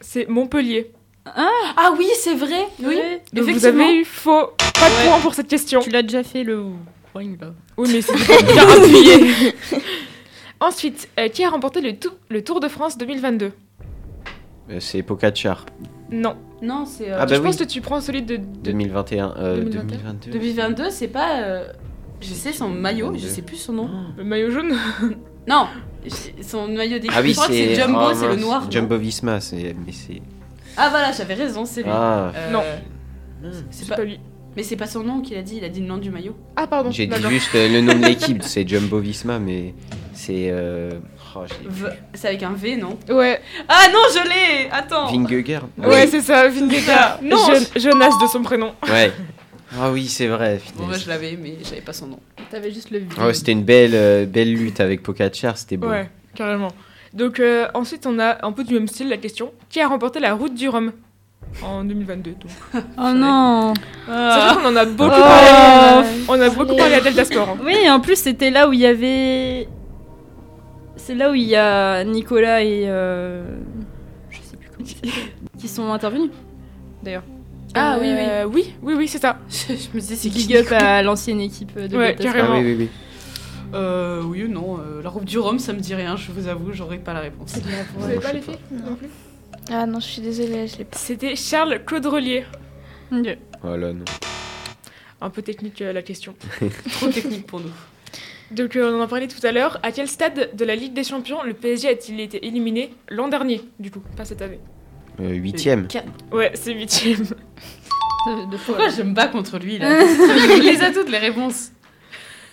C'est 0.00 0.28
Montpellier. 0.28 0.90
Ah 1.24 1.92
oui, 1.98 2.06
c'est 2.20 2.34
vrai. 2.34 2.66
Oui. 2.82 2.96
Donc 3.32 3.44
vous 3.48 3.66
avez 3.66 3.96
eu 3.96 4.04
faux. 4.04 4.50
Pas 4.56 4.88
de 4.88 4.94
Ouais. 4.94 5.08
point 5.08 5.18
pour 5.20 5.34
cette 5.34 5.48
question. 5.48 5.80
Tu 5.80 5.90
l'as 5.90 6.02
déjà 6.02 6.22
fait 6.22 6.44
le. 6.44 6.64
Là. 7.14 7.22
Oui, 7.78 7.88
mais 7.90 8.02
c'est 8.02 8.14
bien 8.52 8.68
appuyé. 8.68 9.54
Ensuite, 10.60 11.08
euh, 11.18 11.28
qui 11.28 11.44
a 11.44 11.50
remporté 11.50 11.80
le, 11.80 11.96
tou- 11.96 12.10
le 12.30 12.42
Tour 12.42 12.60
de 12.60 12.68
France 12.68 12.96
2022 12.98 13.52
Euh, 14.70 14.76
C'est 14.80 15.02
Pogacar. 15.02 15.66
Non. 16.10 16.36
Non, 16.62 16.86
c'est. 16.86 17.10
euh, 17.10 17.16
Ah 17.20 17.26
bah 17.26 17.34
je 17.34 17.40
oui. 17.40 17.46
pense 17.46 17.56
que 17.56 17.64
tu 17.64 17.80
prends 17.80 18.00
celui 18.00 18.22
de. 18.22 18.36
de- 18.36 18.42
2021. 18.62 19.34
Euh, 19.38 19.56
2021. 19.64 19.84
2022. 20.14 20.30
2022, 20.30 20.90
c'est 20.90 21.08
pas. 21.08 21.40
euh, 21.42 21.68
Je 22.20 22.32
sais 22.32 22.52
son 22.52 22.68
maillot, 22.70 23.08
je 23.08 23.18
22. 23.20 23.28
sais 23.28 23.42
plus 23.42 23.56
son 23.56 23.72
nom. 23.74 23.90
Le 24.16 24.24
maillot 24.24 24.50
jaune? 24.50 24.72
Non, 25.48 25.68
son 26.42 26.66
maillot 26.66 26.98
d'équipe. 26.98 27.12
Ah 27.14 27.20
oui, 27.22 27.28
je 27.30 27.34
crois 27.36 27.46
que 27.46 27.52
c'est 27.52 27.74
c'est 27.76 27.80
Jumbo, 27.80 27.98
ah, 28.00 28.12
c'est 28.16 28.26
le 28.26 28.32
mince, 28.32 28.40
noir. 28.40 28.64
non? 28.64 28.70
Jumbo 28.70 28.96
Visma, 28.98 29.38
c'est 29.40 29.76
mais 29.86 29.92
c'est 29.92 30.20
Ah 30.76 30.88
voilà, 30.90 31.12
j'avais 31.12 31.34
raison, 31.34 31.64
c'est 31.64 31.82
lui. 31.84 31.90
ah 31.92 32.32
Euh, 32.34 32.50
Non. 32.50 32.62
C'est 33.70 33.84
C'est 33.84 33.88
pas... 33.90 33.94
pas 33.96 34.02
lui. 34.04 34.18
Mais 34.56 34.64
c'est 34.64 34.74
pas 34.74 34.88
son 34.88 35.04
nom 35.04 35.20
qu'il 35.20 35.36
a 35.36 35.42
dit, 35.42 35.58
il 35.58 35.64
a 35.64 35.68
dit 35.68 35.78
le 35.80 35.86
nom 35.86 35.98
du 35.98 36.10
maillot. 36.10 36.34
Ah, 36.56 36.66
pardon. 36.66 36.90
j'ai 36.90 37.06
dit 37.06 37.12
d'accord. 37.12 37.30
juste 37.30 37.54
euh, 37.54 37.68
le 37.68 37.80
nom 37.80 37.94
de 37.96 38.06
l'équipe, 38.06 38.42
c'est 38.42 38.66
Jumbo 38.66 38.98
Visma 38.98 39.38
mais 39.38 39.72
c'est 40.16 40.48
euh... 40.50 40.90
oh, 41.36 41.40
V- 41.68 41.88
C'est 42.14 42.28
avec 42.28 42.42
un 42.42 42.52
V, 42.52 42.76
non 42.76 42.98
Ouais, 43.08 43.40
Ah 43.68 43.86
non, 43.92 44.00
je 44.12 44.28
l'ai 44.28 44.70
Attends 44.70 45.10
Vingegaard. 45.12 45.64
ouais, 45.78 46.06
c'est 46.06 46.20
ça, 46.22 46.48
Vingegaard. 46.48 47.18
Non. 47.22 47.36
Je- 47.74 47.80
Jonas 47.80 48.10
de 48.20 48.26
son 48.26 48.42
prénom. 48.42 48.72
Ouais. 48.90 49.12
Ah 49.78 49.90
oui, 49.90 50.06
c'est 50.06 50.28
vrai. 50.28 50.60
Bon, 50.76 50.86
bah, 50.86 50.96
je 50.96 51.08
l'avais, 51.08 51.36
mais 51.40 51.56
j'avais 51.62 51.80
pas 51.82 51.92
son 51.92 52.06
nom. 52.06 52.20
T'avais 52.50 52.70
juste 52.72 52.90
le. 52.90 53.02
Ah 53.18 53.26
ouais, 53.26 53.34
c'était 53.34 53.52
une 53.52 53.64
belle 53.64 53.94
euh, 53.94 54.24
belle 54.24 54.52
lutte 54.54 54.80
avec 54.80 55.02
Pogacar, 55.02 55.58
c'était 55.58 55.76
beau. 55.76 55.88
Ouais, 55.88 56.08
carrément. 56.34 56.70
Donc 57.12 57.40
euh, 57.40 57.66
ensuite, 57.74 58.06
on 58.06 58.18
a 58.18 58.38
un 58.46 58.52
peu 58.52 58.62
du 58.64 58.74
même 58.74 58.86
style 58.88 59.08
la 59.08 59.16
question. 59.16 59.52
Qui 59.68 59.80
a 59.80 59.88
remporté 59.88 60.20
la 60.20 60.34
route 60.34 60.54
du 60.54 60.68
Rhum 60.68 60.92
en 61.62 61.82
2022 61.84 62.30
donc? 62.32 62.84
Oh 62.98 63.12
non. 63.14 63.74
Sachant 64.06 64.60
qu'on 64.60 64.68
en 64.68 64.76
a 64.76 64.84
beaucoup 64.84 65.10
Oh. 65.16 65.20
parlé. 65.20 66.08
On 66.28 66.40
a 66.40 66.48
beaucoup 66.50 66.76
parlé 66.76 66.94
à 66.94 67.00
Delta 67.00 67.24
Sport. 67.24 67.48
hein. 67.50 67.58
Oui, 67.64 67.90
en 67.90 67.98
plus, 68.00 68.16
c'était 68.16 68.50
là 68.50 68.68
où 68.68 68.72
il 68.72 68.80
y 68.80 68.86
avait. 68.86 69.66
C'est 70.96 71.14
là 71.14 71.30
où 71.30 71.34
il 71.34 71.44
y 71.44 71.56
a 71.56 72.04
Nicolas 72.04 72.62
et. 72.62 72.84
euh, 72.86 73.44
Je 74.30 74.38
sais 74.42 74.56
plus 74.56 74.70
comment 74.76 74.88
Qui 75.58 75.68
sont 75.68 75.92
intervenus, 75.92 76.30
d'ailleurs. 77.02 77.24
Ah 77.74 77.98
oui, 78.00 78.06
oui. 78.08 78.18
Euh, 78.20 78.44
oui, 78.46 78.74
oui, 78.82 78.94
oui, 78.96 79.08
c'est 79.08 79.18
ça. 79.20 79.38
Je, 79.50 79.72
me 79.94 80.00
disais, 80.00 80.16
c'est 80.16 80.30
Big 80.30 80.56
up 80.56 80.72
à 80.72 81.02
l'ancienne 81.02 81.40
équipe 81.40 81.78
de 81.78 81.96
Ouais, 81.96 82.14
carrément. 82.14 82.54
Ah 82.54 82.58
oui 82.60 82.64
oui 82.64 82.76
oui. 82.78 82.88
Euh, 83.74 84.22
oui 84.22 84.44
ou 84.44 84.48
non 84.48 84.78
euh, 84.78 85.02
La 85.02 85.10
route 85.10 85.24
du 85.24 85.38
Rhum, 85.38 85.58
ça 85.58 85.72
me 85.72 85.80
dit 85.80 85.94
rien, 85.94 86.16
je 86.16 86.30
vous 86.32 86.46
avoue, 86.48 86.72
j'aurais 86.72 86.98
pas 86.98 87.12
la 87.12 87.20
réponse. 87.20 87.58
Vous 87.96 88.04
avez 88.04 88.20
pas 88.20 88.32
les 88.32 88.40
filles 88.40 88.58
non 88.70 88.94
plus 88.94 89.08
Ah 89.70 89.86
non, 89.86 89.98
je 90.00 90.06
suis 90.06 90.22
désolée, 90.22 90.68
je 90.68 90.78
l'ai 90.78 90.84
pas. 90.84 90.96
C'était 90.96 91.34
Charles 91.36 91.80
Caudrelier. 91.84 92.44
Sport. 93.10 93.20
Ok. 93.20 93.38
Oh 93.64 93.76
là 93.76 93.92
non. 93.92 94.04
Un 95.20 95.30
peu 95.30 95.42
technique 95.42 95.82
euh, 95.82 95.92
la 95.92 96.02
question. 96.02 96.34
Trop 96.92 97.08
technique 97.08 97.46
pour 97.46 97.60
nous. 97.60 97.72
Donc 98.50 98.76
euh, 98.76 98.92
on 98.92 99.00
en 99.00 99.02
a 99.02 99.06
parlé 99.08 99.26
tout 99.28 99.44
à 99.44 99.52
l'heure. 99.52 99.78
À 99.82 99.90
quel 99.92 100.08
stade 100.08 100.50
de 100.54 100.64
la 100.64 100.76
Ligue 100.76 100.92
des 100.94 101.04
Champions 101.04 101.38
le 101.44 101.52
PSG 101.54 101.88
a-t-il 101.88 102.20
été 102.20 102.46
éliminé 102.46 102.94
l'an 103.10 103.28
dernier 103.28 103.62
Du 103.80 103.90
coup, 103.90 104.00
pas 104.16 104.24
cette 104.24 104.42
année. 104.42 104.60
Euh, 105.20 105.30
huitième. 105.30 105.86
Ouais, 106.32 106.52
c'est 106.54 106.72
huitième. 106.72 107.24
Deux 108.50 108.56
fois. 108.58 108.74
Pourquoi 108.76 108.88
je 108.88 109.02
me 109.02 109.14
bats 109.14 109.28
contre 109.28 109.58
lui 109.58 109.78
là 109.78 110.00
Il 110.56 110.62
les 110.64 110.82
a 110.82 110.90
toutes 110.92 111.10
les 111.10 111.18
réponses. 111.18 111.70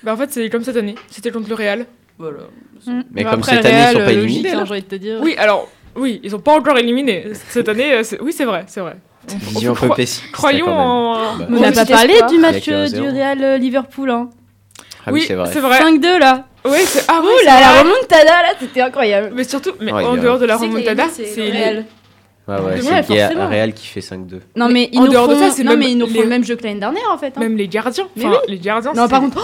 Bah 0.03 0.13
en 0.13 0.17
fait 0.17 0.31
c'est 0.31 0.49
comme 0.49 0.63
cette 0.63 0.77
année. 0.77 0.95
C'était 1.09 1.31
contre 1.31 1.49
le 1.49 1.55
Real. 1.55 1.85
Voilà. 2.17 2.39
Mais 3.11 3.23
Bon, 3.23 3.29
comme 3.31 3.39
après, 3.39 3.55
cette 3.55 3.63
le 3.65 3.69
année, 3.69 3.77
ils 3.77 3.81
Real, 3.81 3.93
sont 3.93 3.99
pas 3.99 4.05
euh, 4.05 4.09
éliminés, 4.11 4.49
hein, 4.51 4.63
j'ai 4.65 4.71
envie 4.71 4.81
de 4.81 4.87
te 4.87 4.95
dire. 4.95 5.19
Oui, 5.21 5.35
alors 5.37 5.69
oui, 5.95 6.19
ils 6.23 6.35
ont 6.35 6.39
pas 6.39 6.53
encore 6.57 6.77
éliminé 6.77 7.27
cette 7.49 7.69
année. 7.69 7.91
euh, 7.93 8.03
c'est- 8.03 8.19
oui, 8.21 8.33
c'est 8.33 8.45
vrai, 8.45 8.63
c'est 8.67 8.81
vrai. 8.81 8.97
On- 9.29 9.33
on 9.33 9.37
Vision 9.37 9.73
peut 9.73 9.77
un 9.77 9.81
peu 9.81 9.85
croi- 9.87 9.95
pessimiste. 9.95 10.31
Croyons 10.31 10.67
en. 10.67 11.37
Bah. 11.37 11.47
On 11.49 11.59
n'a 11.59 11.71
pas 11.71 11.85
parlé 11.85 12.13
du 12.29 12.37
match 12.39 12.65
du. 12.65 12.73
Real 13.09 13.59
Liverpool. 13.59 14.09
Hein. 14.11 14.29
Ah 15.05 15.11
oui, 15.11 15.23
c'est 15.27 15.33
vrai. 15.35 15.49
Vrai. 15.51 15.79
5-2 15.79 16.17
là. 16.19 16.45
Oui, 16.65 16.77
c'est 16.85 17.03
ah 17.09 17.19
oui, 17.21 17.27
Ouh 17.41 17.45
là, 17.45 17.59
la 17.59 17.81
remontada 17.81 18.23
là, 18.41 18.53
c'était 18.59 18.81
incroyable. 18.81 19.31
Mais 19.35 19.43
surtout, 19.43 19.71
mais 19.81 19.91
Ouais, 19.91 20.05
en 20.05 20.15
dehors 20.15 20.39
de 20.39 20.45
la 20.45 20.55
remontada, 20.57 21.07
c'est 21.11 21.23
Real. 21.51 21.85
Ouais, 22.47 22.55
ouais, 22.55 22.61
Ouais, 22.61 23.03
c'est 23.07 23.33
le 23.35 23.45
Real- 23.47 23.73
qui 23.73 23.87
fait 23.87 24.01
5-2. 24.01 24.39
Non 24.57 24.67
mais 24.69 24.89
ils 24.91 24.99
en 24.99 25.03
nous 25.05 25.07
dehors 25.11 25.27
de 25.29 25.35
ça, 25.35 25.49
c'est 25.49 25.63
non 25.63 25.71
même 25.71 25.79
mais 25.79 25.91
ils 25.91 25.97
nous 25.97 26.07
font 26.07 26.13
les- 26.13 26.21
le 26.23 26.27
même 26.27 26.43
jeu 26.43 26.55
que 26.57 26.63
l'année 26.63 26.79
dernière 26.79 27.09
en 27.11 27.17
fait. 27.17 27.33
hein. 27.37 27.39
même 27.39 27.55
les 27.57 27.67
gardiens. 27.69 28.07
Mais 28.17 28.25
Enfin, 28.25 28.39
oui. 28.47 28.51
les 28.53 28.59
gardiens. 28.59 28.91
Non 28.93 29.07
par 29.07 29.21
contre, 29.21 29.37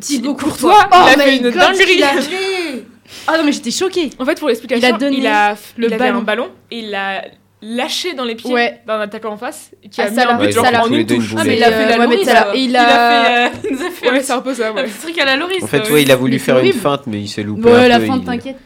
Thibaut 0.00 0.34
Courtois, 0.34 0.74
Courtois, 0.74 0.88
oh 0.92 1.08
il 1.14 1.20
a 1.20 1.24
fait 1.24 1.36
une 1.38 1.50
dinguerie. 1.50 1.94
il 1.96 2.04
a 2.04 2.08
fait. 2.20 2.84
ah 3.26 3.38
non 3.38 3.44
mais 3.44 3.52
j'étais 3.52 3.70
choquée. 3.70 4.10
En 4.18 4.24
fait, 4.26 4.38
pour 4.38 4.48
l'explication, 4.48 4.86
Il 4.86 4.94
a 4.94 4.98
donné 4.98 5.16
il, 5.16 5.26
a, 5.26 5.54
le 5.78 5.86
il 5.88 5.94
avait 5.94 5.98
ballon. 5.98 6.18
un 6.18 6.22
ballon 6.22 6.48
et 6.70 6.78
il 6.80 6.90
l'a 6.90 7.22
lâché 7.62 8.12
dans 8.14 8.24
les 8.24 8.34
pieds 8.34 8.52
Ouais. 8.52 8.80
d'un 8.86 9.00
attaquant 9.00 9.32
en 9.32 9.36
face 9.36 9.70
qui 9.90 10.00
Ah, 10.00 10.04
a 10.06 10.10
mis 10.10 10.20
un 10.20 10.34
but 10.36 10.44
Ouais, 10.46 10.52
genre 10.52 10.64
en 10.84 10.90
une 10.92 11.06
touche. 11.06 11.34
Ah, 11.38 11.42
mais 11.44 11.56
il 11.56 11.64
a 11.64 11.70
fait 11.72 11.74
euh, 11.74 11.88
la 11.88 11.98
ouais, 11.98 12.06
mais 12.06 12.16
Loris. 12.16 12.28
Euh, 12.28 12.52
et 12.54 12.58
il 12.58 12.70
il 12.70 12.76
a- 12.76 12.86
fait. 12.86 13.30
euh, 13.32 13.48
Il 13.70 13.76
a 13.86 13.90
fait 13.90 14.10
Ouais, 14.10 14.18
un 14.18 14.22
c'est 14.22 14.32
un 14.32 14.40
peu 14.40 14.54
ça, 14.54 14.72
ouais. 14.72 14.84
petit 14.84 14.98
truc 14.98 15.18
à 15.18 15.24
la 15.24 15.36
Loris. 15.36 15.62
En 15.62 15.66
fait, 15.66 15.88
euh, 15.88 15.92
ouais, 15.94 16.02
il 16.02 16.10
a 16.12 16.16
voulu 16.16 16.38
faire 16.38 16.58
c'est 16.58 16.66
une 16.66 16.72
feinte, 16.74 17.02
mais 17.06 17.20
il 17.20 17.28
s'est 17.28 17.42
loupé 17.42 17.70
un 17.70 17.88
la 17.88 17.98
il- 17.98 18.24
t'inquiète. 18.24 18.56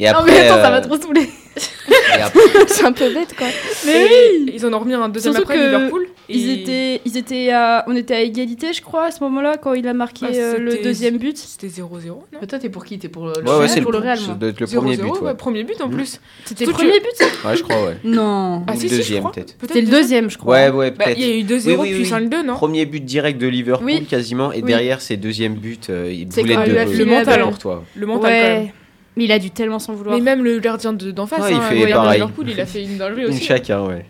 Et 0.00 0.04
Non 0.06 0.10
après, 0.20 0.32
mais 0.32 0.38
attends, 0.48 0.54
ça 0.62 0.68
euh, 0.68 0.70
va 0.70 0.80
trop 0.80 0.96
saouler. 1.00 1.28
C'est 2.68 2.84
un 2.84 2.92
peu 2.92 3.12
bête 3.12 3.34
quoi. 3.36 3.46
Mais 3.84 4.06
Et 4.06 4.08
oui. 4.46 4.52
Ils 4.54 4.64
en 4.66 4.72
ont 4.72 4.78
remis 4.78 4.94
un 4.94 5.08
deuxième 5.08 5.34
Surtout 5.34 5.50
après 5.52 5.58
que 5.60 5.64
Liverpool. 5.64 6.06
Ils 6.28 6.48
et 6.48 6.52
étaient, 6.62 7.00
ils 7.04 7.16
étaient 7.16 7.50
à, 7.50 7.84
on 7.88 7.96
était 7.96 8.14
à 8.14 8.20
égalité, 8.20 8.72
je 8.72 8.80
crois, 8.82 9.06
à 9.06 9.10
ce 9.10 9.22
moment-là, 9.24 9.56
quand 9.56 9.74
il 9.74 9.86
a 9.88 9.92
marqué 9.92 10.26
Ah, 10.28 10.34
euh, 10.34 10.58
le 10.58 10.82
deuxième 10.82 11.18
but. 11.18 11.36
C'était 11.36 11.66
0-0, 11.66 11.82
non 12.06 12.22
Mais 12.40 12.46
toi, 12.46 12.58
t'es 12.58 12.68
pour 12.68 12.84
qui? 12.84 12.98
T'es 12.98 13.08
pour 13.08 13.26
le. 13.26 13.32
Ouais, 13.42 13.58
ouais, 13.58 13.68
c'est 13.68 13.80
pour 13.82 13.92
le 13.92 13.98
le, 13.98 14.04
Real, 14.04 14.18
ça 14.18 14.32
doit 14.34 14.48
être 14.48 14.60
le 14.60 14.66
premier 14.66 14.96
0-0, 14.96 15.02
but. 15.02 15.10
ouais, 15.10 15.20
Ouais, 15.20 15.34
premier 15.34 15.64
but 15.64 15.80
en 15.80 15.88
plus. 15.88 16.20
C'était 16.44 16.66
le 16.66 16.72
premier 16.72 17.00
but, 17.00 17.14
ça 17.16 17.24
Ouais, 17.48 17.56
je 17.56 17.62
crois, 17.62 17.82
ouais. 17.84 17.96
Non. 18.04 18.62
Ah 18.66 18.76
si, 18.76 18.84
le 18.84 18.88
si, 18.88 18.94
je 18.94 18.96
deuxième, 19.00 19.20
crois. 19.20 19.32
peut-être. 19.32 19.54
C'était 19.60 19.80
le 19.80 19.90
deuxième, 19.90 20.30
je 20.30 20.38
crois. 20.38 20.54
Ouais, 20.54 20.70
ouais, 20.70 20.90
Bah, 20.92 21.04
peut-être. 21.06 21.18
il 21.18 21.26
y 21.28 21.32
a 21.32 21.36
eu 21.36 21.42
2-0 21.42 21.66
Oui, 21.66 21.76
oui, 21.80 21.92
puis 22.04 22.12
oui. 22.14 22.28
5-2, 22.28 22.44
non 22.46 22.54
Premier 22.54 22.86
but 22.86 23.04
direct 23.04 23.40
de 23.40 23.48
Liverpool 23.48 23.86
Oui. 23.86 24.06
quasiment, 24.06 24.52
et 24.52 24.62
derrière 24.62 25.00
ses 25.00 25.16
deuxième 25.16 25.54
but, 25.54 25.90
euh, 25.90 26.10
il 26.12 26.28
C'est 26.32 26.42
quand 26.44 26.64
de 26.64 26.96
le 26.96 27.04
mental, 27.04 27.42
hein. 27.42 27.82
Le 27.96 28.06
mental 28.06 28.22
quand 28.22 28.38
même. 28.38 28.62
Ouais. 28.64 28.72
Mais 29.16 29.24
il 29.24 29.32
a 29.32 29.38
dû 29.38 29.50
tellement 29.50 29.78
s'en 29.78 29.92
vouloir. 29.94 30.16
Mais 30.16 30.22
même 30.22 30.44
le 30.44 30.58
gardien 30.60 30.92
de- 30.92 31.10
d'en 31.10 31.26
face, 31.26 31.40
Ouais, 31.40 31.50
il 31.52 31.56
hein, 31.56 31.60
fait 31.62 31.74
le 31.74 31.80
gardien 31.80 31.96
de 31.96 32.02
pareil. 32.04 32.20
Liverpool, 32.20 32.50
il 32.50 32.60
a 32.60 32.66
fait 32.66 32.84
une 32.84 32.96
dinguerie 32.98 33.22
Une 33.22 33.28
aussi. 33.30 33.44
chacun, 33.44 33.82
ouais. 33.84 34.06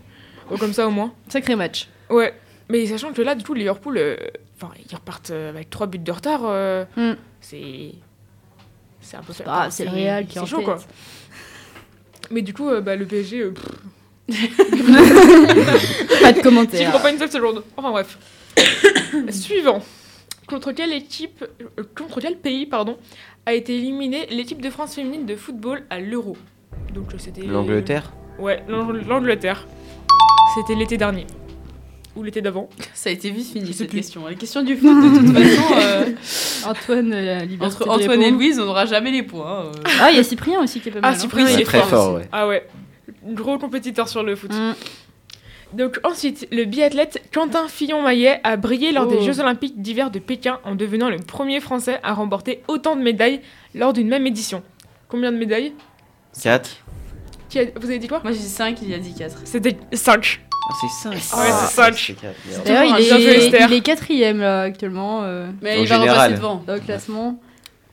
Oh, 0.51 0.57
comme 0.59 0.73
ça 0.73 0.87
au 0.87 0.91
moins. 0.91 1.13
Sacré 1.29 1.57
match. 1.57 1.89
Ouais. 2.11 2.35
Mais 2.69 2.87
sachant 2.87 3.13
que 3.13 3.23
là, 3.23 3.35
du 3.35 3.43
coup, 3.45 3.55
Liverpool, 3.55 3.97
euh, 3.99 4.17
enfin, 4.61 4.73
ils 4.91 4.95
repartent 4.95 5.31
euh, 5.31 5.51
avec 5.51 5.71
3 5.71 5.87
buts 5.87 5.99
de 5.99 6.13
retard. 6.13 6.41
euh, 6.45 6.85
Hmm. 6.97 7.15
C'est. 7.41 7.93
C'est 9.01 9.17
un 9.17 9.23
peu 9.23 9.33
fait. 9.33 9.45
Ah, 9.47 9.69
c'est 9.71 9.85
le 9.85 9.91
Real 9.91 10.27
qui 10.27 10.33
est 10.33 10.35
C'est 10.35 10.41
en 10.41 10.47
chaud, 10.47 10.57
tête. 10.59 10.65
quoi. 10.67 10.79
Mais 12.31 12.43
du 12.43 12.53
coup, 12.53 12.69
euh, 12.69 12.81
bah, 12.81 12.95
le 12.97 13.07
PSG, 13.07 13.41
euh, 13.41 13.51
pff, 13.53 13.67
Pas 16.23 16.33
de 16.33 16.37
j'y 16.37 16.43
commentaires. 16.43 16.89
crois 16.91 17.01
pas 17.01 17.11
une 17.11 17.19
seule 17.19 17.31
seconde. 17.31 17.65
Enfin 17.77 17.91
bref. 17.91 18.19
Suivant. 19.31 19.83
Contre 20.47 20.73
quelle 20.73 20.93
équipe, 20.93 21.45
euh, 21.79 21.83
contre 21.97 22.21
quel 22.21 22.37
pays, 22.37 22.67
pardon, 22.67 22.99
a 23.47 23.55
été 23.55 23.77
éliminée 23.77 24.27
l'équipe 24.31 24.61
de 24.63 24.71
France 24.71 24.95
féminine 24.95 25.27
de 25.27 25.37
football 25.37 25.83
à 25.91 25.99
l'Euro 26.01 26.37
Donc 26.95 27.13
euh, 27.15 27.17
c'était. 27.19 27.43
L'Angleterre 27.43 28.13
Ouais, 28.39 28.63
l'Ang- 28.69 28.93
l'Angleterre. 29.07 29.67
C'était 30.55 30.75
l'été 30.75 30.97
dernier. 30.97 31.27
Ou 32.17 32.23
l'été 32.25 32.43
d'avant. 32.43 32.69
Ça 32.93 33.09
a 33.11 33.13
été 33.13 33.31
vite 33.31 33.53
fini 33.53 33.73
cette 33.73 33.89
plus. 33.89 33.99
question. 33.99 34.27
Les 34.27 34.35
questions 34.35 34.63
du 34.63 34.77
foot, 34.77 34.89
de 34.89 35.19
toute 35.19 35.33
façon, 35.39 35.75
euh, 35.77 36.69
Antoine, 36.69 37.13
euh, 37.13 37.25
la 37.39 37.45
liberté 37.45 37.77
entre 37.85 37.89
Antoine 37.89 38.23
et. 38.23 38.31
Louise, 38.33 38.59
on 38.59 38.65
n'aura 38.67 38.85
jamais 38.87 39.13
les 39.13 39.23
points. 39.23 39.67
euh. 39.67 39.73
Ah, 40.01 40.11
il 40.11 40.17
y 40.17 40.21
a 40.21 40.25
Cyprien 40.25 40.61
aussi 40.61 40.81
qui 40.81 40.89
est 40.89 40.93
pas 40.93 41.01
mal. 41.01 41.13
Ah, 41.13 41.17
hein. 41.17 41.19
Cyprien, 41.21 41.45
Ouais, 41.45 41.55
il 41.55 41.61
est 41.61 41.65
très 41.65 41.79
fort. 41.81 41.89
fort, 41.89 42.15
aussi. 42.15 42.23
ouais. 42.25 42.29
Ah 42.33 42.49
ouais. 42.49 42.67
Gros 43.29 43.59
compétiteur 43.59 44.09
sur 44.09 44.23
le 44.25 44.35
foot. 44.35 44.53
Mm. 44.53 44.73
Donc 45.73 46.01
ensuite, 46.05 46.49
le 46.51 46.65
biathlète 46.65 47.23
Quentin 47.33 47.69
Fillon-Maillet 47.69 48.41
a 48.43 48.57
brillé 48.57 48.93
lors 48.93 49.07
des 49.07 49.17
Oh. 49.21 49.25
Jeux 49.25 49.39
Olympiques 49.41 49.81
d'hiver 49.81 50.11
de 50.11 50.19
Pékin 50.19 50.59
en 50.65 50.75
devenant 50.75 51.09
le 51.09 51.19
premier 51.19 51.61
Français 51.61 52.01
à 52.03 52.13
remporter 52.13 52.63
autant 52.69 52.97
de 52.97 53.03
médailles 53.03 53.41
lors 53.75 53.93
d'une 53.93 54.09
même 54.09 54.27
édition. 54.27 54.63
Combien 55.09 55.31
de 55.33 55.37
médailles? 55.37 55.73
4 56.43 56.71
Qui 57.49 57.59
a- 57.61 57.65
Vous 57.81 57.87
avez 57.87 57.99
dit 57.99 58.09
quoi? 58.09 58.21
Moi 58.23 58.33
j'ai 58.33 58.39
dit 58.39 58.45
5, 58.49 58.79
il 58.83 58.95
a 58.95 58.99
dit 58.99 59.15
4. 59.15 59.37
C'était 59.45 59.77
5. 59.93 60.41
Ah, 60.73 60.75
c'est 60.81 61.09
5. 61.09 61.13
Ouais, 61.13 61.19
c'est 61.21 61.75
cinq. 61.75 62.17
D'ailleurs, 62.65 62.97
il, 62.99 63.13
est, 63.13 63.49
il 63.69 63.73
est 63.73 63.81
quatrième 63.81 64.39
là, 64.41 64.63
actuellement 64.63 65.23
euh, 65.25 65.49
Mais 65.63 65.79
Au 65.79 65.83
il 65.83 65.89
va 65.89 65.97
général. 65.97 66.17
repasser 66.19 66.35
devant. 66.35 66.63
dans 66.67 66.75
le 66.75 66.81
classement. 66.81 67.41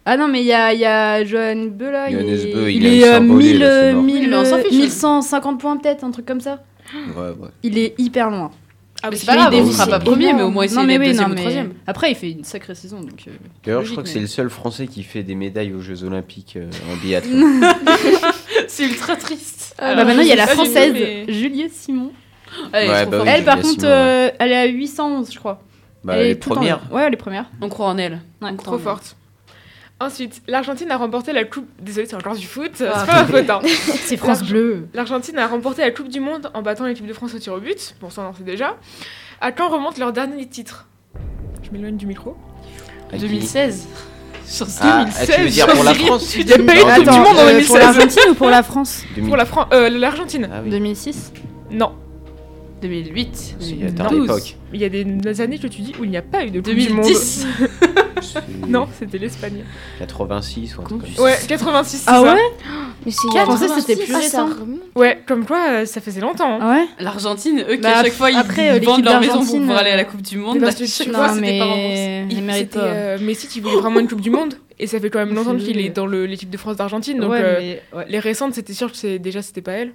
Ah 0.06 0.16
non, 0.16 0.28
mais 0.28 0.42
il 0.42 0.46
y 0.46 0.54
a, 0.54 0.74
il 0.74 0.80
y 0.80 0.86
a 0.86 1.24
Johan 1.26 1.66
Beu 1.72 1.90
là. 1.92 2.10
Johannes 2.10 2.26
il 2.28 2.34
est, 2.50 2.54
Beu, 2.54 2.72
il 2.72 2.84
il 2.84 2.86
a 2.86 2.90
est 2.90 2.98
eu 2.98 3.02
s'envoler, 3.18 3.46
1000, 3.54 3.60
là, 3.60 3.82
c'est 3.82 3.94
mort. 3.94 4.04
1000, 4.04 4.30
Mais 4.30 4.36
on 4.38 4.46
s'en 4.46 4.58
fiche. 4.60 4.72
1150 4.74 5.60
points 5.60 5.78
peut-être, 5.78 6.04
un 6.04 6.12
truc 6.12 6.26
comme 6.26 6.40
ça. 6.42 6.64
Ouais, 6.94 7.30
ouais. 7.30 7.50
Il 7.64 7.78
est 7.78 7.96
hyper 7.98 8.30
loin. 8.30 8.52
Ah, 9.04 9.08
Mais 9.08 9.12
bah, 9.12 9.18
c'est 9.20 9.26
pas 9.28 9.36
grave, 9.36 9.54
il 9.54 9.62
on 9.62 9.72
sera 9.72 9.86
pas 9.88 10.00
premier, 10.00 10.34
mais 10.34 10.42
au 10.42 10.50
moins 10.50 10.64
essayer 10.64 10.82
non, 10.82 10.88
mais 10.88 10.94
d'être 10.94 11.02
oui, 11.02 11.08
deuxième 11.10 11.26
non, 11.28 11.32
ou 11.32 11.36
mais 11.36 11.42
troisième. 11.42 11.74
Après, 11.86 12.12
il 12.12 12.16
fait 12.16 12.32
une 12.32 12.44
sacrée 12.44 12.74
saison. 12.74 13.02
Donc, 13.02 13.26
euh, 13.28 13.32
D'ailleurs, 13.64 13.86
je 13.86 13.92
crois 13.92 14.02
que 14.04 14.10
c'est 14.10 14.20
le 14.20 14.26
seul 14.28 14.50
Français 14.50 14.88
qui 14.88 15.04
fait 15.04 15.22
des 15.22 15.36
médailles 15.36 15.72
aux 15.74 15.82
Jeux 15.82 16.04
Olympiques 16.04 16.56
euh, 16.58 16.70
en 16.92 16.96
biathlon. 16.98 17.62
C'est 18.68 18.86
ultra 18.86 19.16
triste. 19.16 19.76
Bah, 19.78 19.88
Alors, 19.90 20.06
maintenant, 20.06 20.24
il 20.24 20.28
y 20.28 20.32
a 20.32 20.36
la 20.36 20.48
tout, 20.48 20.54
française 20.54 20.94
mais- 20.94 21.32
Juliette 21.32 21.74
Simon. 21.74 22.12
Ouais, 22.74 23.06
bah 23.06 23.22
oui. 23.22 23.28
elle, 23.28 23.44
par 23.44 23.58
Juliette 23.58 23.70
contre, 23.70 23.82
Simon, 23.82 23.92
euh, 23.94 24.30
elle 24.40 24.52
est 24.52 24.56
à 24.58 24.66
811, 24.66 25.32
je 25.32 25.38
crois. 25.38 25.62
Bah, 26.04 26.16
elle 26.16 26.24
les 26.24 26.30
est 26.32 26.36
tout 26.36 26.50
le 26.50 26.56
temps 26.56 26.62
premières. 26.62 26.92
Ouais, 26.92 27.04
elle 27.06 27.14
est 27.14 27.18
première. 27.18 27.52
On 27.62 27.70
croit 27.70 27.88
en 27.88 27.98
elle. 27.98 28.22
Ouais, 28.42 28.56
Trop 28.56 28.78
forte. 28.80 29.17
Ensuite, 30.00 30.44
l'Argentine 30.48 30.92
a 30.92 30.98
remporté 30.98 31.34
la 31.34 31.44
Coupe. 31.44 31.68
Désolé, 31.82 32.06
c'est 32.08 32.16
encore 32.16 32.36
du 32.36 32.46
foot. 32.46 32.70
C'est 32.76 32.88
Ah. 32.88 33.04
pas 33.08 33.24
ma 33.24 33.26
faute. 33.26 33.50
hein. 33.50 33.60
C'est 34.06 34.18
France 34.18 34.44
Bleu. 34.44 34.88
L'Argentine 34.94 35.38
a 35.40 35.48
remporté 35.48 35.82
la 35.82 35.90
Coupe 35.92 36.08
du 36.10 36.20
Monde 36.20 36.52
en 36.54 36.62
battant 36.62 36.86
l'équipe 36.86 37.08
de 37.08 37.14
France 37.14 37.34
au 37.34 37.40
tir 37.40 37.54
au 37.54 37.60
but. 37.60 37.96
Bon, 38.00 38.10
ça, 38.12 38.22
on 38.22 38.26
en 38.30 38.34
sait 38.34 38.44
déjà. 38.44 38.78
À 39.42 39.52
quand 39.52 39.70
remonte 39.70 39.98
leur 39.98 40.14
dernier 40.14 40.46
titre 40.46 40.88
Je 41.64 41.72
m'éloigne 41.72 41.98
du 41.98 42.06
micro. 42.06 42.38
Avec 43.10 43.22
2016. 43.22 43.88
Sur 44.46 44.68
Ah, 44.82 45.06
ah, 45.20 45.26
tu 45.26 45.42
veux 45.42 45.50
dire 45.50 45.68
pour 45.68 45.84
la 45.84 45.94
France 45.96 46.36
Il 46.36 46.48
y 46.48 46.54
a 46.54 46.58
pas 46.58 46.76
eu 46.76 46.78
de 46.78 46.96
Coupe 47.04 47.04
du 47.14 47.20
Monde 47.20 47.28
en 47.38 47.40
euh, 47.40 47.52
2016. 47.54 47.68
pour 47.68 47.78
l'Argentine 47.80 48.24
ou 48.30 48.34
pour 48.36 48.50
la 48.50 48.64
France? 48.64 49.04
2000. 49.16 49.28
Pour 49.30 49.38
la 49.38 49.46
Fran- 49.46 49.68
euh, 49.74 49.90
l'Argentine 49.90 50.48
Ah 50.54 50.62
oui, 50.64 50.70
2006 50.70 51.34
Non. 51.72 51.92
2008. 52.82 53.30
c'est 53.60 53.70
il 53.72 53.84
y 53.84 53.88
a 53.88 53.92
tard 53.92 54.10
2012. 54.12 54.28
l'époque. 54.38 54.56
Il 54.74 54.80
y 54.80 54.86
a 54.86 54.90
des, 54.90 55.04
des 55.04 55.42
années 55.42 55.58
que 55.58 55.68
tu 55.68 55.82
dis 55.82 55.94
où 56.00 56.04
il 56.04 56.12
n'y 56.12 56.18
a 56.18 56.22
pas 56.22 56.46
eu 56.46 56.52
de 56.52 56.62
Coupe 56.62 56.76
du 56.76 56.90
Monde. 56.94 57.06
2010. 58.20 58.34
C'est 58.64 58.68
Non, 58.70 58.88
c'était 58.98 59.18
l'Espagne. 59.18 59.64
86 60.00 60.78
ou 60.78 60.82
un 60.82 60.84
truc 60.86 61.02
comme 61.02 61.10
ça. 61.16 61.22
Ouais, 61.24 61.38
86. 61.48 61.98
c'est 61.98 62.04
Ah 62.08 62.22
ça. 62.22 62.22
ouais 62.34 62.40
Mais 63.06 63.12
c'est 63.12 63.28
Je 63.40 63.46
pensais 63.46 63.68
que 63.68 63.80
c'était 63.82 64.04
plus 64.04 64.14
Ah, 64.14 64.20
récent. 64.20 64.50
Ouais, 64.96 65.24
comme 65.28 65.46
quoi, 65.46 65.70
euh, 65.70 65.86
ça 65.86 66.02
faisait 66.02 66.22
longtemps. 66.22 66.56
hein. 66.56 66.60
Ah 66.62 66.72
ouais 66.74 66.86
L'Argentine, 67.00 67.64
eux 67.70 67.76
qui 67.76 67.82
Bah, 67.82 68.00
à 68.00 68.04
chaque 68.04 68.14
fois 68.14 68.32
ils, 68.32 68.38
après, 68.38 68.72
euh, 68.72 68.78
ils 68.82 68.86
vendent 68.86 69.04
leur 69.04 69.20
maison 69.20 69.34
pour 69.34 69.40
d'Argentine, 69.42 69.60
pouvoir 69.62 69.78
aller 69.80 69.90
à 69.92 69.96
la 69.98 70.02
euh, 70.04 70.06
Coupe 70.06 70.22
du 70.22 70.38
Monde. 70.38 70.60
parce 70.60 70.76
bah, 70.76 70.82
que 70.82 70.86
chaque 70.90 71.08
tu 71.08 71.14
fois, 71.14 71.28
vois, 71.28 71.36
c'était 71.36 71.60
pas 71.60 71.66
mais 71.66 71.72
remboursé. 71.72 72.26
il 72.32 72.44
mérite 72.44 72.64
C'était 72.74 72.80
pas. 72.80 72.86
euh, 72.86 73.18
Messi 73.22 73.48
qui 73.48 73.60
voulait 73.62 73.76
vraiment 73.78 74.00
une 74.00 74.08
Coupe 74.08 74.22
du 74.22 74.30
Monde. 74.30 74.56
Et 74.80 74.86
ça 74.88 75.00
fait 75.00 75.10
quand 75.10 75.20
même 75.20 75.34
longtemps 75.34 75.56
qu'il 75.56 75.80
est 75.80 75.90
dans 75.90 76.06
le- 76.06 76.26
l'équipe 76.28 76.50
de 76.52 76.58
France 76.58 76.76
d'Argentine. 76.78 77.20
Donc 77.20 77.32
ouais, 77.32 77.42
mais- 77.42 77.98
ouais. 77.98 78.06
les 78.10 78.20
récentes, 78.20 78.54
c'était 78.54 78.74
sûr 78.74 78.92
que 78.92 78.98
c'est 78.98 79.18
déjà 79.20 79.42
c'était 79.42 79.62
pas 79.62 79.72
elle. 79.72 79.94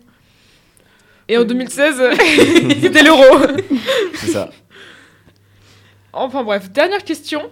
Et 1.29 1.39
en 1.39 1.45
2016, 1.45 2.03
c'était 2.83 3.03
l'euro. 3.05 3.23
C'est 4.15 4.31
ça. 4.33 4.51
Enfin 6.13 6.43
bref, 6.43 6.71
dernière 6.71 7.05
question. 7.05 7.43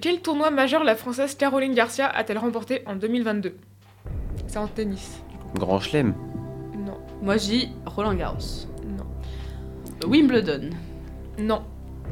Quel 0.00 0.20
tournoi 0.20 0.50
majeur 0.50 0.84
la 0.84 0.94
française 0.96 1.34
Caroline 1.34 1.74
Garcia 1.74 2.06
a-t-elle 2.08 2.38
remporté 2.38 2.82
en 2.86 2.96
2022 2.96 3.54
C'est 4.46 4.58
en 4.58 4.66
tennis. 4.66 5.20
Grand 5.54 5.80
chelem. 5.80 6.14
Non, 6.76 6.98
Moi, 7.22 7.36
j'ai 7.36 7.68
Roland 7.86 8.14
Garros. 8.14 8.36
non, 8.86 10.08
Wimbledon. 10.08 10.70
non. 11.38 11.62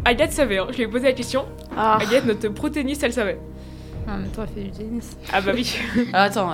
Agathe 0.04 0.32
savait, 0.32 0.58
hein. 0.58 0.66
je 0.70 0.76
lui 0.76 0.82
ai 0.84 0.88
posé 0.88 1.04
la 1.04 1.12
question. 1.12 1.46
Ah, 1.76 1.98
Agathe, 2.00 2.26
notre 2.26 2.48
pro-tennis, 2.48 3.02
elle 3.02 3.12
savait. 3.12 3.38
En 4.06 4.18
même 4.18 4.26
temps, 4.28 4.42
elle 4.42 4.48
fait 4.64 4.68
du 4.68 4.70
tennis. 4.70 5.16
Ah 5.32 5.40
bah 5.40 5.52
oui. 5.54 5.78
Ah, 6.12 6.24
attends, 6.24 6.50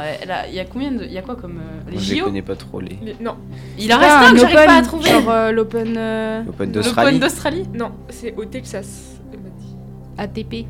il 0.49 0.55
y 0.55 0.61
a 0.61 0.65
combien 0.65 0.93
de. 0.93 1.05
Il 1.05 1.11
y 1.13 1.19
a 1.19 1.23
quoi 1.23 1.35
comme. 1.35 1.59
euh, 1.59 1.91
les 1.91 1.99
Je 1.99 2.15
JO 2.17 2.27
connais 2.27 2.43
pas 2.43 2.55
trop 2.55 2.79
les. 2.81 2.97
Les- 3.03 3.17
Non, 3.21 3.37
Il 3.77 3.93
en 3.93 3.97
Ah, 4.01 4.21
reste 4.21 4.29
un 4.29 4.33
que 4.35 4.39
j'arrive 4.39 4.67
pas 4.67 4.77
à 4.77 4.83
trouver. 4.83 5.11
Genre 5.11 5.31
euh, 5.31 5.51
l'Open 5.51 5.95
euh, 5.97 6.39
L'Open 6.45 6.47
L'Open 6.47 6.73
d'Australie. 6.73 7.19
d'Australie? 7.19 7.65
Non, 7.75 7.91
c'est 8.09 8.35
au 8.37 8.45
Texas. 8.45 9.19
elle 9.33 9.41
m'a 9.41 9.49
dit. 9.49 9.77
ATP. 10.17 10.67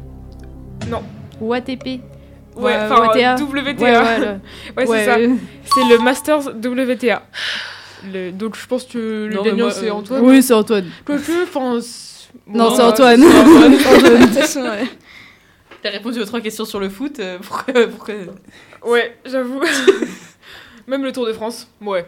Non. 0.88 1.02
Ou 1.40 1.52
ATP. 1.52 2.00
Ouais, 2.56 2.74
enfin 2.76 3.06
WTA. 3.08 3.34
WTA. 3.36 3.42
Ouais, 3.44 3.46
Ouais, 3.46 3.98
ouais, 3.98 4.18
le- 4.18 4.76
ouais, 4.76 4.86
c'est 4.86 5.04
ça. 5.04 5.16
euh, 5.18 5.34
C'est 5.64 5.84
le 5.88 5.98
Masters 6.02 6.48
WTA. 6.56 7.22
Le- 8.12 8.30
donc 8.32 8.56
je 8.56 8.66
pense 8.66 8.84
que 8.84 8.98
le 9.30 9.34
Non, 9.34 9.42
gagnant 9.42 9.70
c'est 9.70 9.88
euh, 9.88 9.94
Antoine. 9.94 10.20
Oui, 10.24 10.42
c'est 10.42 10.54
Antoine. 10.54 10.86
Quoique, 11.04 11.42
enfin. 11.44 11.78
c'est- 11.80 12.28
Non, 12.46 12.74
c'est 12.74 12.82
euh, 12.82 12.88
Antoine. 12.88 13.22
T'as 15.82 15.90
répondu 15.90 16.20
aux 16.20 16.24
trois 16.26 16.40
questions 16.40 16.64
sur 16.66 16.78
le 16.80 16.88
foot. 16.90 17.20
euh, 17.20 17.38
pourquoi, 17.40 17.86
pourquoi... 17.86 18.14
Ouais, 18.84 19.16
j'avoue. 19.24 19.62
Même 20.86 21.04
le 21.04 21.12
Tour 21.12 21.26
de 21.26 21.32
France. 21.32 21.68
Ouais. 21.80 22.04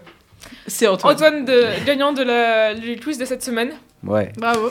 C'est 0.66 0.86
Antoine. 0.88 1.14
Antoine, 1.14 1.44
de, 1.46 1.64
gagnant 1.86 2.12
de 2.12 2.22
la, 2.22 2.74
du 2.74 2.96
quiz 2.96 3.16
de 3.16 3.24
cette 3.24 3.42
semaine. 3.42 3.70
Ouais. 4.04 4.30
Bravo. 4.36 4.70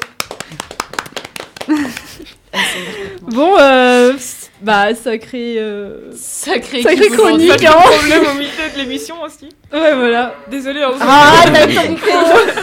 Bon, 3.23 3.55
euh, 3.59 4.13
bah, 4.61 4.93
sacré. 4.95 5.55
Euh... 5.57 6.11
Sacré, 6.15 6.81
Sacré 6.81 7.07
chronique, 7.09 7.49
Pas 7.63 7.69
hein. 7.69 7.81
problème 7.97 8.23
au 8.31 8.33
milieu 8.35 8.49
de 8.73 8.77
l'émission 8.77 9.21
aussi. 9.23 9.49
Ouais, 9.73 9.93
voilà. 9.95 10.35
Désolé. 10.49 10.81
hein, 10.81 10.91
Ah, 11.01 11.43
t'as 11.45 11.87
micro 11.87 12.09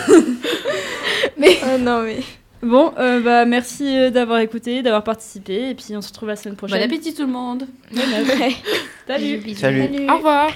Mais 1.39 1.59
Oh 1.65 1.79
non, 1.79 2.03
mais. 2.03 2.19
bon, 2.63 2.93
euh, 2.99 3.21
bah, 3.21 3.45
merci 3.45 3.97
euh, 3.97 4.11
d'avoir 4.11 4.41
écouté, 4.41 4.83
d'avoir 4.83 5.05
participé, 5.05 5.71
et 5.71 5.75
puis 5.75 5.97
on 5.97 6.03
se 6.03 6.09
retrouve 6.09 6.29
la 6.29 6.37
semaine 6.37 6.55
Bon 6.55 6.67
prochaine. 6.67 6.83
appétit 6.83 7.15
tout 7.15 7.23
le 7.27 7.33
monde. 7.33 7.67
Salut. 9.07 9.55
Salut. 9.55 9.89
Au 10.11 10.17
revoir. 10.17 10.51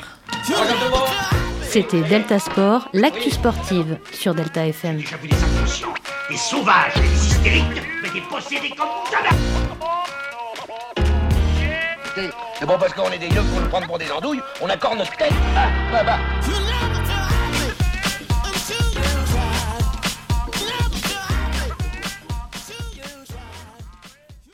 C'était 1.62 2.02
Delta 2.02 2.38
Sport, 2.38 2.88
l'actu 2.92 3.30
sportive 3.30 3.96
sur 4.12 4.34
Delta 4.34 4.66
FM. 4.66 4.98
J'ai 4.98 5.04
déjà 5.04 5.16
vu 5.16 5.28
des 5.28 5.36
inconscients, 5.36 5.94
des 6.28 6.36
sauvages 6.36 6.92
et 6.96 7.00
des 7.00 7.26
hystériques, 7.26 7.82
C'est 12.58 12.66
bon 12.66 12.78
parce 12.78 12.92
qu'on 12.92 13.10
est 13.10 13.18
des 13.18 13.28
yeux 13.28 13.42
pour 13.42 13.60
nous 13.60 13.68
prendre 13.68 13.86
pour 13.86 13.98
des 13.98 14.10
andouilles, 14.12 14.42
on 14.60 14.68
accorde 14.68 14.98
notre 14.98 15.16
tête. 15.16 15.32
Ah, 15.56 15.68
bah, 15.90 16.04
bah. 16.04 16.18